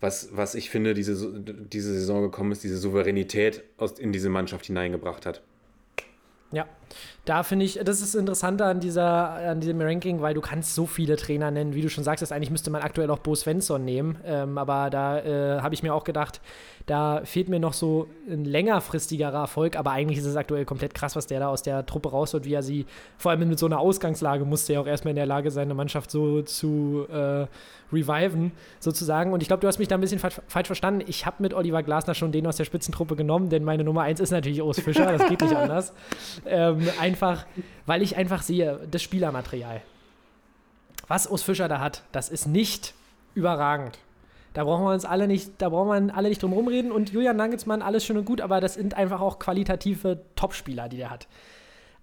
[0.00, 4.66] was, was ich finde, diese, diese Saison gekommen ist, diese Souveränität aus, in diese Mannschaft
[4.66, 5.42] hineingebracht hat.
[6.50, 6.66] Ja,
[7.24, 10.86] Da finde ich, das ist interessanter an, dieser, an diesem Ranking, weil du kannst so
[10.86, 14.18] viele Trainer nennen, wie du schon sagst, eigentlich müsste man aktuell auch Bo Svensson nehmen,
[14.24, 16.40] ähm, aber da äh, habe ich mir auch gedacht,
[16.86, 21.14] da fehlt mir noch so ein längerfristigerer Erfolg, aber eigentlich ist es aktuell komplett krass,
[21.14, 22.86] was der da aus der Truppe rausholt, wie er sie,
[23.16, 25.74] vor allem mit so einer Ausgangslage, musste er auch erstmal in der Lage sein, eine
[25.74, 27.46] Mannschaft so zu äh,
[27.92, 29.32] reviven, sozusagen.
[29.32, 31.04] Und ich glaube, du hast mich da ein bisschen fa falsch verstanden.
[31.06, 34.20] Ich habe mit Oliver Glasner schon den aus der Spitzentruppe genommen, denn meine Nummer 1
[34.20, 35.92] ist natürlich Urs Fischer, das geht nicht anders.
[36.46, 37.46] Ähm, einfach,
[37.86, 39.82] weil ich einfach sehe, das Spielermaterial.
[41.08, 42.94] Was Urs Fischer da hat, das ist nicht
[43.34, 43.98] überragend.
[44.54, 46.90] Da brauchen wir uns alle nicht, da brauchen wir alle nicht drum rumreden.
[46.90, 50.96] Und Julian Nagelsmann, alles schön und gut, aber das sind einfach auch qualitative Topspieler, die
[50.96, 51.28] der hat.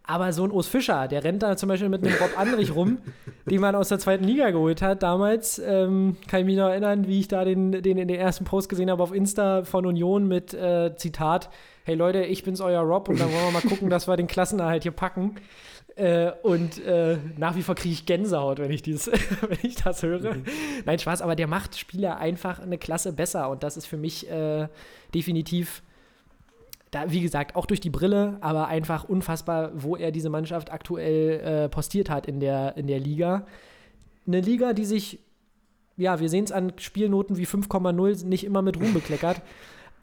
[0.04, 3.00] Aber so ein Urs Fischer, der rennt da zum Beispiel mit einem Rob Andrich rum,
[3.46, 5.04] den man aus der zweiten Liga geholt hat.
[5.04, 8.46] Damals ähm, kann ich mich noch erinnern, wie ich da den, den in den ersten
[8.46, 11.50] Post gesehen habe auf Insta von Union mit äh, Zitat:
[11.88, 14.28] Hey Leute, ich bin's euer Rob und dann wollen wir mal gucken, dass wir den
[14.28, 15.36] Klassenerhalt hier packen.
[15.96, 19.08] Äh, und äh, nach wie vor kriege ich Gänsehaut, wenn ich, dieses,
[19.42, 20.34] wenn ich das höre.
[20.34, 20.44] Mhm.
[20.84, 24.30] Nein, Spaß, aber der macht Spieler einfach eine Klasse besser und das ist für mich
[24.30, 24.68] äh,
[25.16, 25.82] definitiv
[26.92, 31.40] da, wie gesagt, auch durch die Brille, aber einfach unfassbar, wo er diese Mannschaft aktuell
[31.40, 33.48] äh, postiert hat in der, in der Liga.
[34.28, 35.20] Eine Liga, die sich,
[35.96, 39.42] ja, wir sehen es an Spielnoten wie 5,0 nicht immer mit Ruhm bekleckert,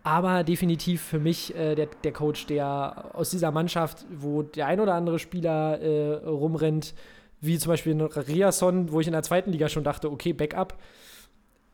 [0.04, 4.78] aber definitiv für mich äh, der, der Coach, der aus dieser Mannschaft, wo der ein
[4.78, 6.94] oder andere Spieler äh, rumrennt,
[7.40, 10.78] wie zum Beispiel Riasson, wo ich in der zweiten Liga schon dachte, okay, Backup,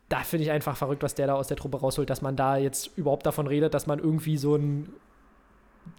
[0.08, 2.56] da finde ich einfach verrückt, was der da aus der Truppe rausholt, dass man da
[2.56, 4.92] jetzt überhaupt davon redet, dass man irgendwie so ein,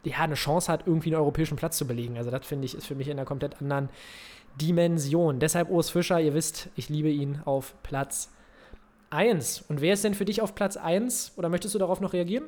[0.03, 2.17] ja, eine Chance hat, irgendwie einen europäischen Platz zu belegen.
[2.17, 3.89] Also das finde ich, ist für mich in einer komplett anderen
[4.59, 5.39] Dimension.
[5.39, 8.29] Deshalb Urs Fischer, ihr wisst, ich liebe ihn auf Platz
[9.11, 9.65] 1.
[9.69, 11.33] Und wer ist denn für dich auf Platz 1?
[11.37, 12.45] Oder möchtest du darauf noch reagieren?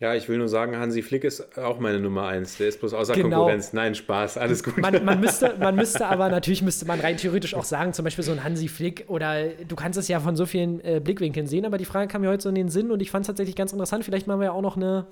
[0.00, 2.56] Ja, ich will nur sagen, Hansi Flick ist auch meine Nummer eins.
[2.58, 3.36] Der ist bloß außer genau.
[3.36, 3.72] Konkurrenz.
[3.72, 4.76] Nein, Spaß, alles gut.
[4.78, 8.24] Man, man, müsste, man müsste aber, natürlich müsste man rein theoretisch auch sagen, zum Beispiel
[8.24, 11.64] so ein Hansi Flick oder du kannst es ja von so vielen äh, Blickwinkeln sehen,
[11.64, 13.54] aber die Frage kam mir heute so in den Sinn und ich fand es tatsächlich
[13.54, 14.04] ganz interessant.
[14.04, 15.06] Vielleicht machen wir ja auch noch eine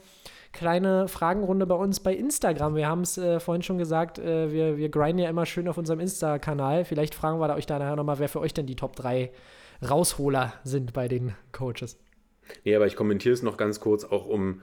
[0.53, 2.75] kleine Fragenrunde bei uns bei Instagram.
[2.75, 5.79] Wir haben es äh, vorhin schon gesagt, äh, wir, wir grinden ja immer schön auf
[5.79, 6.85] unserem Insta-Kanal.
[6.85, 9.31] Vielleicht fragen wir da euch da nachher nochmal, wer für euch denn die Top 3
[9.89, 11.99] Rausholer sind bei den Coaches.
[12.65, 14.63] Nee, aber ich kommentiere es noch ganz kurz, auch um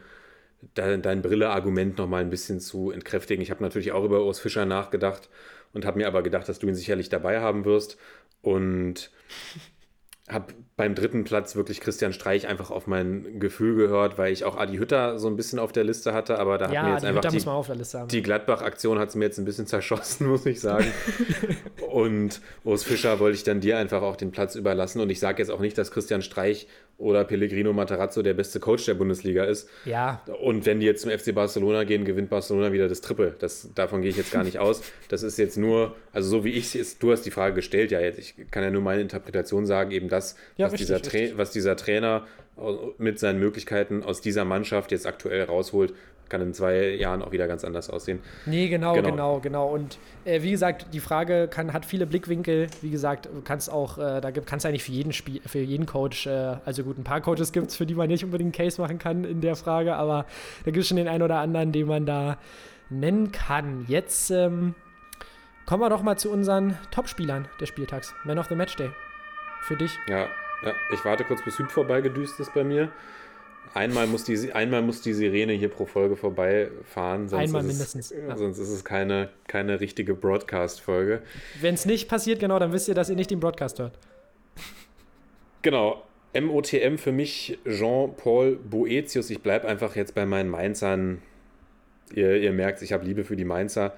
[0.73, 3.41] dein, dein Brille-Argument noch mal ein bisschen zu entkräftigen.
[3.41, 5.29] Ich habe natürlich auch über Urs Fischer nachgedacht
[5.73, 7.97] und habe mir aber gedacht, dass du ihn sicherlich dabei haben wirst.
[8.41, 9.11] Und
[10.29, 14.55] habe beim dritten Platz wirklich Christian Streich einfach auf mein Gefühl gehört, weil ich auch
[14.55, 17.03] Adi Hütter so ein bisschen auf der Liste hatte, aber da ja, hat mir jetzt
[17.03, 20.87] einfach die, die Gladbach-Aktion hat es mir jetzt ein bisschen zerschossen, muss ich sagen.
[21.91, 25.39] und Urs Fischer wollte ich dann dir einfach auch den Platz überlassen und ich sage
[25.39, 26.65] jetzt auch nicht, dass Christian Streich
[26.99, 29.69] oder Pellegrino Matarazzo der beste Coach der Bundesliga ist.
[29.85, 30.21] Ja.
[30.41, 33.35] Und wenn die jetzt zum FC Barcelona gehen, gewinnt Barcelona wieder das Triple.
[33.39, 34.81] Das, davon gehe ich jetzt gar nicht aus.
[35.07, 38.01] Das ist jetzt nur, also so wie ich es, du hast die Frage gestellt, ja
[38.01, 41.51] jetzt, ich kann ja nur meine Interpretation sagen, eben das, ja, was, richtig, dieser was
[41.51, 42.27] dieser Trainer
[42.97, 45.93] mit seinen Möglichkeiten aus dieser Mannschaft jetzt aktuell rausholt,
[46.29, 48.19] kann in zwei Jahren auch wieder ganz anders aussehen.
[48.45, 49.39] Nee, genau, genau, genau.
[49.39, 49.67] genau.
[49.67, 52.67] Und äh, wie gesagt, die Frage kann, hat viele Blickwinkel.
[52.81, 55.85] Wie gesagt, du kannst auch, äh, da kannst du eigentlich für jeden Spiel, für jeden
[55.85, 58.65] Coach, äh, also gut, ein paar Coaches gibt es, für die man nicht unbedingt einen
[58.67, 60.25] Case machen kann in der Frage, aber
[60.65, 62.37] da gibt es schon den einen oder anderen, den man da
[62.89, 63.85] nennen kann.
[63.87, 64.75] Jetzt ähm,
[65.65, 68.13] kommen wir doch mal zu unseren Topspielern des Spieltags.
[68.23, 68.89] Man of the Matchday.
[69.61, 69.97] Für dich.
[70.07, 70.27] Ja,
[70.63, 72.91] ja, ich warte kurz, bis Süd vorbeigedüst ist bei mir.
[73.73, 77.27] Einmal muss, die, einmal muss die Sirene hier pro Folge vorbeifahren.
[77.27, 78.11] Sonst einmal ist mindestens.
[78.11, 78.35] Es, ja.
[78.35, 81.21] Sonst ist es keine, keine richtige Broadcast-Folge.
[81.61, 83.97] Wenn es nicht passiert, genau, dann wisst ihr, dass ihr nicht den Broadcast hört.
[85.61, 86.03] Genau.
[86.39, 89.29] MOTM für mich Jean-Paul Boetius.
[89.29, 91.21] Ich bleibe einfach jetzt bei meinen Mainzern.
[92.13, 93.93] Ihr, ihr merkt, ich habe Liebe für die Mainzer.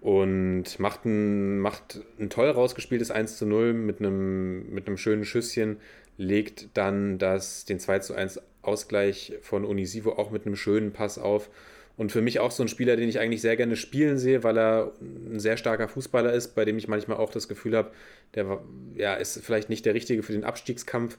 [0.00, 5.24] Und macht ein, macht ein toll rausgespieltes 1 zu 0 mit einem, mit einem schönen
[5.24, 5.78] Schüsschen.
[6.18, 11.18] Legt dann das, den 2 zu 1 Ausgleich von Unisivo auch mit einem schönen Pass
[11.18, 11.50] auf.
[11.96, 14.58] Und für mich auch so ein Spieler, den ich eigentlich sehr gerne spielen sehe, weil
[14.58, 17.92] er ein sehr starker Fußballer ist, bei dem ich manchmal auch das Gefühl habe,
[18.34, 18.60] der
[18.96, 21.18] ja, ist vielleicht nicht der Richtige für den Abstiegskampf,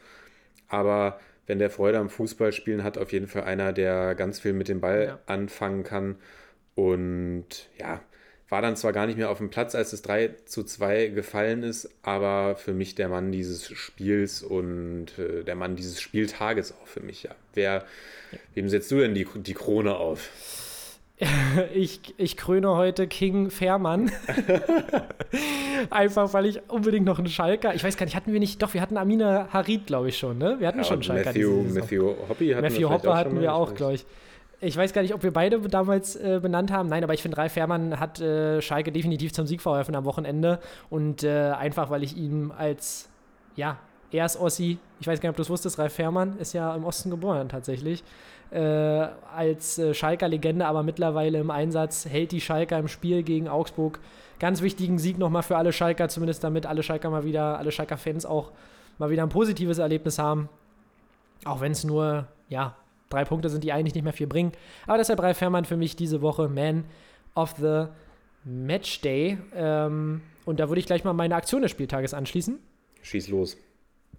[0.68, 4.68] aber wenn der Freude am Fußballspielen hat, auf jeden Fall einer, der ganz viel mit
[4.68, 5.20] dem Ball ja.
[5.28, 6.18] anfangen kann.
[6.74, 8.02] Und ja,
[8.50, 11.64] war dann zwar gar nicht mehr auf dem Platz, als es 3 zu 2 gefallen
[11.64, 16.88] ist, aber für mich der Mann dieses Spiels und äh, der Mann dieses Spieltages auch
[16.88, 17.24] für mich.
[17.24, 17.32] Ja.
[17.54, 17.86] Wer,
[18.54, 20.30] wem setzt du denn die, die Krone auf?
[21.74, 24.12] Ich, ich kröne heute King Fährmann.
[25.90, 27.74] Einfach, weil ich unbedingt noch einen Schalker.
[27.74, 28.62] Ich weiß gar nicht, hatten wir nicht.
[28.62, 30.58] Doch, wir hatten Amina Harid, glaube ich, schon, ne?
[30.60, 31.30] Wir hatten ja, schon einen Schalker.
[31.30, 34.02] Matthew, Matthew Hoppy hatten Matthew wir Hopper hatten wir auch, glaube ich.
[34.02, 34.06] Ich
[34.76, 36.88] weiß gar nicht, ob wir beide damals äh, benannt haben.
[36.88, 40.60] Nein, aber ich finde, Ralf Fährmann hat äh, Schalke definitiv zum Sieg verholfen am Wochenende.
[40.90, 43.10] Und äh, einfach, weil ich ihm als,
[43.56, 43.78] ja,
[44.12, 46.74] er ist Ossi, ich weiß gar nicht, ob du es wusstest, Ralf Fährmann ist ja
[46.74, 48.04] im Osten geboren tatsächlich.
[48.52, 53.48] Äh, als äh, Schalker Legende, aber mittlerweile im Einsatz, hält die Schalker im Spiel gegen
[53.48, 54.00] Augsburg.
[54.40, 58.26] Ganz wichtigen Sieg nochmal für alle Schalker, zumindest damit alle Schalker mal wieder, alle Schalker-Fans
[58.26, 58.52] auch
[58.98, 60.50] mal wieder ein positives Erlebnis haben.
[61.44, 62.76] Auch wenn es nur, ja,
[63.10, 64.52] drei Punkte sind, die eigentlich nicht mehr viel bringen.
[64.88, 66.86] Aber deshalb Ralf Fährmann für mich diese Woche Man
[67.36, 67.86] of the
[68.44, 69.38] Match Day.
[69.54, 72.60] Ähm, und da würde ich gleich mal meine Aktion des Spieltages anschließen.
[73.02, 73.58] Schieß los.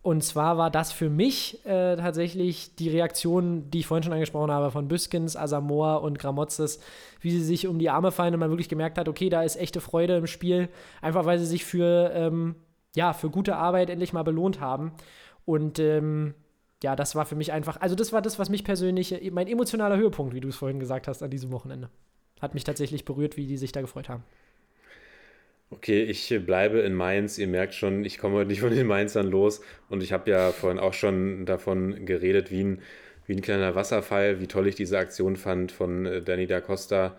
[0.03, 4.53] Und zwar war das für mich äh, tatsächlich die Reaktion, die ich vorhin schon angesprochen
[4.53, 6.79] habe, von Büskens, Asamoah und Gramotzes,
[7.21, 9.57] wie sie sich um die Arme fallen und man wirklich gemerkt hat, okay, da ist
[9.57, 10.69] echte Freude im Spiel,
[11.03, 12.55] einfach weil sie sich für, ähm,
[12.95, 14.93] ja, für gute Arbeit endlich mal belohnt haben.
[15.45, 16.35] Und ähm,
[16.83, 19.49] ja, das war für mich einfach, also das war das, was mich persönlich, äh, mein
[19.49, 21.91] emotionaler Höhepunkt, wie du es vorhin gesagt hast, an diesem Wochenende.
[22.41, 24.23] Hat mich tatsächlich berührt, wie die sich da gefreut haben.
[25.71, 27.39] Okay, ich bleibe in Mainz.
[27.39, 29.63] Ihr merkt schon, ich komme heute nicht von den Mainzern los.
[29.89, 32.83] Und ich habe ja vorhin auch schon davon geredet, wie ein,
[33.27, 37.17] wie ein kleiner Wasserfall, wie toll ich diese Aktion fand von äh, Danny da Costa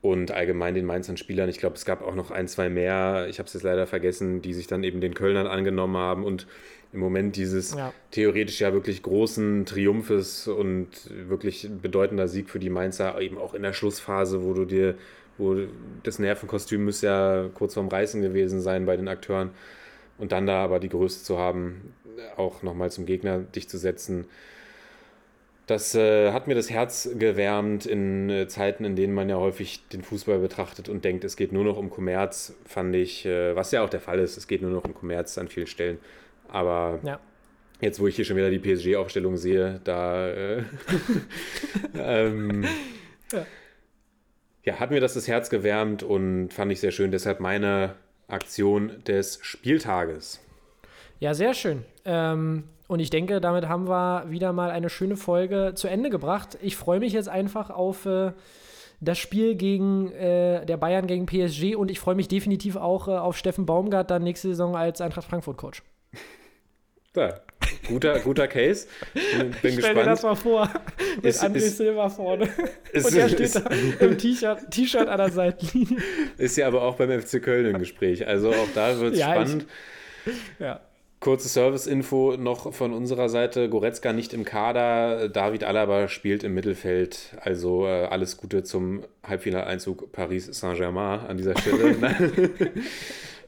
[0.00, 1.48] und allgemein den Mainzern Spielern.
[1.48, 4.42] Ich glaube, es gab auch noch ein, zwei mehr, ich habe es jetzt leider vergessen,
[4.42, 6.46] die sich dann eben den Kölnern angenommen haben und
[6.92, 7.92] im Moment dieses Ja.
[8.10, 10.88] theoretisch ja wirklich großen Triumphes und
[11.28, 14.96] wirklich bedeutender Sieg für die Mainzer, eben auch in der Schlussphase, wo du dir,
[15.38, 15.56] wo
[16.02, 19.50] das Nervenkostüm müsste ja kurz vorm Reißen gewesen sein bei den Akteuren
[20.18, 21.94] und dann da aber die Größe zu haben,
[22.36, 24.26] auch nochmal zum Gegner dich zu setzen.
[25.66, 29.86] Das äh, hat mir das Herz gewärmt in äh, Zeiten, in denen man ja häufig
[29.92, 33.70] den Fußball betrachtet und denkt, es geht nur noch um Kommerz, fand ich, äh, was
[33.70, 35.98] ja auch der Fall ist, es geht nur noch um Kommerz an vielen Stellen.
[36.50, 37.18] Aber Ja.
[37.80, 40.62] jetzt, wo ich hier schon wieder die PSG-Aufstellung sehe, da äh,
[41.98, 42.64] ähm,
[43.32, 43.46] Ja.
[44.64, 44.80] ja.
[44.80, 47.10] hat mir das das Herz gewärmt und fand ich sehr schön.
[47.10, 47.94] Deshalb meine
[48.28, 50.40] Aktion des Spieltages.
[51.18, 51.84] Ja, sehr schön.
[52.04, 56.58] Ähm, und ich denke, damit haben wir wieder mal eine schöne Folge zu Ende gebracht.
[56.62, 58.32] Ich freue mich jetzt einfach auf äh,
[59.00, 63.12] das Spiel gegen äh, der Bayern gegen PSG und ich freue mich definitiv auch äh,
[63.12, 65.82] auf Steffen Baumgart dann nächste Saison als Eintracht Frankfurt Coach.
[67.12, 67.40] Da,
[67.88, 68.86] guter, guter Case.
[69.14, 70.22] Bin, bin Stell dir das gespannt.
[70.22, 70.70] mal vor,
[71.16, 72.48] mit Ist- André ist- Silva vorne.
[72.92, 73.70] Ist, und er steht ist, da
[74.06, 75.98] im T-Shirt an der Seitenlinie.
[76.38, 78.26] ist ja aber auch beim FC Köln im Gespräch.
[78.28, 79.66] Also auch da wird es Ja, ich- spannend.
[80.60, 80.80] Ja.
[81.18, 83.68] Kurze Service-Info noch von unserer Seite.
[83.68, 87.34] Goretzka nicht im Kader, David Alaba spielt im Mittelfeld.
[87.42, 91.96] Also äh, alles Gute zum Halbfinaleinzug Paris Saint-Germain an dieser Stelle.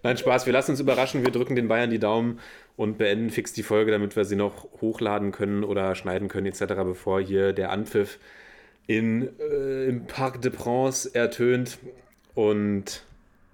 [0.02, 0.46] Nein, Spaß.
[0.46, 1.24] Wir lassen uns überraschen.
[1.24, 2.40] Wir drücken den Bayern die Daumen
[2.82, 6.64] und beenden fix die Folge, damit wir sie noch hochladen können oder schneiden können etc.,
[6.84, 8.18] bevor hier der Anpfiff
[8.88, 11.78] in, äh, im Parc de France ertönt.
[12.34, 13.04] Und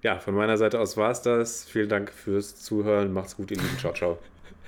[0.01, 1.65] ja, von meiner Seite aus war es das.
[1.65, 3.13] Vielen Dank fürs Zuhören.
[3.13, 3.77] Macht's gut, ihr Lieben.
[3.77, 4.17] Ciao, ciao.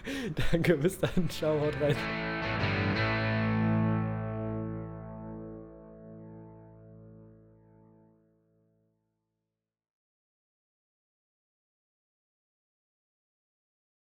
[0.52, 1.28] Danke, bis dann.
[1.28, 1.96] Ciao, haut rein.